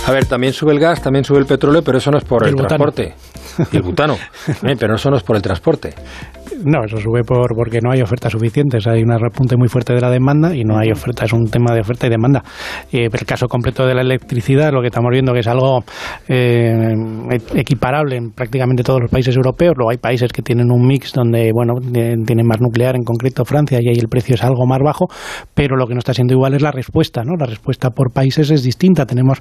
A 0.06 0.12
ver, 0.12 0.26
también 0.26 0.52
sube 0.52 0.72
el 0.72 0.78
gas, 0.78 1.02
también 1.02 1.24
sube 1.24 1.38
el 1.38 1.46
petróleo, 1.46 1.82
pero 1.82 1.96
eso 1.96 2.10
no 2.10 2.18
es 2.18 2.24
por 2.24 2.46
el, 2.46 2.54
transporte. 2.54 3.14
Y 3.72 3.76
el 3.76 3.82
butano. 3.82 4.18
Eh, 4.62 4.76
pero 4.78 4.96
eso 4.96 5.10
no 5.10 5.16
es 5.16 5.22
por 5.22 5.36
el 5.36 5.42
transporte. 5.42 5.94
No, 6.64 6.82
eso 6.84 6.96
sube 6.96 7.22
por 7.24 7.54
porque 7.54 7.80
no 7.82 7.92
hay 7.92 8.00
ofertas 8.00 8.32
suficientes. 8.32 8.86
Hay 8.86 9.02
un 9.02 9.10
repunte 9.18 9.56
muy 9.56 9.68
fuerte 9.68 9.92
de 9.92 10.00
la 10.00 10.10
demanda 10.10 10.54
y 10.56 10.64
no 10.64 10.78
hay 10.78 10.90
oferta. 10.90 11.26
Es 11.26 11.32
un 11.32 11.44
tema 11.46 11.74
de 11.74 11.80
oferta 11.80 12.06
y 12.06 12.10
demanda. 12.10 12.42
Eh, 12.90 13.08
pero 13.10 13.20
el 13.20 13.26
caso 13.26 13.48
completo 13.48 13.86
de 13.86 13.94
la 13.94 14.00
electricidad, 14.00 14.72
lo 14.72 14.80
que 14.80 14.86
estamos 14.86 15.10
viendo 15.10 15.32
que 15.34 15.40
es 15.40 15.46
algo 15.46 15.84
eh, 16.26 16.94
equiparable 17.54 18.16
en 18.16 18.30
prácticamente 18.30 18.82
todos 18.82 19.00
los 19.02 19.10
países 19.10 19.36
europeos. 19.36 19.74
Luego 19.76 19.90
hay 19.90 19.98
países 19.98 20.32
que 20.32 20.40
tienen 20.40 20.70
un 20.70 20.86
mix 20.86 21.12
donde, 21.12 21.50
bueno, 21.52 21.74
tienen 21.92 22.46
más 22.46 22.60
nuclear, 22.60 22.96
en 22.96 23.02
concreto 23.02 23.44
Francia, 23.44 23.78
y 23.82 23.88
ahí 23.88 23.98
el 23.98 24.08
precio 24.08 24.34
es 24.34 24.42
algo 24.42 24.66
más 24.66 24.80
bajo. 24.82 25.06
Pero 25.54 25.76
lo 25.76 25.86
que 25.86 25.92
no 25.92 25.98
está 25.98 26.14
siendo 26.14 26.32
igual 26.32 26.54
es 26.54 26.62
la 26.62 26.70
respuesta, 26.70 27.22
¿no? 27.24 27.36
La 27.38 27.46
respuesta 27.46 27.90
por 27.90 28.10
países 28.10 28.50
es 28.50 28.62
distinta. 28.62 29.04
Tenemos 29.04 29.40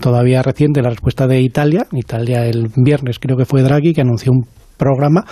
todavía 0.00 0.42
reciente 0.42 0.80
la 0.80 0.88
respuesta 0.88 1.26
de 1.26 1.40
Italia. 1.40 1.86
Italia 1.92 2.46
el 2.46 2.68
viernes 2.76 3.18
creo 3.18 3.36
que 3.36 3.44
fue 3.44 3.62
Draghi 3.62 3.92
que 3.92 4.00
anunció 4.00 4.32
un 4.32 4.61
programa 4.82 5.24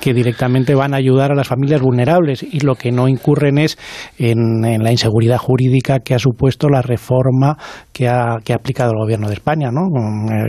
que 0.00 0.12
directamente 0.12 0.74
van 0.74 0.92
a 0.92 0.98
ayudar 0.98 1.32
a 1.32 1.34
las 1.34 1.48
familias 1.48 1.80
vulnerables 1.80 2.42
y 2.42 2.60
lo 2.60 2.74
que 2.74 2.92
no 2.92 3.08
incurren 3.08 3.56
es 3.56 3.78
en, 4.18 4.60
la 4.60 4.92
inseguridad 4.92 5.38
jurídica 5.38 6.00
que 6.00 6.14
ha 6.14 6.18
supuesto 6.18 6.68
la 6.68 6.82
reforma 6.82 7.56
que 7.92 8.06
ha, 8.06 8.36
que 8.44 8.52
ha 8.52 8.56
aplicado 8.56 8.92
el 8.92 8.98
gobierno 8.98 9.28
de 9.28 9.34
España, 9.34 9.70
¿no? 9.72 9.80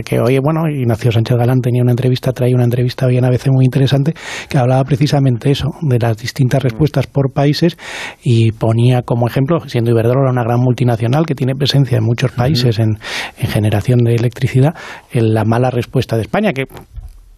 Que 0.04 0.20
hoy, 0.20 0.38
bueno, 0.38 0.68
Ignacio 0.68 1.10
Sánchez 1.10 1.38
Galán 1.38 1.60
tenía 1.60 1.82
una 1.82 1.92
entrevista, 1.92 2.32
traía 2.32 2.54
una 2.54 2.64
entrevista 2.64 3.06
hoy 3.06 3.16
en 3.16 3.24
ABC 3.24 3.48
muy 3.48 3.64
interesante 3.64 4.12
que 4.48 4.58
hablaba 4.58 4.84
precisamente 4.84 5.50
eso, 5.50 5.70
de 5.80 5.98
las 5.98 6.18
distintas 6.18 6.62
respuestas 6.62 7.06
por 7.06 7.32
países 7.32 7.78
y 8.22 8.52
ponía 8.52 9.02
como 9.02 9.26
ejemplo, 9.26 9.60
siendo 9.68 9.90
Iberdrola 9.90 10.30
una 10.30 10.44
gran 10.44 10.60
multinacional 10.60 11.24
que 11.24 11.34
tiene 11.34 11.54
presencia 11.54 11.96
en 11.96 12.04
muchos 12.04 12.32
países 12.32 12.78
en, 12.78 12.98
en 13.38 13.48
generación 13.48 14.00
de 14.04 14.14
electricidad, 14.14 14.74
en 15.12 15.32
la 15.32 15.44
mala 15.44 15.70
respuesta 15.70 16.16
de 16.16 16.22
España, 16.22 16.52
que 16.52 16.64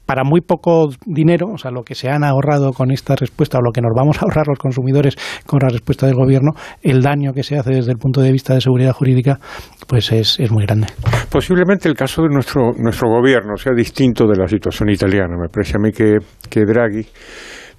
para 0.07 0.25
muy 0.25 0.41
poco 0.41 0.91
dinero, 1.07 1.49
o 1.55 1.59
sea, 1.59 1.71
lo 1.71 1.83
que 1.83 1.95
se 1.95 2.09
han 2.09 2.25
ahorrado 2.25 2.73
con 2.73 2.91
esta 2.91 3.15
respuesta 3.17 3.59
o 3.59 3.63
lo 3.63 3.73
que 3.73 3.81
nos 3.81 3.93
vamos 3.95 4.19
a 4.19 4.23
ahorrar 4.23 4.47
los 4.49 4.59
consumidores 4.59 5.17
con 5.47 5.61
la 5.63 5.69
respuesta 5.69 6.07
del 6.07 6.17
gobierno, 6.17 6.53
el 6.83 7.03
daño 7.03 7.33
que 7.33 7.43
se 7.43 7.57
hace 7.57 7.71
desde 7.71 7.93
el 7.93 7.99
punto 7.99 8.21
de 8.21 8.33
vista 8.33 8.55
de 8.55 8.61
seguridad 8.61 8.93
jurídica, 8.93 9.39
pues 9.89 10.13
es, 10.13 10.39
muy 10.51 10.67
grande. 10.67 10.89
Posiblemente 11.31 11.89
el 11.89 11.95
caso 11.95 12.23
de 12.23 12.29
nuestro, 12.29 12.73
nuestro 12.77 13.09
gobierno 13.09 13.57
sea 13.57 13.73
distinto 13.73 14.27
de 14.27 14.37
la 14.37 14.49
situación 14.49 14.91
italiana. 14.91 15.37
Me 15.41 15.49
parece 15.49 15.77
a 15.77 15.81
mí 15.81 15.93
que, 15.93 16.19
que 16.51 16.65
Draghi 16.65 17.07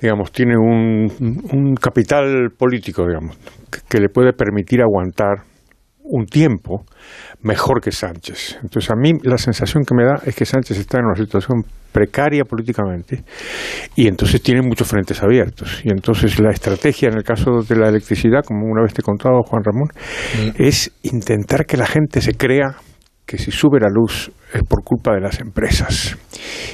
digamos, 0.02 0.32
tiene 0.34 0.58
un, 0.58 1.08
un 1.54 1.76
capital 1.76 2.50
político, 2.58 3.08
digamos, 3.08 3.38
que 3.88 4.00
le 4.00 4.10
puede 4.10 4.34
permitir 4.34 4.82
aguantar 4.82 5.53
un 6.04 6.26
tiempo 6.26 6.86
mejor 7.42 7.82
que 7.82 7.92
Sánchez. 7.92 8.60
Entonces, 8.62 8.92
a 8.92 8.96
mí 8.96 9.12
la 9.24 9.38
sensación 9.38 9.84
que 9.84 9.96
me 9.96 10.04
da 10.04 10.22
es 10.26 10.36
que 10.36 10.46
Sánchez 10.46 10.78
está 10.78 11.00
en 11.00 11.06
una 11.06 11.16
situación 11.16 11.64
precaria 11.92 12.44
políticamente 12.44 13.24
y 13.96 14.08
entonces 14.08 14.42
tiene 14.42 14.62
muchos 14.62 14.88
frentes 14.88 15.22
abiertos. 15.22 15.82
Y 15.84 15.90
entonces 15.90 16.40
la 16.40 16.52
estrategia 16.52 17.10
en 17.10 17.18
el 17.18 17.24
caso 17.24 17.62
de 17.68 17.76
la 17.76 17.90
electricidad, 17.90 18.44
como 18.46 18.66
una 18.66 18.82
vez 18.82 18.94
te 18.94 19.02
he 19.02 19.04
contado, 19.04 19.44
Juan 19.44 19.64
Ramón, 19.64 19.90
mm. 19.94 20.62
es 20.62 20.92
intentar 21.04 21.66
que 21.66 21.78
la 21.78 21.86
gente 21.86 22.20
se 22.22 22.34
crea 22.34 22.76
que 23.26 23.38
si 23.38 23.52
sube 23.52 23.80
la 23.80 23.90
luz 23.90 24.32
es 24.54 24.64
por 24.64 24.84
culpa 24.84 25.14
de 25.14 25.22
las 25.22 25.40
empresas 25.40 26.18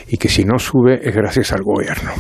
y 0.08 0.18
que 0.18 0.30
si 0.30 0.44
no 0.44 0.60
sube 0.60 1.00
es 1.08 1.16
gracias 1.16 1.52
al 1.52 1.62
gobierno. 1.64 2.12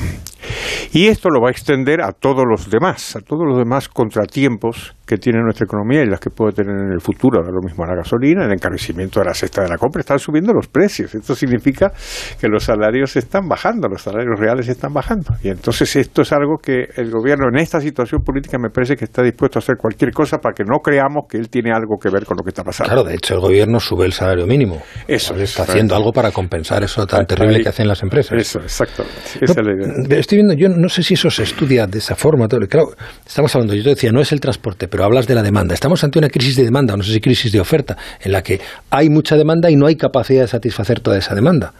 Y 0.91 1.07
esto 1.07 1.29
lo 1.29 1.41
va 1.41 1.49
a 1.49 1.51
extender 1.51 2.01
a 2.01 2.11
todos 2.11 2.43
los 2.49 2.69
demás, 2.69 3.15
a 3.15 3.19
todos 3.19 3.43
los 3.47 3.57
demás 3.57 3.89
contratiempos 3.89 4.95
que 5.05 5.17
tiene 5.17 5.41
nuestra 5.41 5.65
economía 5.65 6.03
y 6.03 6.05
las 6.05 6.19
que 6.19 6.29
puede 6.29 6.51
tener 6.51 6.75
en 6.75 6.91
el 6.91 7.01
futuro. 7.01 7.39
Ahora 7.39 7.51
lo 7.51 7.61
mismo 7.61 7.83
la 7.85 7.95
gasolina, 7.95 8.45
el 8.45 8.51
encarecimiento 8.51 9.19
de 9.19 9.25
la 9.25 9.33
cesta 9.33 9.63
de 9.63 9.69
la 9.69 9.77
compra, 9.77 10.01
están 10.01 10.19
subiendo 10.19 10.53
los 10.53 10.67
precios. 10.67 11.15
Esto 11.15 11.33
significa 11.33 11.91
que 12.39 12.47
los 12.47 12.63
salarios 12.63 13.15
están 13.15 13.47
bajando, 13.47 13.87
los 13.87 14.03
salarios 14.03 14.39
reales 14.39 14.67
están 14.67 14.93
bajando. 14.93 15.33
Y 15.43 15.49
entonces 15.49 15.95
esto 15.95 16.21
es 16.21 16.31
algo 16.31 16.57
que 16.61 16.89
el 16.95 17.09
gobierno 17.09 17.47
en 17.51 17.57
esta 17.57 17.81
situación 17.81 18.21
política 18.21 18.57
me 18.59 18.69
parece 18.69 18.95
que 18.95 19.05
está 19.05 19.23
dispuesto 19.23 19.57
a 19.57 19.61
hacer 19.61 19.77
cualquier 19.77 20.11
cosa 20.11 20.37
para 20.37 20.53
que 20.53 20.63
no 20.63 20.77
creamos 20.79 21.25
que 21.27 21.37
él 21.37 21.49
tiene 21.49 21.71
algo 21.71 21.97
que 21.99 22.09
ver 22.09 22.25
con 22.25 22.37
lo 22.37 22.43
que 22.43 22.49
está 22.49 22.63
pasando. 22.63 22.93
Claro, 22.93 23.03
de 23.03 23.15
hecho 23.15 23.33
el 23.33 23.39
gobierno 23.39 23.79
sube 23.79 24.05
el 24.05 24.13
salario 24.13 24.45
mínimo. 24.45 24.81
Eso 25.07 25.35
está 25.35 25.63
haciendo 25.63 25.95
algo 25.95 26.11
para 26.11 26.31
compensar 26.31 26.83
eso 26.83 27.07
tan 27.07 27.25
terrible 27.29 27.61
que 27.61 27.69
hacen 27.69 27.87
las 27.87 28.01
empresas. 28.01 28.37
Eso, 28.37 28.59
exactamente. 28.59 30.19
Estoy 30.19 30.37
viendo, 30.39 30.53
yo 30.53 30.67
no 30.69 30.89
sé 30.89 31.03
si 31.03 31.13
eso 31.13 31.29
se 31.29 31.43
estudia 31.43 31.85
de 31.85 31.99
esa 31.99 32.15
forma. 32.15 32.47
Claro, 32.47 32.89
estamos 33.25 33.53
hablando, 33.55 33.75
yo 33.75 33.83
te 33.83 33.89
decía, 33.89 34.11
no 34.11 34.19
es 34.19 34.31
el 34.31 34.39
transporte, 34.39 34.87
pero 34.87 35.03
hablas 35.03 35.27
de 35.27 35.35
la 35.35 35.43
demanda. 35.43 35.73
Estamos 35.73 36.03
ante 36.03 36.19
una 36.19 36.29
crisis 36.29 36.55
de 36.55 36.63
demanda, 36.63 36.97
no 36.97 37.03
sé 37.03 37.13
si 37.13 37.21
crisis 37.21 37.51
de 37.51 37.59
oferta, 37.59 37.95
en 38.21 38.31
la 38.31 38.41
que 38.41 38.59
hay 38.89 39.09
mucha 39.09 39.35
demanda 39.35 39.69
y 39.69 39.75
no 39.75 39.85
hay 39.85 39.95
capacidad 39.95 40.41
de 40.41 40.47
satisfacer 40.47 40.99
toda 40.99 41.17
esa 41.17 41.35
demanda. 41.35 41.73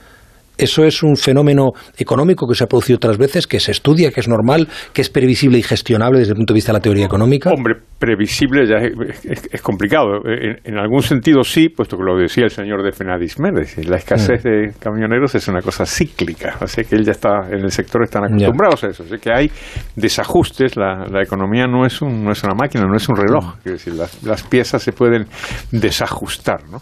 ¿Eso 0.60 0.84
es 0.84 1.04
un 1.04 1.16
fenómeno 1.16 1.72
económico 1.98 2.48
que 2.48 2.54
se 2.54 2.66
ha 2.66 2.68
producido 2.68 2.98
otras 2.98 3.18
veces, 3.18 3.48
que 3.48 3.60
se 3.60 3.72
estudia, 3.72 4.12
que 4.12 4.20
es 4.20 4.28
normal, 4.28 4.68
que 4.94 5.02
es 5.02 5.10
previsible 5.10 5.58
y 5.58 5.64
gestionable 5.64 6.20
desde 6.20 6.34
el 6.34 6.38
punto 6.38 6.54
de 6.54 6.58
vista 6.58 6.74
de 6.74 6.80
la 6.80 6.82
teoría 6.82 7.06
económica? 7.06 7.50
Hombre, 7.50 7.76
previsible 7.98 8.68
ya 8.68 8.78
es, 8.82 9.62
complicado. 9.62 10.22
En, 10.26 10.78
algún 10.78 11.02
sentido 11.02 11.44
sí, 11.44 11.70
puesto 11.70 11.98
que 11.98 12.04
lo 12.04 12.18
decía 12.18 12.44
el 12.44 12.50
señor 12.50 12.84
de 12.84 12.92
Fenadismer, 12.92 13.54
la 13.88 13.98
escasez 13.98 14.44
mm. 14.44 14.50
de 14.50 14.74
camioneros 14.80 15.34
es 15.36 15.48
una 15.48 15.62
cosa 15.62 15.86
cíclica. 15.86 16.58
Así 16.60 16.84
que 16.84 16.96
él 16.96 17.06
ya 17.06 17.12
está, 17.12 17.48
en 17.50 17.62
el 17.62 17.72
sector 17.72 18.04
están 18.04 18.26
acostumbrados 18.26 18.84
a 18.84 18.88
eso. 18.88 19.04
Así 19.04 19.18
que 19.18 19.32
hay 19.32 19.50
desajustes, 19.96 20.76
la, 20.76 21.06
economía 21.22 21.68
no 21.68 21.86
es, 21.86 22.02
un, 22.02 22.24
no 22.24 22.32
es 22.32 22.44
una 22.44 22.54
máquina, 22.54 22.86
no 22.86 22.96
es 22.96 23.08
un 23.08 23.16
reloj. 23.16 23.56
Es 23.66 23.72
decir, 23.72 23.94
las, 23.94 24.24
las 24.24 24.44
piezas 24.44 24.82
se 24.82 24.92
pueden 24.92 25.28
desajustar, 25.72 26.68
¿no? 26.70 26.82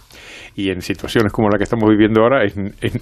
Y 0.57 0.71
en 0.71 0.81
situaciones 0.81 1.31
como 1.31 1.49
la 1.49 1.57
que 1.57 1.63
estamos 1.63 1.87
viviendo 1.87 2.23
ahora 2.23 2.43
es, 2.43 2.55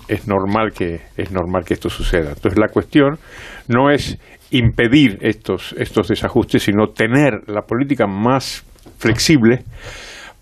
es, 0.09 0.27
normal 0.27 0.73
que 0.73 0.99
es 1.15 1.31
normal 1.31 1.63
que 1.63 1.73
esto 1.73 1.89
suceda. 1.89 2.33
Entonces 2.35 2.59
la 2.59 2.67
cuestión 2.67 3.17
no 3.69 3.89
es 3.89 4.19
impedir 4.51 5.17
estos 5.21 5.73
estos 5.77 6.09
desajustes, 6.09 6.63
sino 6.63 6.87
tener 6.87 7.47
la 7.47 7.61
política 7.61 8.07
más 8.07 8.65
flexible 8.97 9.63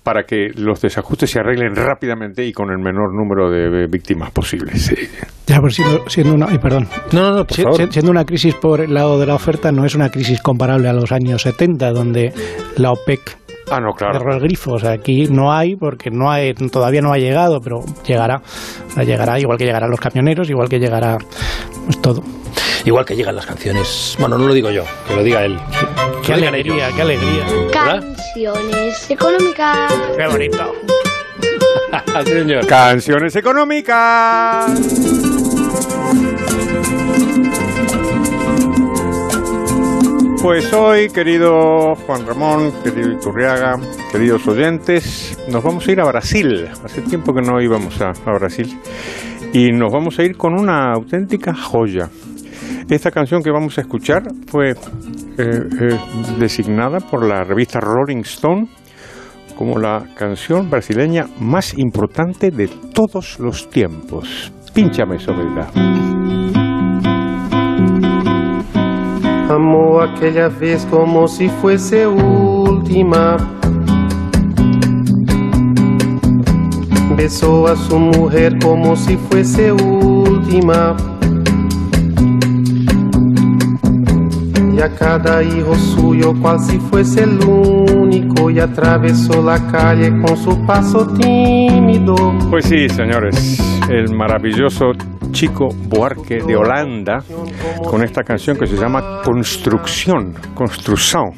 para 0.01 0.23
que 0.23 0.49
los 0.55 0.81
desajustes 0.81 1.29
se 1.29 1.39
arreglen 1.39 1.75
rápidamente 1.75 2.45
y 2.45 2.51
con 2.51 2.71
el 2.71 2.79
menor 2.79 3.13
número 3.13 3.49
de 3.49 3.87
víctimas 3.87 4.31
posibles. 4.31 4.93
Ya, 5.45 5.59
por 5.59 5.71
siendo, 5.71 6.09
siendo 6.09 6.33
una, 6.33 6.47
perdón. 6.59 6.87
No, 7.11 7.31
no, 7.31 7.45
Siendo 7.47 8.11
una 8.11 8.25
crisis 8.25 8.55
por 8.55 8.81
el 8.81 8.93
lado 8.93 9.19
de 9.19 9.25
la 9.25 9.35
oferta, 9.35 9.71
no 9.71 9.85
es 9.85 9.93
una 9.93 10.09
crisis 10.09 10.41
comparable 10.41 10.87
a 10.89 10.93
los 10.93 11.11
años 11.11 11.41
70, 11.41 11.91
donde 11.91 12.33
la 12.77 12.91
OPEC 12.91 13.42
Ah, 13.69 13.79
no, 13.79 13.93
claro. 13.93 14.33
el 14.33 14.39
grifo. 14.39 14.73
O 14.73 14.79
sea, 14.79 14.91
aquí 14.91 15.27
no 15.29 15.51
hay 15.51 15.75
porque 15.75 16.09
no 16.11 16.31
hay, 16.31 16.53
todavía 16.53 17.01
no 17.01 17.13
ha 17.13 17.17
llegado, 17.17 17.59
pero 17.61 17.81
llegará. 18.05 18.41
llegará 19.05 19.39
igual 19.39 19.57
que 19.57 19.65
llegarán 19.65 19.89
los 19.89 19.99
camioneros, 19.99 20.49
igual 20.49 20.69
que 20.69 20.79
llegará 20.79 21.17
pues, 21.85 22.01
todo. 22.01 22.23
Igual 22.85 23.05
que 23.05 23.15
llegan 23.15 23.35
las 23.35 23.45
canciones. 23.45 24.15
Bueno, 24.19 24.37
no 24.37 24.47
lo 24.47 24.53
digo 24.53 24.69
yo, 24.69 24.83
que 25.07 25.15
lo 25.15 25.23
diga 25.23 25.45
él. 25.45 25.57
Qué 26.25 26.33
alegría, 26.33 26.89
qué 26.95 27.01
alegría. 27.01 27.45
Canciones 27.71 29.09
económicas. 29.09 29.93
Qué 30.17 30.27
bonito. 30.27 30.73
Señor. 32.25 32.67
Canciones 32.67 33.35
económicas. 33.35 35.22
Pues 40.43 40.73
hoy, 40.73 41.07
querido 41.07 41.95
Juan 42.05 42.27
Ramón, 42.27 42.73
querido 42.83 43.13
Iturriaga, 43.13 43.77
queridos 44.11 44.45
oyentes, 44.45 45.39
nos 45.49 45.63
vamos 45.63 45.87
a 45.87 45.91
ir 45.93 46.01
a 46.01 46.03
Brasil. 46.03 46.67
Hace 46.83 47.01
tiempo 47.03 47.33
que 47.33 47.41
no 47.41 47.61
íbamos 47.61 48.01
a, 48.01 48.11
Brasil. 48.25 48.77
Y 49.53 49.71
nos 49.71 49.93
vamos 49.93 50.19
a 50.19 50.23
ir 50.23 50.35
con 50.35 50.59
una 50.59 50.91
auténtica 50.91 51.53
joya. 51.55 52.09
Esta 52.89 53.09
canción 53.09 53.41
que 53.41 53.51
vamos 53.51 53.77
a 53.77 53.81
escuchar 53.81 54.23
fue 54.47 54.71
eh, 54.71 54.75
eh, 55.37 55.99
designada 56.37 56.99
por 56.99 57.25
la 57.25 57.45
revista 57.45 57.79
Rolling 57.79 58.23
Stone 58.23 58.67
como 59.55 59.79
la 59.79 60.03
canción 60.13 60.69
brasileña 60.69 61.25
más 61.39 61.73
importante 61.77 62.51
de 62.51 62.67
todos 62.67 63.39
los 63.39 63.69
tiempos. 63.69 64.51
Pínchame 64.73 65.19
sobre 65.19 65.45
Amou 69.53 70.01
aquella 70.01 70.49
vez 70.49 70.83
como 70.89 71.27
si 71.27 71.47
fuese 71.47 72.07
última. 72.07 73.37
Besó 77.15 77.67
a 77.67 77.75
su 77.75 77.99
mujer 77.99 78.57
como 78.63 78.95
si 78.95 79.15
fuese 79.15 79.71
última. 79.71 80.97
Y 84.75 84.81
a 84.81 84.89
cada 84.95 85.43
hijo 85.43 85.75
suyo 85.75 86.33
cual 86.41 86.59
si 86.59 86.79
fuese 86.79 87.21
el 87.21 87.39
único 87.47 88.49
y 88.49 88.59
atravesó 88.59 89.43
la 89.43 89.59
calle 89.67 90.19
con 90.19 90.35
su 90.35 90.65
paso 90.65 91.05
tímido. 91.13 92.15
Pues 92.49 92.65
sí, 92.65 92.89
señores, 92.89 93.59
el 93.87 94.15
maravilloso 94.15 94.93
Chico 95.33 95.67
Buarque 95.89 96.41
de 96.45 96.55
Holanda 96.55 97.23
con 97.83 98.03
esta 98.03 98.23
canción 98.23 98.55
que 98.55 98.67
se 98.67 98.77
llama 98.77 99.21
Construcción, 99.23 100.33
Construcción 100.53 101.31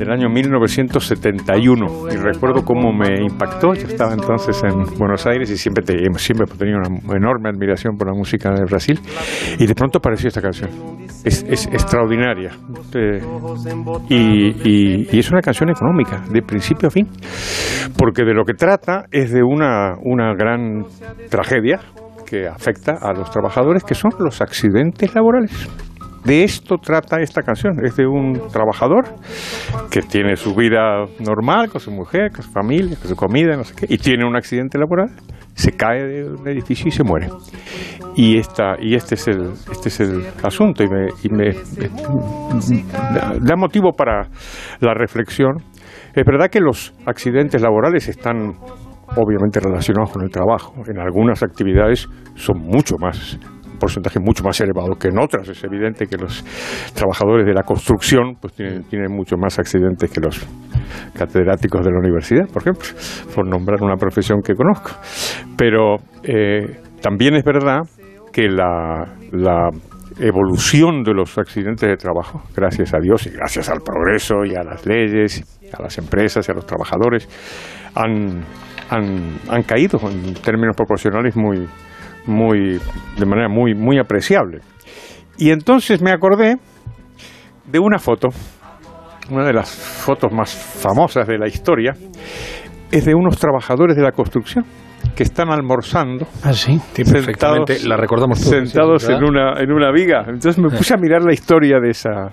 del 0.00 0.10
año 0.10 0.30
1971 0.30 1.86
y 2.10 2.16
recuerdo 2.16 2.64
cómo 2.64 2.90
me 2.92 3.22
impactó. 3.22 3.74
Yo 3.74 3.86
estaba 3.86 4.14
entonces 4.14 4.60
en 4.64 4.98
Buenos 4.98 5.26
Aires 5.26 5.50
y 5.50 5.58
siempre, 5.58 5.84
te, 5.84 5.94
siempre 6.18 6.46
he 6.50 6.56
tenido 6.56 6.78
una 6.78 7.16
enorme 7.16 7.50
admiración 7.50 7.98
por 7.98 8.08
la 8.08 8.14
música 8.14 8.50
de 8.50 8.64
Brasil 8.64 8.98
y 9.58 9.66
de 9.66 9.74
pronto 9.74 9.98
apareció 9.98 10.28
esta 10.28 10.40
canción. 10.40 10.70
Es, 11.22 11.42
extraordinaria 11.66 12.52
eh, 12.94 13.20
y, 14.08 15.12
y, 15.14 15.18
es 15.18 15.30
una 15.30 15.42
canción 15.42 15.68
económica 15.68 16.22
de 16.32 16.40
principio 16.40 16.88
a 16.88 16.90
fin 16.90 17.06
porque 17.98 18.24
de 18.24 18.32
lo 18.32 18.44
que 18.44 18.54
trata 18.54 19.04
es 19.10 19.30
de 19.30 19.42
una, 19.42 19.96
una 20.02 20.32
gran 20.34 20.86
tragedia 21.28 21.80
que 22.30 22.46
afecta 22.46 22.92
a 23.02 23.12
los 23.12 23.28
trabajadores, 23.28 23.82
que 23.82 23.96
son 23.96 24.12
los 24.20 24.40
accidentes 24.40 25.12
laborales. 25.14 25.50
De 26.24 26.44
esto 26.44 26.76
trata 26.76 27.20
esta 27.20 27.42
canción. 27.42 27.84
Es 27.84 27.96
de 27.96 28.06
un 28.06 28.40
trabajador 28.52 29.04
que 29.90 30.02
tiene 30.02 30.36
su 30.36 30.54
vida 30.54 31.06
normal 31.18 31.70
con 31.70 31.80
su 31.80 31.90
mujer, 31.90 32.30
con 32.30 32.42
su 32.42 32.52
familia, 32.52 32.96
con 32.96 33.08
su 33.08 33.16
comida, 33.16 33.56
no 33.56 33.64
sé 33.64 33.74
qué, 33.74 33.86
y 33.88 33.98
tiene 33.98 34.24
un 34.24 34.36
accidente 34.36 34.78
laboral, 34.78 35.08
se 35.54 35.72
cae 35.72 36.04
de 36.04 36.30
un 36.30 36.46
edificio 36.46 36.88
y 36.88 36.90
se 36.90 37.02
muere. 37.02 37.28
Y 38.14 38.38
esta 38.38 38.76
y 38.78 38.94
este 38.94 39.14
es 39.14 39.28
el 39.28 39.52
este 39.72 39.88
es 39.88 40.00
el 40.00 40.24
asunto 40.44 40.84
y 40.84 40.88
me, 40.88 41.06
y 41.22 41.28
me 41.30 41.50
da 43.40 43.56
motivo 43.56 43.92
para 43.92 44.28
la 44.80 44.94
reflexión. 44.94 45.64
Es 46.14 46.24
verdad 46.24 46.48
que 46.50 46.60
los 46.60 46.92
accidentes 47.06 47.62
laborales 47.62 48.08
están 48.08 48.54
obviamente 49.16 49.60
relacionados 49.60 50.12
con 50.12 50.22
el 50.22 50.30
trabajo. 50.30 50.74
En 50.86 50.98
algunas 50.98 51.42
actividades 51.42 52.08
son 52.34 52.58
mucho 52.58 52.96
más 52.98 53.38
porcentaje 53.80 54.20
mucho 54.20 54.44
más 54.44 54.60
elevado 54.60 54.94
que 54.94 55.08
en 55.08 55.18
otras. 55.18 55.48
Es 55.48 55.64
evidente 55.64 56.06
que 56.06 56.16
los 56.16 56.44
trabajadores 56.94 57.46
de 57.46 57.54
la 57.54 57.62
construcción 57.62 58.36
pues 58.40 58.52
tienen, 58.52 58.84
tienen 58.84 59.10
mucho 59.10 59.36
más 59.36 59.58
accidentes 59.58 60.10
que 60.10 60.20
los 60.20 60.46
catedráticos 61.14 61.84
de 61.84 61.90
la 61.90 61.98
universidad, 61.98 62.46
por 62.52 62.62
ejemplo, 62.62 62.86
por 63.34 63.48
nombrar 63.48 63.82
una 63.82 63.96
profesión 63.96 64.40
que 64.44 64.54
conozco. 64.54 64.90
Pero 65.56 65.96
eh, 66.22 66.80
también 67.00 67.34
es 67.34 67.42
verdad 67.42 67.80
que 68.32 68.48
la, 68.48 69.16
la 69.32 69.70
evolución 70.20 71.02
de 71.02 71.14
los 71.14 71.36
accidentes 71.38 71.88
de 71.88 71.96
trabajo, 71.96 72.42
gracias 72.54 72.94
a 72.94 72.98
Dios 73.00 73.26
y 73.26 73.30
gracias 73.30 73.70
al 73.70 73.80
progreso 73.80 74.44
y 74.44 74.54
a 74.54 74.62
las 74.62 74.84
leyes, 74.86 75.58
a 75.72 75.82
las 75.82 75.96
empresas 75.98 76.46
y 76.48 76.52
a 76.52 76.54
los 76.54 76.66
trabajadores, 76.66 77.28
han 77.94 78.42
han, 78.90 79.38
han 79.48 79.62
caído 79.62 79.98
en 80.10 80.34
términos 80.34 80.76
proporcionales 80.76 81.36
muy, 81.36 81.66
muy, 82.26 82.80
de 83.18 83.26
manera 83.26 83.48
muy, 83.48 83.74
muy 83.74 83.98
apreciable. 83.98 84.60
Y 85.38 85.50
entonces 85.50 86.02
me 86.02 86.12
acordé 86.12 86.56
de 87.66 87.78
una 87.78 87.98
foto, 87.98 88.28
una 89.30 89.44
de 89.44 89.52
las 89.52 89.70
fotos 89.70 90.32
más 90.32 90.52
famosas 90.52 91.26
de 91.26 91.38
la 91.38 91.48
historia, 91.48 91.94
es 92.90 93.04
de 93.04 93.14
unos 93.14 93.38
trabajadores 93.38 93.96
de 93.96 94.02
la 94.02 94.12
construcción 94.12 94.64
que 95.14 95.22
están 95.22 95.50
almorzando. 95.50 96.26
Ah, 96.42 96.52
sí. 96.52 96.80
perfectamente. 96.94 97.78
La 97.86 97.96
recordamos 97.96 98.40
todos, 98.40 98.50
Sentados 98.70 99.08
en 99.08 99.24
una, 99.24 99.60
en 99.60 99.72
una 99.72 99.90
viga. 99.92 100.20
Entonces 100.26 100.58
me 100.58 100.68
puse 100.70 100.94
a 100.94 100.96
mirar 100.96 101.22
la 101.22 101.32
historia 101.32 101.78
de 101.80 101.90
esa, 101.90 102.28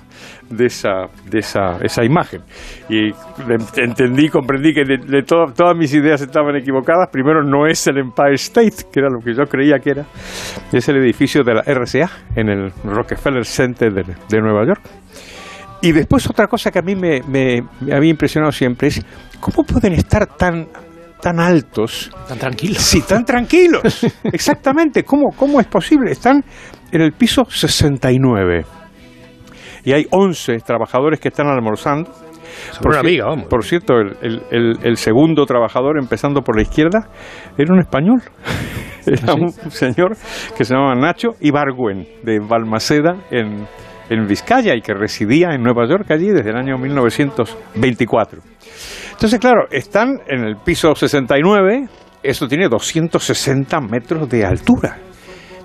de 0.50 0.66
esa, 0.66 1.08
de 1.30 1.40
esa, 1.40 1.78
esa 1.82 2.04
imagen. 2.04 2.42
Y 2.90 3.10
le- 3.48 3.84
entendí, 3.84 4.30
comprendí 4.30 4.74
que 4.74 4.84
de, 4.84 4.98
de 4.98 5.24
to- 5.24 5.52
todas 5.56 5.76
mis 5.78 5.94
ideas 5.94 6.22
estaban 6.22 6.56
equivocadas. 6.56 7.10
Primero, 7.12 7.44
no 7.44 7.68
es 7.68 7.86
el 7.88 7.98
Empire 7.98 8.36
State, 8.36 8.86
que 8.92 9.00
era 9.00 9.10
lo 9.10 9.20
que 9.20 9.34
yo 9.34 9.44
creía 9.46 9.80
que 9.80 9.92
era. 9.92 10.06
Es 10.72 10.88
el 10.90 10.98
edificio 10.98 11.44
de 11.44 11.54
la 11.56 11.62
RCA 11.62 12.10
en 12.36 12.50
el 12.50 12.72
Rockefeller 12.84 13.46
Center 13.46 13.94
de, 13.94 14.04
de 14.04 14.42
Nueva 14.42 14.66
York. 14.66 14.82
Y 15.82 15.92
después 15.92 16.28
otra 16.30 16.48
cosa 16.48 16.72
que 16.72 16.80
a 16.80 16.82
mí 16.82 16.96
me, 16.96 17.22
me- 17.28 17.62
me 17.82 17.94
había 17.96 18.10
impresionado 18.10 18.52
siempre 18.52 18.88
es 18.88 19.06
cómo 19.40 19.64
pueden 19.64 19.94
estar 19.94 20.26
tan 20.26 20.68
tan 21.22 21.40
altos. 21.40 22.12
Tan 22.28 22.38
tranquilos. 22.38 22.78
Sí, 22.82 23.02
tan 23.02 23.24
tranquilos. 23.26 24.06
Exactamente. 24.24 25.04
¿Cómo, 25.04 25.32
¿Cómo 25.36 25.60
es 25.60 25.68
posible? 25.68 26.12
Están 26.12 26.44
en 26.92 27.02
el 27.02 27.12
piso 27.14 27.44
69. 27.50 28.66
Y 29.84 29.94
hay 29.94 30.06
11 30.12 30.58
trabajadores 30.66 31.20
que 31.20 31.30
están 31.30 31.48
almorzando. 31.48 32.12
Por 32.82 32.92
una 32.94 33.02
viga, 33.02 33.26
vamos. 33.28 33.46
Por 33.48 33.64
cierto, 33.64 33.94
el, 34.00 34.18
el- 34.22 34.42
el- 34.52 34.78
el 34.84 34.98
segundo 34.98 35.46
trabajador, 35.46 35.98
empezando 36.00 36.42
por 36.42 36.56
la 36.56 36.64
izquierda, 36.64 37.08
era 37.58 37.74
un 37.74 37.80
español. 37.80 38.22
Era 39.06 39.36
un 39.36 39.52
señor 39.72 40.18
que 40.58 40.66
se 40.66 40.74
llamaba 40.74 40.94
Nacho 40.96 41.30
Ibargüen, 41.40 42.06
de 42.24 42.40
Balmaceda, 42.40 43.16
en, 43.32 43.66
en 44.10 44.28
Vizcaya, 44.28 44.76
y 44.76 44.82
que 44.82 44.94
residía 44.94 45.50
en 45.54 45.62
Nueva 45.64 45.88
York 45.88 46.10
allí 46.12 46.30
desde 46.30 46.50
el 46.52 46.58
año 46.58 46.78
1924. 46.78 48.42
Entonces, 49.12 49.40
claro, 49.40 49.68
están 49.72 50.20
en 50.28 50.44
el 50.44 50.58
piso 50.58 50.94
69, 50.96 51.88
eso 52.24 52.48
tiene 52.48 52.68
260 52.70 53.80
metros 53.82 54.30
de 54.30 54.46
altura. 54.46 54.98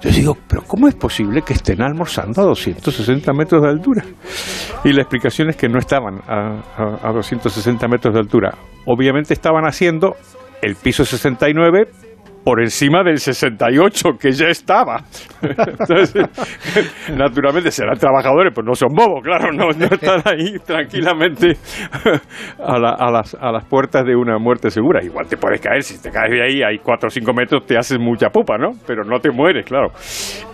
Yo 0.02 0.10
digo, 0.10 0.36
pero 0.48 0.62
¿cómo 0.66 0.88
es 0.88 0.94
posible 0.96 1.42
que 1.42 1.52
estén 1.52 1.80
almorzando 1.80 2.42
a 2.42 2.44
260 2.46 3.32
metros 3.34 3.62
de 3.62 3.68
altura? 3.68 4.04
Y 4.84 4.92
la 4.92 5.02
explicación 5.02 5.50
es 5.50 5.56
que 5.56 5.68
no 5.68 5.78
estaban 5.78 6.18
a, 6.26 6.60
a- 6.76 7.08
a 7.08 7.12
260 7.12 7.86
metros 7.86 8.12
de 8.14 8.18
altura. 8.20 8.52
Obviamente 8.86 9.32
estaban 9.32 9.64
haciendo 9.64 10.16
el 10.60 10.74
piso 10.74 11.04
69 11.04 11.84
por 12.44 12.60
encima 12.60 13.02
del 13.04 13.18
68 13.18 14.10
que 14.20 14.32
ya 14.32 14.48
estaba. 14.48 15.04
Entonces, 15.42 16.14
naturalmente 17.16 17.70
serán 17.70 17.96
trabajadores, 17.98 18.52
pues 18.54 18.66
no 18.66 18.74
son 18.74 18.90
bobos, 18.94 19.22
claro, 19.22 19.52
no, 19.52 19.70
no 19.70 19.86
están 19.86 20.22
ahí 20.24 20.58
tranquilamente 20.64 21.56
a, 22.58 22.78
la- 22.78 22.96
a 22.98 23.10
las, 23.10 23.34
a 23.34 23.50
las 23.52 23.64
puertas 23.66 24.04
de 24.04 24.14
una 24.16 24.38
muerte 24.38 24.70
segura. 24.70 25.02
Igual 25.04 25.26
te 25.28 25.36
puedes 25.36 25.60
caer, 25.60 25.82
si 25.82 26.00
te 26.00 26.10
caes 26.10 26.30
de 26.32 26.42
ahí, 26.42 26.62
hay 26.62 26.78
4 26.78 27.06
o 27.06 27.10
5 27.10 27.32
metros, 27.32 27.66
te 27.66 27.76
haces 27.78 27.98
mucha 27.98 28.28
pupa, 28.30 28.56
¿no? 28.58 28.70
Pero 28.86 29.04
no 29.04 29.18
te 29.20 29.30
mueres, 29.30 29.64
claro. 29.66 29.88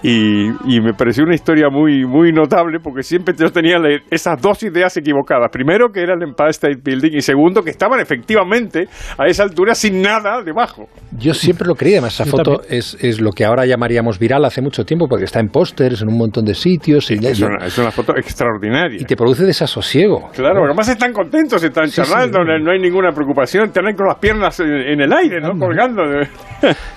Y, 0.02 0.48
y 0.66 0.80
me 0.80 0.92
pareció 0.94 1.24
una 1.24 1.34
historia 1.34 1.68
muy, 1.70 2.04
muy 2.04 2.32
notable 2.32 2.78
porque 2.82 3.02
siempre 3.02 3.34
yo 3.38 3.50
tenía 3.50 3.76
esas 4.10 4.40
dos 4.40 4.62
ideas 4.62 4.96
equivocadas. 4.96 5.50
Primero, 5.50 5.88
que 5.92 6.00
era 6.02 6.14
el 6.14 6.22
Empire 6.22 6.50
State 6.50 6.78
Building, 6.82 7.16
y 7.16 7.20
segundo, 7.20 7.62
que 7.62 7.70
estaban 7.70 8.00
efectivamente 8.00 8.86
a 9.16 9.26
esa 9.26 9.42
altura 9.42 9.74
sin 9.74 10.02
nada 10.02 10.42
debajo. 10.42 10.86
Yo 11.18 11.34
siempre 11.34 11.66
lo 11.66 11.74
creí, 11.78 11.92
además 11.94 12.12
esa 12.14 12.24
Yo 12.24 12.32
foto 12.32 12.60
es, 12.68 12.98
es 13.00 13.20
lo 13.22 13.30
que 13.32 13.46
ahora 13.46 13.64
llamaríamos 13.64 14.18
viral 14.18 14.44
hace 14.44 14.60
mucho 14.60 14.84
tiempo, 14.84 15.06
porque 15.08 15.24
está 15.24 15.40
en 15.40 15.48
pósters, 15.48 16.02
en 16.02 16.08
un 16.08 16.18
montón 16.18 16.44
de 16.44 16.54
sitios. 16.54 17.10
y, 17.10 17.14
Es 17.14 17.40
una, 17.40 17.64
es 17.64 17.78
una 17.78 17.90
foto 17.90 18.14
extraordinaria. 18.16 19.00
y 19.00 19.04
te 19.04 19.16
produce 19.16 19.44
desasosiego. 19.44 20.28
Claro, 20.34 20.64
además 20.66 20.88
están 20.88 21.12
contentos, 21.14 21.62
están 21.62 21.88
Sí, 21.88 21.92
sí. 21.92 22.02
charlando, 22.02 22.44
no- 22.44 22.58
no 22.58 22.70
hay 22.72 22.78
ninguna 22.80 23.12
preocupación, 23.12 23.68
están 23.68 23.86
ahí 23.86 23.94
con 23.94 24.06
las 24.08 24.18
piernas 24.18 24.60
en, 24.60 24.68
en 24.68 25.00
el 25.00 25.12
aire, 25.12 25.40
¿no? 25.40 25.58
Colgando. 25.58 26.02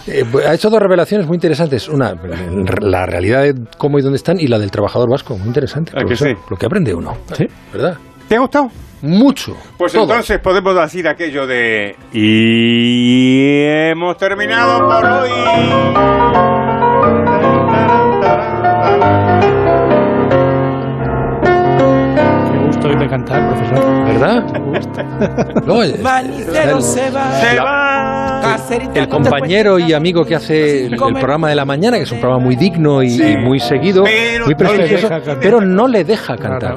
Eh, 0.07 0.23
ha 0.47 0.55
hecho 0.55 0.71
dos 0.71 0.81
revelaciones 0.81 1.27
muy 1.27 1.35
interesantes. 1.35 1.87
Una, 1.87 2.15
la 2.81 3.05
realidad 3.05 3.43
de 3.43 3.53
cómo 3.77 3.99
y 3.99 4.01
dónde 4.01 4.15
están, 4.17 4.39
y 4.39 4.47
la 4.47 4.57
del 4.57 4.71
trabajador 4.71 5.07
vasco. 5.11 5.37
Muy 5.37 5.47
interesante. 5.47 5.91
¿A 5.91 5.99
que 5.99 6.05
profesor. 6.07 6.29
sí? 6.29 6.35
Lo 6.49 6.57
que 6.57 6.65
aprende 6.65 6.95
uno. 6.95 7.15
¿Verdad? 7.71 7.97
¿Te 8.27 8.35
ha 8.35 8.39
gustado? 8.39 8.71
Mucho. 9.01 9.57
Pues 9.77 9.93
Todo. 9.93 10.03
entonces 10.03 10.39
podemos 10.39 10.75
decir 10.75 11.07
aquello 11.07 11.47
de... 11.47 11.95
Y 12.13 13.63
hemos 13.89 14.17
terminado 14.17 14.87
por 14.87 15.05
hoy. 15.05 16.50
Cantar, 23.11 23.49
profesor. 23.49 24.05
¿Verdad? 24.05 24.43
No, 25.65 25.83
eh, 25.83 25.99
Manicero 26.01 26.81
se 26.81 27.11
va. 27.11 27.31
Se 27.33 27.59
va. 27.59 28.57
El 28.95 29.03
no 29.03 29.09
compañero 29.09 29.77
y 29.77 29.93
amigo 29.93 30.23
que 30.23 30.35
hace 30.35 30.85
el, 30.87 30.93
el 30.93 30.99
programa 30.99 31.49
de 31.49 31.55
la 31.55 31.65
mañana, 31.65 31.97
que 31.97 32.03
es 32.03 32.11
un 32.11 32.19
programa 32.19 32.43
muy 32.43 32.55
digno 32.55 33.03
y, 33.03 33.21
y 33.21 33.37
muy 33.37 33.59
seguido, 33.59 34.03
Pero 34.03 34.45
muy 34.45 34.53
no 34.55 34.59
le 34.59 34.73
prestigioso, 34.73 35.07
deja 35.09 35.09
cantar. 35.21 35.39
pero 35.41 35.61
no 35.61 35.87
le 35.87 36.03
deja 36.03 36.35
cantar. 36.37 36.75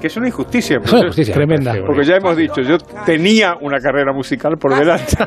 Que 0.00 0.06
es 0.06 0.16
una 0.16 0.28
injusticia. 0.28 0.78
Es 0.82 0.92
una 0.92 1.00
injusticia. 1.02 1.34
Tremenda. 1.34 1.74
Porque 1.84 2.04
ya 2.04 2.16
hemos 2.16 2.36
dicho, 2.36 2.60
yo 2.62 2.78
tenía 3.04 3.54
una 3.60 3.78
carrera 3.80 4.12
musical 4.12 4.56
por 4.58 4.74
delante. 4.76 5.16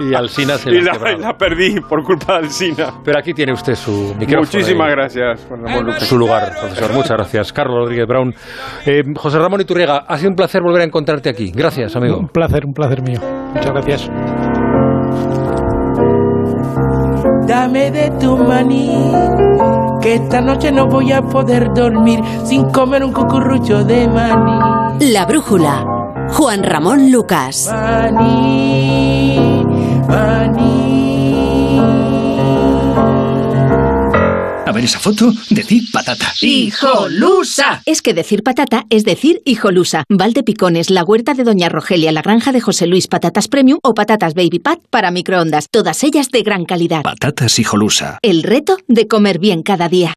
Y 0.00 0.14
Alsina 0.14 0.56
se 0.56 0.70
y 0.70 0.80
la, 0.80 0.92
la, 1.18 1.36
perdí 1.36 1.80
por 1.80 2.02
culpa 2.04 2.34
de 2.34 2.38
Alsina. 2.46 2.94
Pero 3.04 3.18
aquí 3.18 3.34
tiene 3.34 3.52
usted 3.52 3.74
su 3.74 4.14
micrófono. 4.18 4.40
Muchísimas 4.40 4.88
y 4.88 4.90
gracias, 4.92 5.46
Juan 5.48 5.62
Ramón 5.64 5.86
Lucas. 5.86 6.02
Su 6.04 6.18
lugar, 6.18 6.52
profesor. 6.60 6.92
Muchas 6.92 7.10
gracias. 7.10 7.52
Carlos 7.52 7.76
Rodríguez 7.80 8.06
Brown. 8.06 8.34
Eh, 8.86 9.02
José 9.16 9.38
Ramón 9.38 9.60
Iturriega, 9.60 10.04
ha 10.06 10.18
sido 10.18 10.30
un 10.30 10.36
placer 10.36 10.62
volver 10.62 10.82
a 10.82 10.84
encontrarte 10.84 11.30
aquí. 11.30 11.50
Gracias, 11.54 11.96
amigo. 11.96 12.18
Un 12.18 12.28
placer, 12.28 12.66
un 12.66 12.74
placer 12.74 13.02
mío. 13.02 13.20
Muchas 13.54 13.72
gracias. 13.72 14.10
Dame 17.46 17.90
de 17.90 18.10
tu 18.20 18.36
maní, 18.38 19.12
que 20.00 20.14
esta 20.14 20.40
noche 20.40 20.72
no 20.72 20.86
voy 20.86 21.12
a 21.12 21.20
poder 21.22 21.68
dormir 21.74 22.20
sin 22.44 22.64
comer 22.70 23.04
un 23.04 23.12
cucurrucho 23.12 23.84
de 23.84 24.08
maní. 24.08 25.02
La 25.12 25.26
brújula. 25.26 25.84
Juan 26.30 26.62
Ramón 26.62 27.10
Lucas. 27.12 27.70
Maní, 27.70 29.62
A 30.08 30.48
ver 34.74 34.84
esa 34.84 34.98
foto, 34.98 35.32
decir 35.50 35.84
patata. 35.92 36.32
¡Hijolusa! 36.40 37.82
Es 37.86 38.02
que 38.02 38.12
decir 38.12 38.42
patata 38.42 38.84
es 38.90 39.04
decir 39.04 39.40
hijolusa. 39.44 40.04
Valde 40.10 40.42
Picones, 40.42 40.90
la 40.90 41.04
huerta 41.04 41.34
de 41.34 41.44
Doña 41.44 41.68
Rogelia, 41.68 42.12
la 42.12 42.22
granja 42.22 42.52
de 42.52 42.60
José 42.60 42.86
Luis, 42.86 43.06
patatas 43.06 43.48
premium 43.48 43.78
o 43.82 43.94
patatas 43.94 44.34
baby 44.34 44.58
pat 44.58 44.80
para 44.90 45.10
microondas. 45.10 45.68
Todas 45.70 46.04
ellas 46.04 46.30
de 46.30 46.42
gran 46.42 46.64
calidad. 46.66 47.02
Patatas 47.02 47.58
hijolusa. 47.58 48.18
El 48.22 48.42
reto 48.42 48.76
de 48.88 49.08
comer 49.08 49.38
bien 49.38 49.62
cada 49.62 49.88
día. 49.88 50.14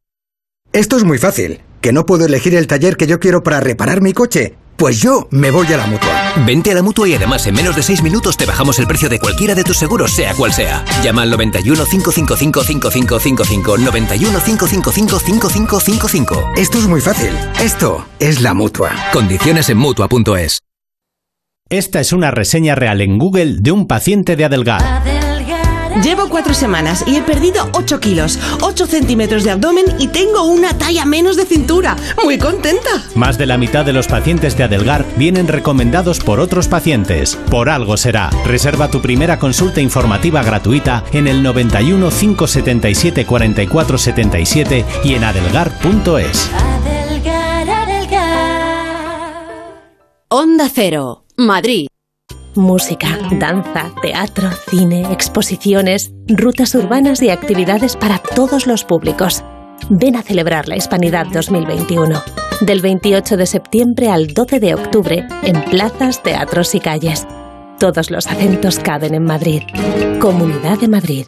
Esto 0.73 0.97
es 0.97 1.03
muy 1.03 1.17
fácil. 1.17 1.61
¿Que 1.81 1.93
no 1.93 2.05
puedo 2.05 2.25
elegir 2.25 2.55
el 2.55 2.67
taller 2.67 2.97
que 2.97 3.07
yo 3.07 3.19
quiero 3.19 3.43
para 3.43 3.59
reparar 3.59 4.01
mi 4.01 4.11
coche? 4.11 4.57
Pues 4.77 5.01
yo 5.01 5.27
me 5.31 5.49
voy 5.49 5.65
a 5.73 5.77
la 5.77 5.87
mutua. 5.87 6.33
Vente 6.45 6.71
a 6.71 6.75
la 6.75 6.83
mutua 6.83 7.09
y 7.09 7.15
además 7.15 7.47
en 7.47 7.55
menos 7.55 7.75
de 7.75 7.81
6 7.81 8.03
minutos 8.03 8.37
te 8.37 8.45
bajamos 8.45 8.77
el 8.77 8.85
precio 8.85 9.09
de 9.09 9.19
cualquiera 9.19 9.55
de 9.55 9.63
tus 9.63 9.75
seguros, 9.75 10.11
sea 10.11 10.35
cual 10.35 10.53
sea. 10.53 10.85
Llama 11.03 11.23
al 11.23 11.31
91 11.31 11.83
555 11.83 12.63
5555. 12.63 13.77
91 13.79 14.39
555 14.39 15.19
5555. 15.19 16.51
Esto 16.55 16.77
es 16.77 16.87
muy 16.87 17.01
fácil. 17.01 17.31
Esto 17.59 18.05
es 18.19 18.41
la 18.41 18.53
mutua. 18.53 18.91
Condiciones 19.11 19.67
en 19.69 19.79
mutua.es. 19.79 20.61
Esta 21.69 21.99
es 21.99 22.13
una 22.13 22.29
reseña 22.29 22.75
real 22.75 23.01
en 23.01 23.17
Google 23.17 23.55
de 23.59 23.71
un 23.71 23.87
paciente 23.87 24.35
de 24.35 24.45
Adelgar. 24.45 25.16
Llevo 26.03 26.29
cuatro 26.29 26.53
semanas 26.53 27.03
y 27.07 27.15
he 27.15 27.21
perdido 27.21 27.69
8 27.73 27.99
kilos, 27.99 28.37
8 28.61 28.85
centímetros 28.85 29.43
de 29.43 29.51
abdomen 29.51 29.85
y 29.97 30.07
tengo 30.07 30.43
una 30.43 30.77
talla 30.77 31.05
menos 31.05 31.35
de 31.37 31.45
cintura. 31.45 31.95
Muy 32.23 32.37
contenta. 32.37 32.89
Más 33.15 33.37
de 33.37 33.47
la 33.47 33.57
mitad 33.57 33.83
de 33.83 33.93
los 33.93 34.07
pacientes 34.07 34.55
de 34.55 34.63
Adelgar 34.63 35.05
vienen 35.17 35.47
recomendados 35.47 36.19
por 36.19 36.39
otros 36.39 36.67
pacientes. 36.67 37.35
Por 37.49 37.69
algo 37.69 37.97
será. 37.97 38.29
Reserva 38.45 38.91
tu 38.91 39.01
primera 39.01 39.39
consulta 39.39 39.81
informativa 39.81 40.43
gratuita 40.43 41.03
en 41.13 41.27
el 41.27 41.41
91 41.41 42.09
577 42.09 43.25
44 43.25 43.97
77 43.97 44.85
y 45.03 45.15
en 45.15 45.23
adelgar.es. 45.23 46.51
Onda 50.29 50.69
Cero. 50.73 51.23
Madrid. 51.37 51.87
Música, 52.57 53.19
danza, 53.33 53.91
teatro, 54.01 54.49
cine, 54.71 55.03
exposiciones, 55.13 56.11
rutas 56.27 56.73
urbanas 56.73 57.21
y 57.21 57.29
actividades 57.29 57.95
para 57.95 58.17
todos 58.17 58.65
los 58.65 58.83
públicos. 58.83 59.43
Ven 59.91 60.15
a 60.15 60.23
celebrar 60.23 60.67
la 60.67 60.75
Hispanidad 60.75 61.27
2021. 61.27 62.19
Del 62.61 62.81
28 62.81 63.37
de 63.37 63.45
septiembre 63.45 64.09
al 64.09 64.33
12 64.33 64.59
de 64.59 64.73
octubre 64.73 65.27
en 65.43 65.61
plazas, 65.65 66.23
teatros 66.23 66.73
y 66.73 66.79
calles. 66.79 67.27
Todos 67.77 68.09
los 68.09 68.25
acentos 68.25 68.79
caben 68.79 69.13
en 69.13 69.23
Madrid. 69.23 69.61
Comunidad 70.19 70.79
de 70.79 70.87
Madrid. 70.87 71.27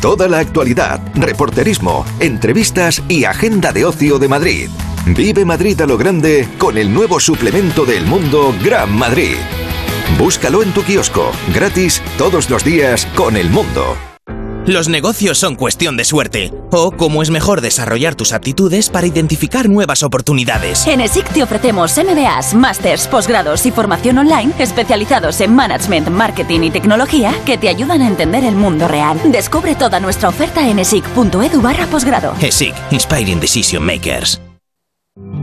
Toda 0.00 0.28
la 0.28 0.38
actualidad, 0.38 1.00
reporterismo, 1.14 2.04
entrevistas 2.20 3.02
y 3.08 3.24
agenda 3.24 3.72
de 3.72 3.84
ocio 3.84 4.18
de 4.18 4.28
Madrid. 4.28 4.68
Vive 5.06 5.44
Madrid 5.44 5.80
a 5.80 5.86
lo 5.86 5.98
grande 5.98 6.48
con 6.58 6.78
el 6.78 6.92
nuevo 6.92 7.20
suplemento 7.20 7.84
del 7.84 8.06
mundo 8.06 8.54
Gran 8.62 8.96
Madrid. 8.96 9.36
Búscalo 10.18 10.62
en 10.62 10.72
tu 10.72 10.82
kiosco, 10.82 11.32
gratis 11.54 12.02
todos 12.18 12.50
los 12.50 12.64
días 12.64 13.06
con 13.14 13.36
el 13.36 13.50
mundo. 13.50 13.96
Los 14.70 14.88
negocios 14.88 15.36
son 15.36 15.56
cuestión 15.56 15.96
de 15.96 16.04
suerte. 16.04 16.52
O 16.70 16.92
cómo 16.92 17.22
es 17.22 17.30
mejor 17.32 17.60
desarrollar 17.60 18.14
tus 18.14 18.32
aptitudes 18.32 18.88
para 18.88 19.08
identificar 19.08 19.68
nuevas 19.68 20.04
oportunidades. 20.04 20.86
En 20.86 21.00
ESIC 21.00 21.28
te 21.30 21.42
ofrecemos 21.42 21.98
MBAs, 21.98 22.54
másters, 22.54 23.08
posgrados 23.08 23.66
y 23.66 23.72
formación 23.72 24.18
online 24.18 24.52
especializados 24.60 25.40
en 25.40 25.56
management, 25.56 26.10
marketing 26.10 26.60
y 26.60 26.70
tecnología 26.70 27.34
que 27.44 27.58
te 27.58 27.68
ayudan 27.68 28.00
a 28.00 28.06
entender 28.06 28.44
el 28.44 28.54
mundo 28.54 28.86
real. 28.86 29.18
Descubre 29.32 29.74
toda 29.74 29.98
nuestra 29.98 30.28
oferta 30.28 30.68
en 30.68 30.78
esic.edu 30.78 31.60
barra 31.60 31.86
posgrado. 31.86 32.36
ESIC, 32.40 32.72
Inspiring 32.92 33.40
Decision 33.40 33.84
Makers. 33.84 34.40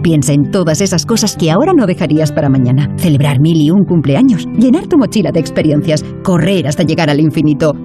Piensa 0.03 0.31
en 0.31 0.51
todas 0.51 0.79
esas 0.79 1.05
cosas 1.05 1.35
que 1.35 1.51
ahora 1.51 1.73
no 1.75 1.85
dejarías 1.85 2.31
para 2.31 2.47
mañana. 2.47 2.95
Celebrar 2.97 3.41
mil 3.41 3.61
y 3.61 3.71
un 3.71 3.83
cumpleaños, 3.83 4.45
llenar 4.57 4.87
tu 4.87 4.97
mochila 4.97 5.33
de 5.33 5.41
experiencias, 5.41 6.05
correr 6.23 6.65
hasta 6.65 6.83
llegar 6.83 7.09
al 7.09 7.19
infinito 7.19 7.75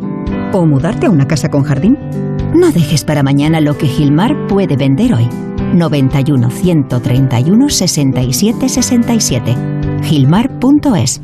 o 0.58 0.66
mudarte 0.66 1.06
a 1.06 1.10
una 1.10 1.26
casa 1.26 1.50
con 1.50 1.62
jardín. 1.62 1.98
No 2.54 2.70
dejes 2.70 3.04
para 3.04 3.22
mañana 3.22 3.60
lo 3.60 3.76
que 3.78 3.86
Gilmar 3.86 4.46
puede 4.46 4.76
vender 4.76 5.14
hoy. 5.14 5.28
91 5.74 6.50
131 6.50 7.68
67 7.68 8.68
67. 8.68 9.56
Gilmar.es 10.02 11.20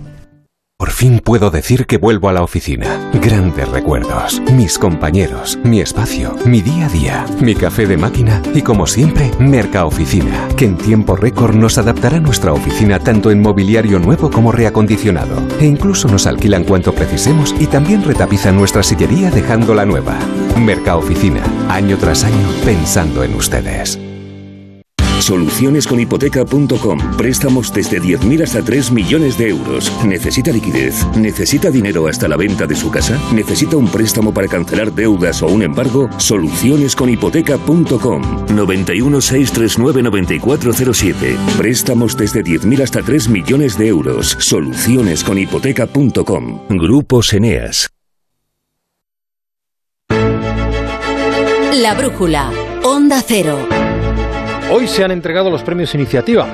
por 0.78 0.92
fin 0.92 1.18
puedo 1.18 1.50
decir 1.50 1.86
que 1.86 1.98
vuelvo 1.98 2.28
a 2.28 2.32
la 2.32 2.44
oficina. 2.44 3.10
Grandes 3.12 3.68
recuerdos, 3.68 4.40
mis 4.52 4.78
compañeros, 4.78 5.58
mi 5.64 5.80
espacio, 5.80 6.36
mi 6.44 6.62
día 6.62 6.86
a 6.86 6.88
día, 6.88 7.26
mi 7.40 7.56
café 7.56 7.84
de 7.84 7.96
máquina 7.96 8.40
y 8.54 8.62
como 8.62 8.86
siempre, 8.86 9.32
Merca 9.40 9.84
Oficina, 9.84 10.46
que 10.56 10.66
en 10.66 10.76
tiempo 10.76 11.16
récord 11.16 11.56
nos 11.56 11.78
adaptará 11.78 12.20
nuestra 12.20 12.52
oficina 12.52 13.00
tanto 13.00 13.32
en 13.32 13.42
mobiliario 13.42 13.98
nuevo 13.98 14.30
como 14.30 14.52
reacondicionado. 14.52 15.42
E 15.58 15.66
incluso 15.66 16.06
nos 16.06 16.28
alquilan 16.28 16.62
cuanto 16.62 16.94
precisemos 16.94 17.56
y 17.58 17.66
también 17.66 18.04
retapizan 18.04 18.54
nuestra 18.54 18.84
sillería 18.84 19.32
dejándola 19.32 19.84
nueva. 19.84 20.16
Merca 20.56 20.96
Oficina, 20.96 21.42
año 21.68 21.98
tras 21.98 22.22
año 22.22 22.48
pensando 22.64 23.24
en 23.24 23.34
ustedes. 23.34 23.98
Solucionesconhipoteca.com. 25.28 27.16
Préstamos 27.18 27.70
desde 27.70 28.00
10.000 28.00 28.44
hasta 28.44 28.62
3 28.62 28.92
millones 28.92 29.36
de 29.36 29.50
euros. 29.50 29.92
¿Necesita 30.06 30.52
liquidez? 30.52 31.06
¿Necesita 31.18 31.70
dinero 31.70 32.06
hasta 32.06 32.28
la 32.28 32.38
venta 32.38 32.66
de 32.66 32.74
su 32.74 32.90
casa? 32.90 33.20
¿Necesita 33.34 33.76
un 33.76 33.88
préstamo 33.88 34.32
para 34.32 34.48
cancelar 34.48 34.90
deudas 34.90 35.42
o 35.42 35.48
un 35.48 35.62
embargo? 35.62 36.08
Solucionesconhipoteca.com. 36.16 38.46
91 38.54 39.20
639 39.20 40.02
9407. 40.02 41.36
Préstamos 41.58 42.16
desde 42.16 42.42
10.000 42.42 42.82
hasta 42.82 43.02
3 43.02 43.28
millones 43.28 43.76
de 43.76 43.88
euros. 43.88 44.34
Solucionesconhipoteca.com. 44.40 46.68
Grupo 46.70 47.20
Eneas. 47.30 47.90
La 51.74 51.94
brújula. 51.94 52.50
Onda 52.82 53.22
Cero. 53.26 53.58
Hoy 54.70 54.86
se 54.86 55.02
han 55.02 55.10
entregado 55.10 55.50
los 55.50 55.62
premios 55.62 55.94
Iniciativa. 55.94 56.46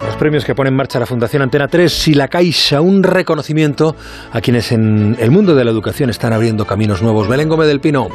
Los 0.00 0.16
premios 0.16 0.44
que 0.44 0.56
pone 0.56 0.70
en 0.70 0.76
marcha 0.76 0.98
la 0.98 1.06
Fundación 1.06 1.42
Antena 1.42 1.68
3 1.68 2.08
y 2.08 2.14
la 2.14 2.26
Caixa, 2.26 2.80
un 2.80 3.02
reconocimiento 3.02 3.94
a 4.32 4.40
quienes 4.40 4.72
en 4.72 5.16
el 5.20 5.30
mundo 5.30 5.54
de 5.54 5.64
la 5.64 5.70
educación 5.70 6.10
están 6.10 6.32
abriendo 6.32 6.64
caminos 6.64 7.00
nuevos. 7.00 7.28
Belén 7.28 7.48
Gómez 7.48 7.68
del 7.68 7.80
Pino. 7.80 8.08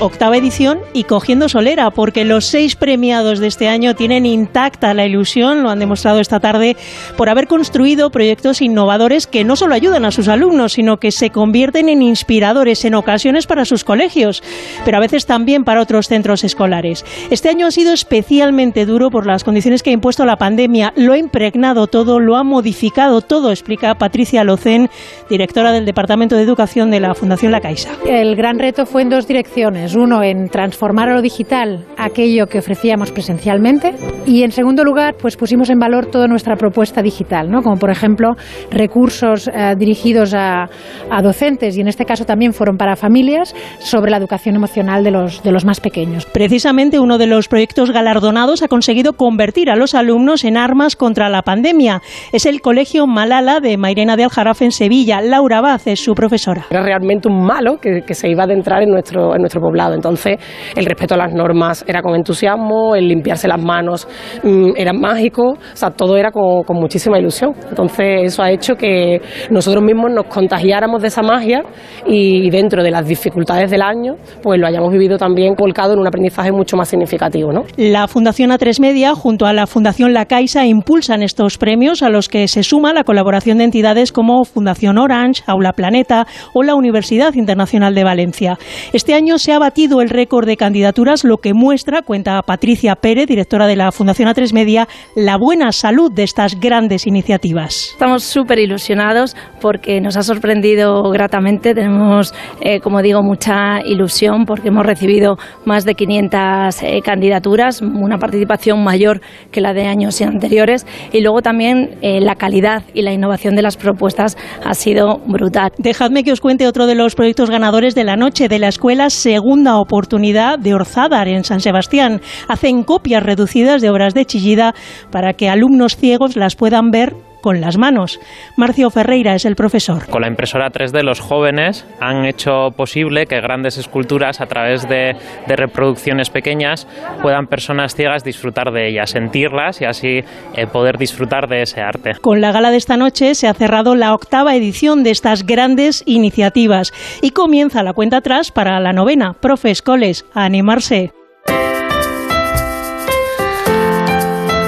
Octava 0.00 0.36
edición 0.36 0.80
y 0.92 1.04
cogiendo 1.04 1.48
solera, 1.48 1.90
porque 1.90 2.24
los 2.24 2.44
seis 2.46 2.76
premiados 2.76 3.38
de 3.38 3.46
este 3.46 3.68
año 3.68 3.94
tienen 3.94 4.26
intacta 4.26 4.92
la 4.94 5.06
ilusión, 5.06 5.62
lo 5.62 5.70
han 5.70 5.78
demostrado 5.78 6.20
esta 6.20 6.40
tarde, 6.40 6.76
por 7.16 7.28
haber 7.28 7.46
construido 7.46 8.10
proyectos 8.10 8.60
innovadores 8.60 9.26
que 9.26 9.44
no 9.44 9.56
solo 9.56 9.74
ayudan 9.74 10.04
a 10.04 10.10
sus 10.10 10.28
alumnos, 10.28 10.72
sino 10.72 10.98
que 10.98 11.10
se 11.10 11.30
convierten 11.30 11.88
en 11.88 12.02
inspiradores 12.02 12.84
en 12.84 12.94
ocasiones 12.94 13.46
para 13.46 13.64
sus 13.64 13.84
colegios, 13.84 14.42
pero 14.84 14.96
a 14.96 15.00
veces 15.00 15.26
también 15.26 15.64
para 15.64 15.80
otros 15.80 16.08
centros 16.08 16.44
escolares. 16.44 17.04
Este 17.30 17.48
año 17.48 17.66
ha 17.66 17.70
sido 17.70 17.92
especialmente 17.92 18.86
duro 18.86 19.10
por 19.10 19.26
las 19.26 19.44
condiciones 19.44 19.82
que 19.82 19.90
ha 19.90 19.94
impuesto 19.94 20.24
la 20.24 20.36
pandemia. 20.36 20.92
Lo 20.96 21.12
ha 21.12 21.18
impregnado 21.18 21.86
todo, 21.86 22.20
lo 22.20 22.36
ha 22.36 22.44
modificado 22.44 23.20
todo, 23.20 23.50
explica 23.50 23.94
Patricia 23.94 24.44
Locén, 24.44 24.90
directora 25.30 25.72
del 25.72 25.84
Departamento 25.84 26.36
de 26.36 26.42
Educación 26.42 26.90
de 26.90 27.00
la 27.00 27.14
Fundación 27.14 27.52
La 27.52 27.60
Caixa. 27.60 27.90
El 28.06 28.36
gran 28.36 28.58
reto 28.58 28.86
fue 28.86 29.02
en 29.02 29.10
dos 29.10 29.26
direcciones. 29.26 29.73
Uno, 29.96 30.22
en 30.22 30.48
transformar 30.48 31.08
a 31.08 31.14
lo 31.14 31.22
digital 31.22 31.84
aquello 31.96 32.46
que 32.46 32.58
ofrecíamos 32.58 33.12
presencialmente. 33.12 33.94
Y 34.26 34.42
en 34.42 34.52
segundo 34.52 34.84
lugar, 34.84 35.14
pues 35.20 35.36
pusimos 35.36 35.70
en 35.70 35.78
valor 35.78 36.06
toda 36.06 36.26
nuestra 36.28 36.56
propuesta 36.56 37.00
digital, 37.02 37.50
¿no? 37.50 37.62
como 37.62 37.76
por 37.76 37.90
ejemplo 37.90 38.34
recursos 38.70 39.48
eh, 39.48 39.74
dirigidos 39.78 40.34
a, 40.34 40.68
a, 41.10 41.22
docentes 41.22 41.76
y 41.76 41.80
en 41.80 41.88
este 41.88 42.04
caso 42.04 42.24
también 42.24 42.52
fueron 42.52 42.76
para 42.76 42.96
familias 42.96 43.54
sobre 43.78 44.10
la 44.10 44.18
educación 44.18 44.56
emocional 44.56 45.02
de 45.04 45.10
los, 45.10 45.42
de 45.42 45.52
los 45.52 45.64
más 45.64 45.80
pequeños. 45.80 46.26
Precisamente 46.26 46.98
uno 46.98 47.18
de 47.18 47.26
los 47.26 47.48
proyectos 47.48 47.90
galardonados 47.90 48.62
ha 48.62 48.68
conseguido 48.68 49.14
convertir 49.14 49.70
a 49.70 49.76
los 49.76 49.94
alumnos 49.94 50.44
en 50.44 50.56
armas 50.56 50.96
contra 50.96 51.14
contra 51.14 51.28
la 51.28 51.42
pandemia. 51.42 52.02
Es 52.32 52.44
el 52.44 52.60
Colegio 52.60 53.06
Malala 53.06 53.60
de 53.60 53.76
Mairena 53.76 54.16
de 54.16 54.24
Aljarafe 54.24 54.64
en 54.64 54.72
Sevilla. 54.72 55.20
Laura 55.20 55.60
Baz 55.60 55.86
es 55.86 56.00
su 56.00 56.12
profesora. 56.12 56.66
Era 56.70 56.82
realmente 56.82 57.28
un 57.28 57.46
malo 57.46 57.78
que, 57.78 58.02
que, 58.04 58.14
se 58.14 58.28
iba 58.28 58.42
a 58.42 58.46
adentrar 58.46 58.82
en 58.82 58.90
nuestro, 58.90 59.32
en 59.36 59.42
nuestro 59.42 59.60
poblado. 59.64 59.94
Entonces, 59.94 60.36
el 60.76 60.84
respeto 60.84 61.14
a 61.14 61.18
las 61.18 61.32
normas 61.32 61.84
era 61.88 62.02
con 62.02 62.14
entusiasmo, 62.14 62.94
el 62.94 63.08
limpiarse 63.08 63.48
las 63.48 63.62
manos 63.62 64.06
mmm, 64.42 64.72
era 64.76 64.92
mágico, 64.92 65.52
o 65.52 65.76
sea, 65.76 65.90
todo 65.90 66.16
era 66.16 66.30
con, 66.30 66.62
con 66.64 66.76
muchísima 66.76 67.18
ilusión. 67.18 67.52
Entonces, 67.68 68.22
eso 68.24 68.42
ha 68.42 68.50
hecho 68.50 68.74
que 68.74 69.20
nosotros 69.50 69.82
mismos 69.82 70.10
nos 70.12 70.26
contagiáramos 70.26 71.00
de 71.02 71.08
esa 71.08 71.22
magia 71.22 71.62
y 72.06 72.50
dentro 72.50 72.82
de 72.82 72.90
las 72.90 73.06
dificultades 73.06 73.70
del 73.70 73.82
año, 73.82 74.16
pues 74.42 74.60
lo 74.60 74.66
hayamos 74.66 74.92
vivido 74.92 75.16
también 75.16 75.54
volcado 75.56 75.94
en 75.94 75.98
un 75.98 76.06
aprendizaje 76.06 76.52
mucho 76.52 76.76
más 76.76 76.88
significativo. 76.88 77.52
¿no? 77.52 77.64
La 77.76 78.06
Fundación 78.08 78.50
A3 78.50 78.80
Media, 78.80 79.14
junto 79.14 79.46
a 79.46 79.52
la 79.52 79.66
Fundación 79.66 80.12
La 80.12 80.26
Caixa, 80.26 80.66
impulsan 80.66 81.22
estos 81.22 81.58
premios 81.58 82.02
a 82.02 82.10
los 82.10 82.28
que 82.28 82.48
se 82.48 82.62
suma 82.62 82.92
la 82.92 83.04
colaboración 83.04 83.58
de 83.58 83.64
entidades 83.64 84.12
como 84.12 84.44
Fundación 84.44 84.98
Orange, 84.98 85.42
Aula 85.46 85.72
Planeta 85.72 86.26
o 86.52 86.62
la 86.62 86.74
Universidad 86.74 87.34
Internacional 87.34 87.94
de 87.94 88.04
Valencia. 88.04 88.58
Este 88.92 89.14
año 89.14 89.38
se 89.38 89.52
ha 89.54 89.58
batido 89.58 90.00
el 90.00 90.10
récord 90.10 90.46
de 90.46 90.56
candidaturas, 90.56 91.22
lo 91.24 91.38
que 91.38 91.54
muestra, 91.54 92.02
cuenta 92.02 92.42
Patricia 92.42 92.96
Pérez, 92.96 93.26
directora 93.26 93.66
de 93.66 93.76
la 93.76 93.92
Fundación 93.92 94.28
A3 94.28 94.52
Media, 94.52 94.88
la 95.14 95.36
buena 95.38 95.70
salud 95.70 96.12
de 96.12 96.24
estas 96.24 96.58
grandes 96.58 97.06
iniciativas. 97.06 97.90
Estamos 97.92 98.24
súper 98.24 98.58
ilusionados 98.58 99.36
porque 99.60 100.00
nos 100.00 100.16
ha 100.16 100.22
sorprendido 100.22 101.04
gratamente. 101.10 101.74
Tenemos, 101.74 102.34
eh, 102.60 102.80
como 102.80 103.00
digo, 103.00 103.22
mucha 103.22 103.80
ilusión 103.84 104.44
porque 104.44 104.68
hemos 104.68 104.84
recibido 104.84 105.36
más 105.64 105.84
de 105.84 105.94
500 105.94 106.82
eh, 106.82 107.00
candidaturas, 107.04 107.80
una 107.80 108.18
participación 108.18 108.82
mayor 108.82 109.20
que 109.52 109.60
la 109.60 109.72
de 109.72 109.86
años 109.86 110.20
anteriores 110.20 110.86
y 111.12 111.20
luego 111.20 111.42
también 111.42 111.98
eh, 112.02 112.20
la 112.20 112.34
calidad 112.34 112.82
y 112.92 113.02
la 113.02 113.12
innovación 113.12 113.54
de 113.54 113.62
las 113.62 113.76
propuestas 113.76 114.36
ha 114.64 114.74
sido 114.74 115.20
brutal. 115.26 115.70
Dejadme 115.78 116.24
que 116.24 116.32
os 116.32 116.40
cuente 116.40 116.66
otro 116.66 116.86
de 116.86 116.96
los 116.96 117.14
proyectos 117.14 117.50
ganadores 117.50 117.94
de 117.94 118.04
la 118.04 118.16
noche 118.16 118.48
de 118.48 118.58
la 118.58 118.68
escuela 118.68 119.10
Segunda 119.44 119.76
Oportunidad 119.76 120.58
de 120.58 120.72
Orzádar 120.72 121.28
en 121.28 121.44
San 121.44 121.60
Sebastián. 121.60 122.22
Hacen 122.48 122.82
copias 122.82 123.22
reducidas 123.22 123.82
de 123.82 123.90
obras 123.90 124.14
de 124.14 124.24
Chillida 124.24 124.74
para 125.10 125.34
que 125.34 125.50
alumnos 125.50 125.98
ciegos 125.98 126.34
las 126.34 126.56
puedan 126.56 126.90
ver 126.90 127.14
con 127.44 127.60
las 127.60 127.76
manos. 127.76 128.20
Marcio 128.56 128.88
Ferreira 128.88 129.34
es 129.34 129.44
el 129.44 129.54
profesor. 129.54 130.08
Con 130.08 130.22
la 130.22 130.28
impresora 130.28 130.72
3D 130.72 131.02
los 131.02 131.20
jóvenes 131.20 131.86
han 132.00 132.24
hecho 132.24 132.70
posible 132.74 133.26
que 133.26 133.38
grandes 133.42 133.76
esculturas 133.76 134.40
a 134.40 134.46
través 134.46 134.88
de, 134.88 135.14
de 135.46 135.56
reproducciones 135.56 136.30
pequeñas 136.30 136.88
puedan 137.20 137.46
personas 137.46 137.94
ciegas 137.94 138.24
disfrutar 138.24 138.72
de 138.72 138.88
ellas, 138.88 139.10
sentirlas 139.10 139.82
y 139.82 139.84
así 139.84 140.24
eh, 140.54 140.66
poder 140.66 140.96
disfrutar 140.96 141.46
de 141.46 141.60
ese 141.60 141.82
arte. 141.82 142.14
Con 142.22 142.40
la 142.40 142.50
gala 142.50 142.70
de 142.70 142.78
esta 142.78 142.96
noche 142.96 143.34
se 143.34 143.46
ha 143.46 143.52
cerrado 143.52 143.94
la 143.94 144.14
octava 144.14 144.56
edición 144.56 145.04
de 145.04 145.10
estas 145.10 145.44
grandes 145.44 146.02
iniciativas 146.06 146.94
y 147.20 147.32
comienza 147.32 147.82
la 147.82 147.92
cuenta 147.92 148.16
atrás 148.16 148.52
para 148.52 148.80
la 148.80 148.94
novena. 148.94 149.34
Profes, 149.34 149.82
coles, 149.82 150.24
a 150.32 150.46
animarse. 150.46 151.12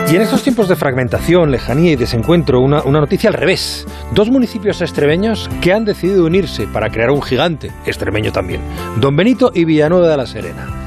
Y 0.08 0.14
en 0.14 0.22
estos 0.22 0.44
tiempos 0.44 0.68
de 0.68 0.76
fragmentación, 0.76 1.50
lejanía 1.50 1.90
y 1.90 1.96
desencuentro, 1.96 2.60
una, 2.60 2.82
una, 2.82 3.00
noticia 3.00 3.28
al 3.28 3.34
revés. 3.34 3.86
Dos 4.14 4.30
municipios 4.30 4.80
extremeños 4.80 5.50
que 5.60 5.72
han 5.72 5.84
decidido 5.84 6.24
unirse 6.24 6.68
para 6.68 6.90
crear 6.90 7.10
un 7.10 7.22
gigante, 7.22 7.72
extremeño 7.84 8.30
también, 8.30 8.60
Don 9.00 9.16
Benito 9.16 9.50
y 9.52 9.64
Villanueva 9.64 10.08
de 10.08 10.16
la 10.16 10.26
Serena. 10.26 10.86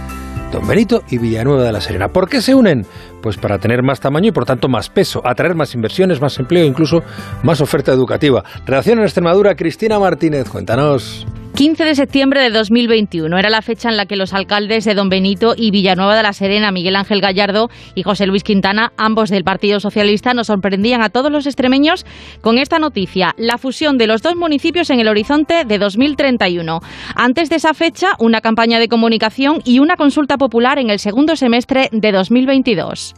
Don 0.53 0.65
Benito 0.65 1.03
y 1.09 1.17
Villanueva 1.17 1.63
de 1.63 1.71
la 1.71 1.81
Serena. 1.81 2.07
¿Por 2.07 2.29
qué 2.29 2.41
se 2.41 2.55
unen? 2.55 2.85
Pues 3.21 3.37
para 3.37 3.59
tener 3.59 3.83
más 3.83 3.99
tamaño 3.99 4.29
y 4.29 4.31
por 4.31 4.45
tanto 4.45 4.67
más 4.67 4.89
peso, 4.89 5.21
atraer 5.25 5.55
más 5.55 5.75
inversiones, 5.75 6.21
más 6.21 6.39
empleo 6.39 6.65
incluso 6.65 7.03
más 7.43 7.61
oferta 7.61 7.91
educativa. 7.91 8.43
Relación 8.65 8.99
en 8.99 9.05
Extremadura, 9.05 9.55
Cristina 9.55 9.99
Martínez, 9.99 10.49
cuéntanos. 10.49 11.25
15 11.59 11.83
de 11.83 11.95
septiembre 11.95 12.41
de 12.41 12.51
2021 12.51 13.37
era 13.37 13.49
la 13.49 13.61
fecha 13.61 13.89
en 13.89 13.97
la 13.97 14.05
que 14.05 14.15
los 14.15 14.33
alcaldes 14.33 14.85
de 14.85 14.93
Don 14.93 15.09
Benito 15.09 15.55
y 15.57 15.71
Villanueva 15.71 16.15
de 16.15 16.23
la 16.23 16.31
Serena, 16.31 16.71
Miguel 16.71 16.95
Ángel 16.95 17.19
Gallardo 17.19 17.69
y 17.95 18.03
José 18.03 18.27
Luis 18.27 18.45
Quintana, 18.45 18.93
ambos 18.95 19.29
del 19.29 19.43
Partido 19.43 19.81
Socialista, 19.81 20.33
nos 20.33 20.47
sorprendían 20.47 21.01
a 21.01 21.09
todos 21.09 21.29
los 21.29 21.45
extremeños 21.47 22.05
con 22.39 22.59
esta 22.59 22.79
noticia, 22.79 23.33
la 23.35 23.57
fusión 23.57 23.97
de 23.97 24.07
los 24.07 24.21
dos 24.21 24.37
municipios 24.37 24.89
en 24.89 25.01
el 25.01 25.09
horizonte 25.09 25.65
de 25.65 25.77
2031. 25.79 26.79
Antes 27.13 27.49
de 27.49 27.57
esa 27.57 27.73
fecha, 27.73 28.11
una 28.19 28.39
campaña 28.39 28.79
de 28.79 28.87
comunicación 28.87 29.59
y 29.65 29.79
una 29.79 29.97
consulta 29.97 30.37
popular 30.37 30.79
en 30.79 30.89
el 30.89 30.99
segundo 30.99 31.35
semestre 31.35 31.89
de 31.91 32.13
2022. 32.13 33.08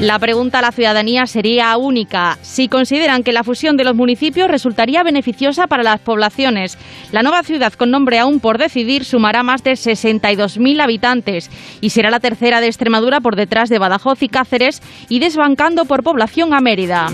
La 0.00 0.18
pregunta 0.18 0.60
a 0.60 0.62
la 0.62 0.72
ciudadanía 0.72 1.26
sería 1.26 1.76
única. 1.76 2.38
Si 2.40 2.68
consideran 2.68 3.22
que 3.22 3.34
la 3.34 3.44
fusión 3.44 3.76
de 3.76 3.84
los 3.84 3.94
municipios 3.94 4.50
resultaría 4.50 5.02
beneficiosa 5.02 5.66
para 5.66 5.82
las 5.82 6.00
poblaciones. 6.00 6.78
La 7.12 7.22
nueva 7.22 7.42
ciudad 7.42 7.74
con 7.74 7.90
nombre 7.90 8.18
aún 8.18 8.40
por 8.40 8.56
decidir 8.56 9.04
sumará 9.04 9.42
más 9.42 9.62
de 9.62 9.72
62.000 9.72 10.80
habitantes 10.80 11.50
y 11.82 11.90
será 11.90 12.10
la 12.10 12.18
tercera 12.18 12.62
de 12.62 12.68
Extremadura 12.68 13.20
por 13.20 13.36
detrás 13.36 13.68
de 13.68 13.78
Badajoz 13.78 14.22
y 14.22 14.28
Cáceres 14.28 14.80
y 15.10 15.18
desbancando 15.18 15.84
por 15.84 16.02
población 16.02 16.54
a 16.54 16.60
Mérida. 16.60 17.08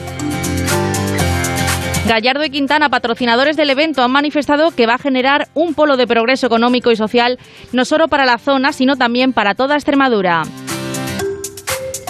Gallardo 2.06 2.44
y 2.44 2.50
Quintana, 2.50 2.88
patrocinadores 2.88 3.56
del 3.56 3.70
evento, 3.70 4.04
han 4.04 4.12
manifestado 4.12 4.70
que 4.70 4.86
va 4.86 4.94
a 4.94 4.98
generar 4.98 5.48
un 5.54 5.74
polo 5.74 5.96
de 5.96 6.06
progreso 6.06 6.46
económico 6.46 6.92
y 6.92 6.96
social 6.96 7.40
no 7.72 7.84
solo 7.84 8.06
para 8.06 8.24
la 8.24 8.38
zona, 8.38 8.72
sino 8.72 8.94
también 8.94 9.32
para 9.32 9.56
toda 9.56 9.74
Extremadura 9.74 10.44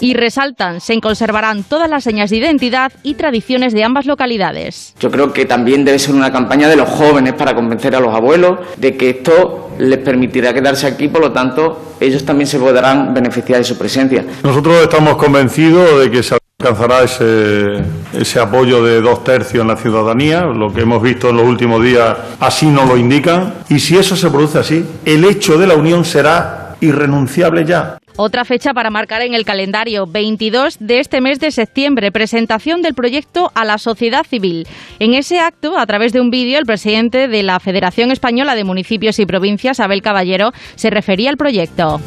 y 0.01 0.15
resaltan, 0.15 0.81
se 0.81 1.01
conservarán 1.01 1.65
todas 1.65 1.89
las 1.89 2.05
señas 2.05 2.31
de 2.31 2.37
identidad 2.37 2.93
y 3.03 3.15
tradiciones 3.15 3.73
de 3.73 3.85
ambas 3.85 4.07
localidades. 4.07 4.95
Yo 5.01 5.11
creo 5.11 5.33
que 5.33 5.45
también 5.45 5.85
debe 5.85 5.99
ser 5.99 6.15
una 6.15 6.33
campaña 6.33 6.69
de 6.69 6.77
los 6.77 6.89
jóvenes 6.89 7.35
para 7.35 7.55
convencer 7.55 7.95
a 7.95 8.01
los 8.01 8.15
abuelos 8.15 8.59
de 8.77 8.97
que 8.97 9.11
esto 9.11 9.71
les 9.79 9.99
permitirá 9.99 10.55
quedarse 10.55 10.87
aquí, 10.87 11.09
por 11.09 11.21
lo 11.21 11.33
tanto, 11.33 11.95
ellos 12.01 12.25
también 12.25 12.47
se 12.47 12.59
podrán 12.59 13.13
beneficiar 13.15 13.59
de 13.59 13.65
su 13.65 13.77
presencia. 13.77 14.25
Nosotros 14.43 14.83
estamos 14.83 15.17
convencidos 15.17 16.01
de 16.01 16.11
que 16.11 16.23
se 16.23 16.37
alcanzará 16.59 17.03
ese, 17.03 17.83
ese 18.19 18.41
apoyo 18.41 18.83
de 18.83 19.01
dos 19.01 19.23
tercios 19.25 19.61
en 19.63 19.69
la 19.69 19.77
ciudadanía, 19.77 20.45
lo 20.45 20.73
que 20.73 20.83
hemos 20.83 21.03
visto 21.03 21.31
en 21.31 21.37
los 21.37 21.47
últimos 21.47 21.83
días 21.83 22.17
así 22.41 22.67
nos 22.67 22.89
lo 22.89 22.97
indican, 22.97 23.55
y 23.69 23.79
si 23.79 23.97
eso 23.97 24.17
se 24.17 24.31
produce 24.31 24.59
así, 24.59 24.85
el 25.05 25.25
hecho 25.25 25.59
de 25.59 25.67
la 25.67 25.75
unión 25.75 26.05
será 26.05 26.77
irrenunciable 26.81 27.65
ya. 27.65 27.99
Otra 28.19 28.47
fecha 28.47 28.73
para 28.73 28.89
marcar 28.89 29.21
en 29.21 29.35
el 29.35 29.45
calendario, 29.45 30.07
22 30.07 30.79
de 30.81 31.01
este 31.01 31.21
mes 31.21 31.39
de 31.39 31.51
septiembre, 31.51 32.11
presentación 32.11 32.81
del 32.81 32.95
proyecto 32.95 33.51
a 33.55 33.67
la 33.67 33.77
sociedad 33.77 34.25
civil. 34.25 34.67
En 34.99 35.13
ese 35.13 35.39
acto, 35.39 35.77
a 35.77 35.85
través 35.85 36.15
de 36.15 36.23
un 36.23 36.31
vídeo, 36.31 36.59
el 36.59 36.65
presidente 36.65 37.29
de 37.29 37.43
la 37.43 37.61
Federación 37.61 38.11
Española 38.11 38.55
de 38.55 38.65
Municipios 38.65 39.19
y 39.19 39.27
Provincias, 39.27 39.81
Abel 39.81 40.01
Caballero, 40.01 40.53
se 40.77 40.89
refería 40.89 41.29
al 41.29 41.37
proyecto. 41.37 42.01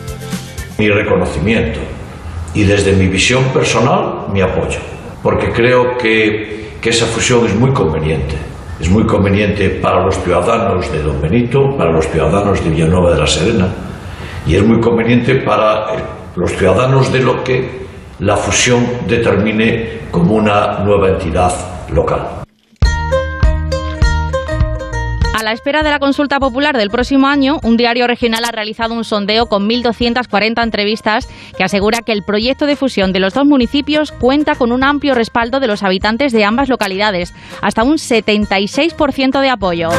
Mi 0.79 0.89
reconocimiento 0.89 1.79
y 2.55 2.63
desde 2.63 2.93
mi 2.93 3.05
visión 3.05 3.43
personal, 3.53 4.29
mi 4.33 4.41
apoyo, 4.41 4.79
porque 5.21 5.51
creo 5.51 5.95
que, 5.95 6.71
que 6.81 6.89
esa 6.89 7.05
fusión 7.05 7.45
es 7.45 7.53
muy 7.53 7.71
conveniente. 7.71 8.35
Es 8.81 8.89
muy 8.89 9.05
conveniente 9.05 9.69
para 9.69 10.03
los 10.03 10.17
ciudadanos 10.23 10.91
de 10.91 11.03
Don 11.03 11.21
Benito, 11.21 11.77
para 11.77 11.91
los 11.91 12.07
ciudadanos 12.07 12.63
de 12.63 12.71
Villanueva 12.71 13.11
de 13.11 13.19
la 13.19 13.27
Serena, 13.27 13.67
y 14.49 14.55
es 14.55 14.65
muy 14.65 14.79
conveniente 14.79 15.35
para 15.35 15.93
eh, 15.93 16.03
los 16.35 16.51
ciudadanos 16.51 17.13
de 17.13 17.19
lo 17.19 17.43
que 17.43 17.85
la 18.17 18.35
fusión 18.35 18.83
determine 19.07 19.99
como 20.09 20.33
una 20.33 20.79
nueva 20.79 21.09
entidad 21.09 21.53
local. 21.91 22.41
A 25.37 25.43
la 25.43 25.51
espera 25.53 25.83
de 25.83 25.91
la 25.91 25.99
consulta 25.99 26.39
popular 26.39 26.75
del 26.75 26.89
próximo 26.89 27.27
año, 27.27 27.59
un 27.63 27.77
diario 27.77 28.07
regional 28.07 28.43
ha 28.43 28.51
realizado 28.51 28.95
un 28.95 29.03
sondeo 29.03 29.45
con 29.45 29.69
1.240 29.69 30.63
entrevistas 30.63 31.29
que 31.55 31.63
asegura 31.63 31.99
que 32.01 32.11
el 32.11 32.23
proyecto 32.23 32.65
de 32.65 32.75
fusión 32.75 33.13
de 33.13 33.19
los 33.19 33.35
dos 33.35 33.45
municipios 33.45 34.11
cuenta 34.11 34.55
con 34.55 34.71
un 34.71 34.83
amplio 34.83 35.13
respaldo 35.13 35.59
de 35.59 35.67
los 35.67 35.83
habitantes 35.83 36.33
de 36.33 36.43
ambas 36.43 36.69
localidades, 36.69 37.35
hasta 37.61 37.83
un 37.83 37.97
76% 37.97 39.41
de 39.41 39.49
apoyo. 39.49 39.89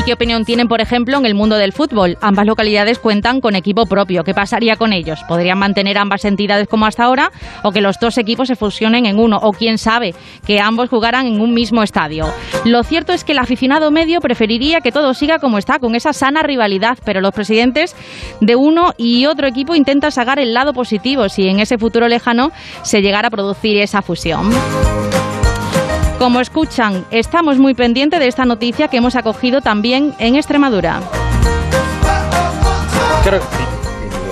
¿Y 0.00 0.02
qué 0.02 0.14
opinión 0.14 0.46
tienen, 0.46 0.66
por 0.66 0.80
ejemplo, 0.80 1.18
en 1.18 1.26
el 1.26 1.34
mundo 1.34 1.56
del 1.56 1.74
fútbol? 1.74 2.16
Ambas 2.22 2.46
localidades 2.46 2.98
cuentan 2.98 3.42
con 3.42 3.54
equipo 3.54 3.84
propio. 3.84 4.24
¿Qué 4.24 4.32
pasaría 4.32 4.76
con 4.76 4.94
ellos? 4.94 5.20
¿Podrían 5.28 5.58
mantener 5.58 5.98
ambas 5.98 6.24
entidades 6.24 6.68
como 6.68 6.86
hasta 6.86 7.04
ahora 7.04 7.30
o 7.64 7.70
que 7.70 7.82
los 7.82 8.00
dos 8.00 8.16
equipos 8.16 8.48
se 8.48 8.56
fusionen 8.56 9.04
en 9.04 9.18
uno? 9.18 9.36
O 9.42 9.52
quién 9.52 9.76
sabe, 9.76 10.14
que 10.46 10.58
ambos 10.58 10.88
jugaran 10.88 11.26
en 11.26 11.42
un 11.42 11.52
mismo 11.52 11.82
estadio. 11.82 12.24
Lo 12.64 12.82
cierto 12.82 13.12
es 13.12 13.24
que 13.24 13.32
el 13.32 13.40
aficionado 13.40 13.90
medio 13.90 14.20
preferiría 14.20 14.80
que 14.80 14.90
todo 14.90 15.12
siga 15.12 15.38
como 15.38 15.58
está, 15.58 15.78
con 15.78 15.94
esa 15.94 16.14
sana 16.14 16.42
rivalidad, 16.42 16.96
pero 17.04 17.20
los 17.20 17.34
presidentes 17.34 17.94
de 18.40 18.56
uno 18.56 18.94
y 18.96 19.26
otro 19.26 19.46
equipo 19.46 19.74
intentan 19.74 20.12
sacar 20.12 20.38
el 20.38 20.54
lado 20.54 20.72
positivo 20.72 21.28
si 21.28 21.46
en 21.46 21.60
ese 21.60 21.76
futuro 21.76 22.08
lejano 22.08 22.52
se 22.80 23.02
llegara 23.02 23.28
a 23.28 23.30
producir 23.30 23.76
esa 23.76 24.00
fusión. 24.00 24.50
Como 26.20 26.42
escuchan, 26.42 27.06
estamos 27.10 27.56
muy 27.56 27.72
pendientes 27.72 28.20
de 28.20 28.28
esta 28.28 28.44
noticia 28.44 28.88
que 28.88 28.98
hemos 28.98 29.16
acogido 29.16 29.62
también 29.62 30.12
en 30.18 30.36
Extremadura. 30.36 31.00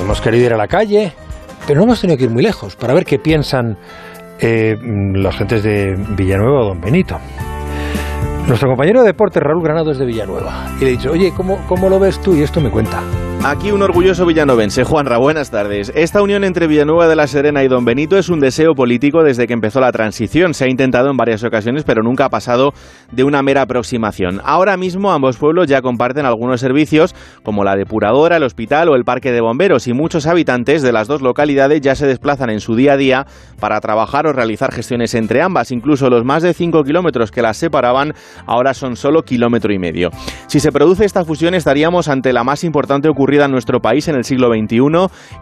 hemos 0.02 0.20
querido 0.20 0.44
ir 0.44 0.52
a 0.52 0.58
la 0.58 0.68
calle, 0.68 1.14
pero 1.66 1.78
no 1.78 1.84
hemos 1.84 1.98
tenido 2.02 2.18
que 2.18 2.24
ir 2.24 2.30
muy 2.30 2.42
lejos 2.42 2.76
para 2.76 2.92
ver 2.92 3.06
qué 3.06 3.18
piensan 3.18 3.78
eh, 4.38 4.76
las 5.14 5.34
gentes 5.36 5.62
de 5.62 5.94
Villanueva 6.10 6.60
o 6.60 6.64
Don 6.66 6.80
Benito. 6.82 7.18
Nuestro 8.46 8.68
compañero 8.68 9.00
de 9.00 9.06
deporte, 9.06 9.40
Raúl 9.40 9.62
Granado, 9.62 9.90
es 9.90 9.96
de 9.96 10.04
Villanueva. 10.04 10.66
Y 10.78 10.84
le 10.84 10.88
he 10.88 10.92
dicho, 10.92 11.10
oye, 11.12 11.32
¿cómo, 11.34 11.56
¿cómo 11.66 11.88
lo 11.88 11.98
ves 11.98 12.20
tú? 12.20 12.36
Y 12.36 12.42
esto 12.42 12.60
me 12.60 12.68
cuenta. 12.68 13.00
Aquí 13.44 13.70
un 13.70 13.82
orgulloso 13.82 14.26
villanovense, 14.26 14.82
Juanra, 14.82 15.16
buenas 15.16 15.52
tardes. 15.52 15.92
Esta 15.94 16.22
unión 16.22 16.42
entre 16.42 16.66
Villanueva 16.66 17.06
de 17.06 17.14
la 17.14 17.28
Serena 17.28 17.62
y 17.62 17.68
Don 17.68 17.84
Benito 17.84 18.18
es 18.18 18.28
un 18.28 18.40
deseo 18.40 18.74
político 18.74 19.22
desde 19.22 19.46
que 19.46 19.52
empezó 19.52 19.80
la 19.80 19.92
transición. 19.92 20.54
Se 20.54 20.64
ha 20.64 20.68
intentado 20.68 21.08
en 21.08 21.16
varias 21.16 21.44
ocasiones, 21.44 21.84
pero 21.84 22.02
nunca 22.02 22.24
ha 22.24 22.30
pasado 22.30 22.74
de 23.12 23.22
una 23.22 23.42
mera 23.42 23.62
aproximación. 23.62 24.40
Ahora 24.44 24.76
mismo 24.76 25.12
ambos 25.12 25.36
pueblos 25.36 25.68
ya 25.68 25.82
comparten 25.82 26.26
algunos 26.26 26.60
servicios, 26.60 27.14
como 27.44 27.62
la 27.62 27.76
depuradora, 27.76 28.36
el 28.36 28.42
hospital 28.42 28.88
o 28.88 28.96
el 28.96 29.04
parque 29.04 29.30
de 29.30 29.40
bomberos, 29.40 29.86
y 29.86 29.92
muchos 29.92 30.26
habitantes 30.26 30.82
de 30.82 30.92
las 30.92 31.06
dos 31.06 31.22
localidades 31.22 31.80
ya 31.80 31.94
se 31.94 32.08
desplazan 32.08 32.50
en 32.50 32.60
su 32.60 32.74
día 32.74 32.94
a 32.94 32.96
día 32.96 33.26
para 33.60 33.80
trabajar 33.80 34.26
o 34.26 34.32
realizar 34.32 34.72
gestiones 34.72 35.14
entre 35.14 35.42
ambas. 35.42 35.70
Incluso 35.70 36.10
los 36.10 36.24
más 36.24 36.42
de 36.42 36.54
5 36.54 36.82
kilómetros 36.82 37.30
que 37.30 37.40
las 37.40 37.56
separaban 37.56 38.14
ahora 38.46 38.74
son 38.74 38.96
solo 38.96 39.22
kilómetro 39.22 39.72
y 39.72 39.78
medio. 39.78 40.10
Si 40.48 40.58
se 40.58 40.72
produce 40.72 41.04
esta 41.04 41.24
fusión 41.24 41.54
estaríamos 41.54 42.08
ante 42.08 42.32
la 42.32 42.42
más 42.42 42.64
importante 42.64 43.08
ocurrencia 43.08 43.27
en 43.28 43.50
nuestro 43.50 43.80
país 43.80 44.08
en 44.08 44.16
el 44.16 44.24
siglo 44.24 44.48
XXI 44.48 44.78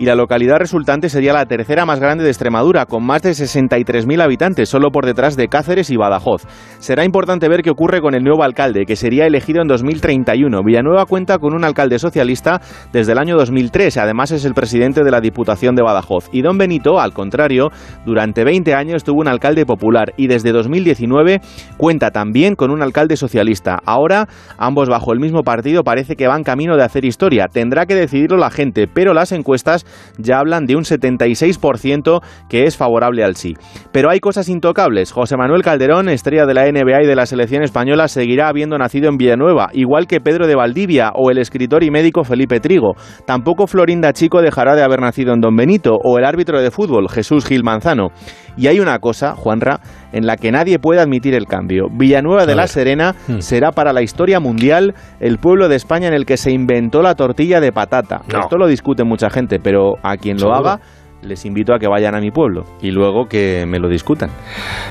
y 0.01 0.07
la 0.07 0.17
localidad 0.17 0.59
resultante 0.59 1.09
sería 1.09 1.33
la 1.33 1.47
tercera 1.47 1.87
más 1.87 2.01
grande 2.01 2.25
de 2.25 2.31
Extremadura, 2.31 2.85
con 2.87 3.05
más 3.05 3.23
de 3.23 3.31
63.000 3.31 4.21
habitantes, 4.21 4.69
solo 4.69 4.91
por 4.91 5.07
detrás 5.07 5.37
de 5.37 5.47
Cáceres 5.47 5.89
y 5.91 5.97
Badajoz. 5.97 6.43
Será 6.81 7.05
importante 7.05 7.49
ver 7.49 7.63
qué 7.63 7.71
ocurre 7.71 8.01
con 8.01 8.15
el 8.15 8.25
nuevo 8.25 8.43
alcalde, 8.43 8.87
que 8.87 8.97
sería 8.97 9.27
elegido 9.27 9.63
en 9.63 9.69
2031. 9.69 10.65
Villanueva 10.65 11.07
cuenta 11.07 11.39
con 11.39 11.55
un 11.55 11.65
alcalde 11.65 12.01
socialista 12.01 12.61
desde 12.93 13.13
el 13.13 13.19
año 13.19 13.37
2003, 13.37 13.97
además 13.99 14.33
es 14.33 14.45
el 14.45 14.55
presidente 14.55 15.05
de 15.05 15.11
la 15.13 15.21
Diputación 15.21 15.77
de 15.77 15.83
Badajoz. 15.83 16.29
Y 16.33 16.43
don 16.43 16.59
Benito, 16.59 16.99
al 16.99 17.13
contrario, 17.13 17.71
durante 18.05 18.43
20 18.43 18.75
años 18.75 19.05
tuvo 19.05 19.21
un 19.21 19.29
alcalde 19.29 19.65
popular 19.65 20.13
y 20.17 20.27
desde 20.27 20.51
2019 20.51 21.41
cuenta 21.77 22.11
también 22.11 22.57
con 22.57 22.73
un 22.73 22.83
alcalde 22.83 23.17
socialista. 23.17 23.79
Ahora, 23.87 24.27
ambos 24.59 24.89
bajo 24.89 25.13
el 25.13 25.21
mismo 25.21 25.43
partido 25.43 25.85
parece 25.85 26.17
que 26.17 26.27
van 26.27 26.43
camino 26.43 26.77
de 26.77 26.83
hacer 26.83 27.05
historia. 27.05 27.47
Tendrá 27.47 27.76
Tendrá 27.77 27.95
que 27.95 28.01
decidirlo 28.01 28.39
la 28.39 28.49
gente, 28.49 28.89
pero 28.89 29.13
las 29.13 29.33
encuestas 29.33 29.85
ya 30.17 30.39
hablan 30.39 30.65
de 30.65 30.77
un 30.77 30.85
76% 30.85 32.23
que 32.49 32.65
es 32.65 32.75
favorable 32.75 33.23
al 33.23 33.37
sí. 33.37 33.53
Pero 33.93 34.09
hay 34.09 34.19
cosas 34.19 34.49
intocables. 34.49 35.13
José 35.13 35.37
Manuel 35.37 35.61
Calderón, 35.61 36.09
estrella 36.09 36.47
de 36.47 36.55
la 36.55 36.65
NBA 36.73 37.03
y 37.03 37.07
de 37.07 37.15
la 37.15 37.27
selección 37.27 37.63
española, 37.63 38.09
seguirá 38.09 38.49
habiendo 38.49 38.79
nacido 38.79 39.11
en 39.11 39.19
Villanueva, 39.19 39.69
igual 39.75 40.07
que 40.07 40.23
Pedro 40.23 40.47
de 40.47 40.55
Valdivia 40.55 41.11
o 41.15 41.31
el 41.31 41.37
escritor 41.37 41.85
y 41.85 41.91
médico 41.91 42.25
Felipe 42.25 42.61
Trigo. 42.61 42.95
Tampoco 43.27 43.67
Florinda 43.67 44.15
Chico 44.15 44.41
dejará 44.41 44.75
de 44.75 44.83
haber 44.83 45.03
nacido 45.03 45.35
en 45.35 45.43
Don 45.43 45.55
Benito 45.55 45.99
o 46.03 46.17
el 46.17 46.25
árbitro 46.25 46.63
de 46.63 46.71
fútbol 46.71 47.11
Jesús 47.11 47.45
Gil 47.45 47.63
Manzano. 47.63 48.09
Y 48.57 48.69
hay 48.69 48.81
una 48.81 49.01
cosa, 49.01 49.35
Juanra, 49.35 49.81
en 50.13 50.27
la 50.27 50.37
que 50.37 50.53
nadie 50.53 50.79
puede 50.79 51.01
admitir 51.01 51.35
el 51.35 51.47
cambio. 51.47 51.89
Villanueva 51.91 52.47
de 52.47 52.55
la 52.55 52.67
Serena 52.67 53.15
hmm. 53.29 53.41
será 53.41 53.73
para 53.73 53.93
la 53.93 54.03
historia 54.03 54.41
mundial 54.41 54.95
el 55.21 55.39
pueblo 55.39 55.69
de 55.69 55.77
España 55.77 56.09
en 56.09 56.15
el 56.15 56.27
que 56.27 56.37
se 56.37 56.51
inventó 56.53 57.03
la 57.03 57.15
tortilla 57.15 57.61
de 57.61 57.73
patata. 57.73 58.23
Esto 58.29 58.57
lo 58.57 58.67
discute 58.67 59.05
mucha 59.05 59.31
gente, 59.31 59.59
pero 59.59 59.95
a 60.03 60.17
quien 60.17 60.39
lo 60.39 60.55
haga 60.55 60.81
les 61.23 61.45
invito 61.45 61.75
a 61.75 61.79
que 61.79 61.89
vayan 61.89 62.15
a 62.15 62.21
mi 62.21 62.31
pueblo 62.31 62.65
y 62.81 62.91
luego 62.91 63.27
que 63.27 63.65
me 63.67 63.79
lo 63.79 63.89
discutan. 63.89 64.31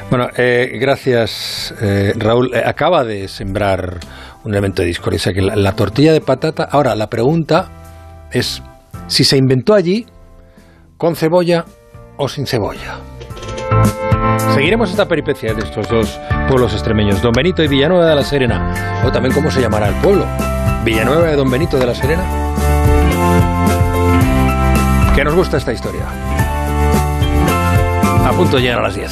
Bueno, 0.09 0.27
eh, 0.37 0.77
gracias 0.79 1.73
eh, 1.81 2.13
Raúl. 2.17 2.53
Eh, 2.53 2.61
acaba 2.65 3.03
de 3.03 3.27
sembrar 3.27 3.99
un 4.43 4.51
elemento 4.51 4.81
de 4.81 4.87
discordia, 4.89 5.19
que 5.33 5.41
la, 5.41 5.55
la 5.55 5.71
tortilla 5.73 6.13
de 6.13 6.21
patata... 6.21 6.67
Ahora, 6.69 6.95
la 6.95 7.07
pregunta 7.07 7.69
es 8.31 8.61
si 9.07 9.23
se 9.23 9.37
inventó 9.37 9.73
allí 9.73 10.05
con 10.97 11.15
cebolla 11.15 11.65
o 12.17 12.27
sin 12.27 12.45
cebolla. 12.45 12.99
Seguiremos 14.53 14.89
esta 14.89 15.05
peripecia 15.05 15.53
de 15.53 15.61
estos 15.61 15.87
dos 15.87 16.19
pueblos 16.47 16.73
extremeños, 16.73 17.21
Don 17.21 17.33
Benito 17.33 17.63
y 17.63 17.67
Villanueva 17.67 18.07
de 18.07 18.15
la 18.15 18.23
Serena. 18.23 19.01
O 19.05 19.11
también 19.11 19.33
cómo 19.33 19.51
se 19.51 19.61
llamará 19.61 19.89
el 19.89 19.95
pueblo. 19.95 20.25
Villanueva 20.83 21.27
de 21.27 21.35
Don 21.35 21.49
Benito 21.49 21.77
de 21.77 21.85
la 21.85 21.95
Serena. 21.95 22.23
Que 25.15 25.23
nos 25.23 25.35
gusta 25.35 25.57
esta 25.57 25.73
historia. 25.73 26.05
A 28.25 28.31
punto 28.35 28.57
de 28.57 28.63
llegar 28.63 28.79
a 28.79 28.83
las 28.83 28.95
10. 28.95 29.11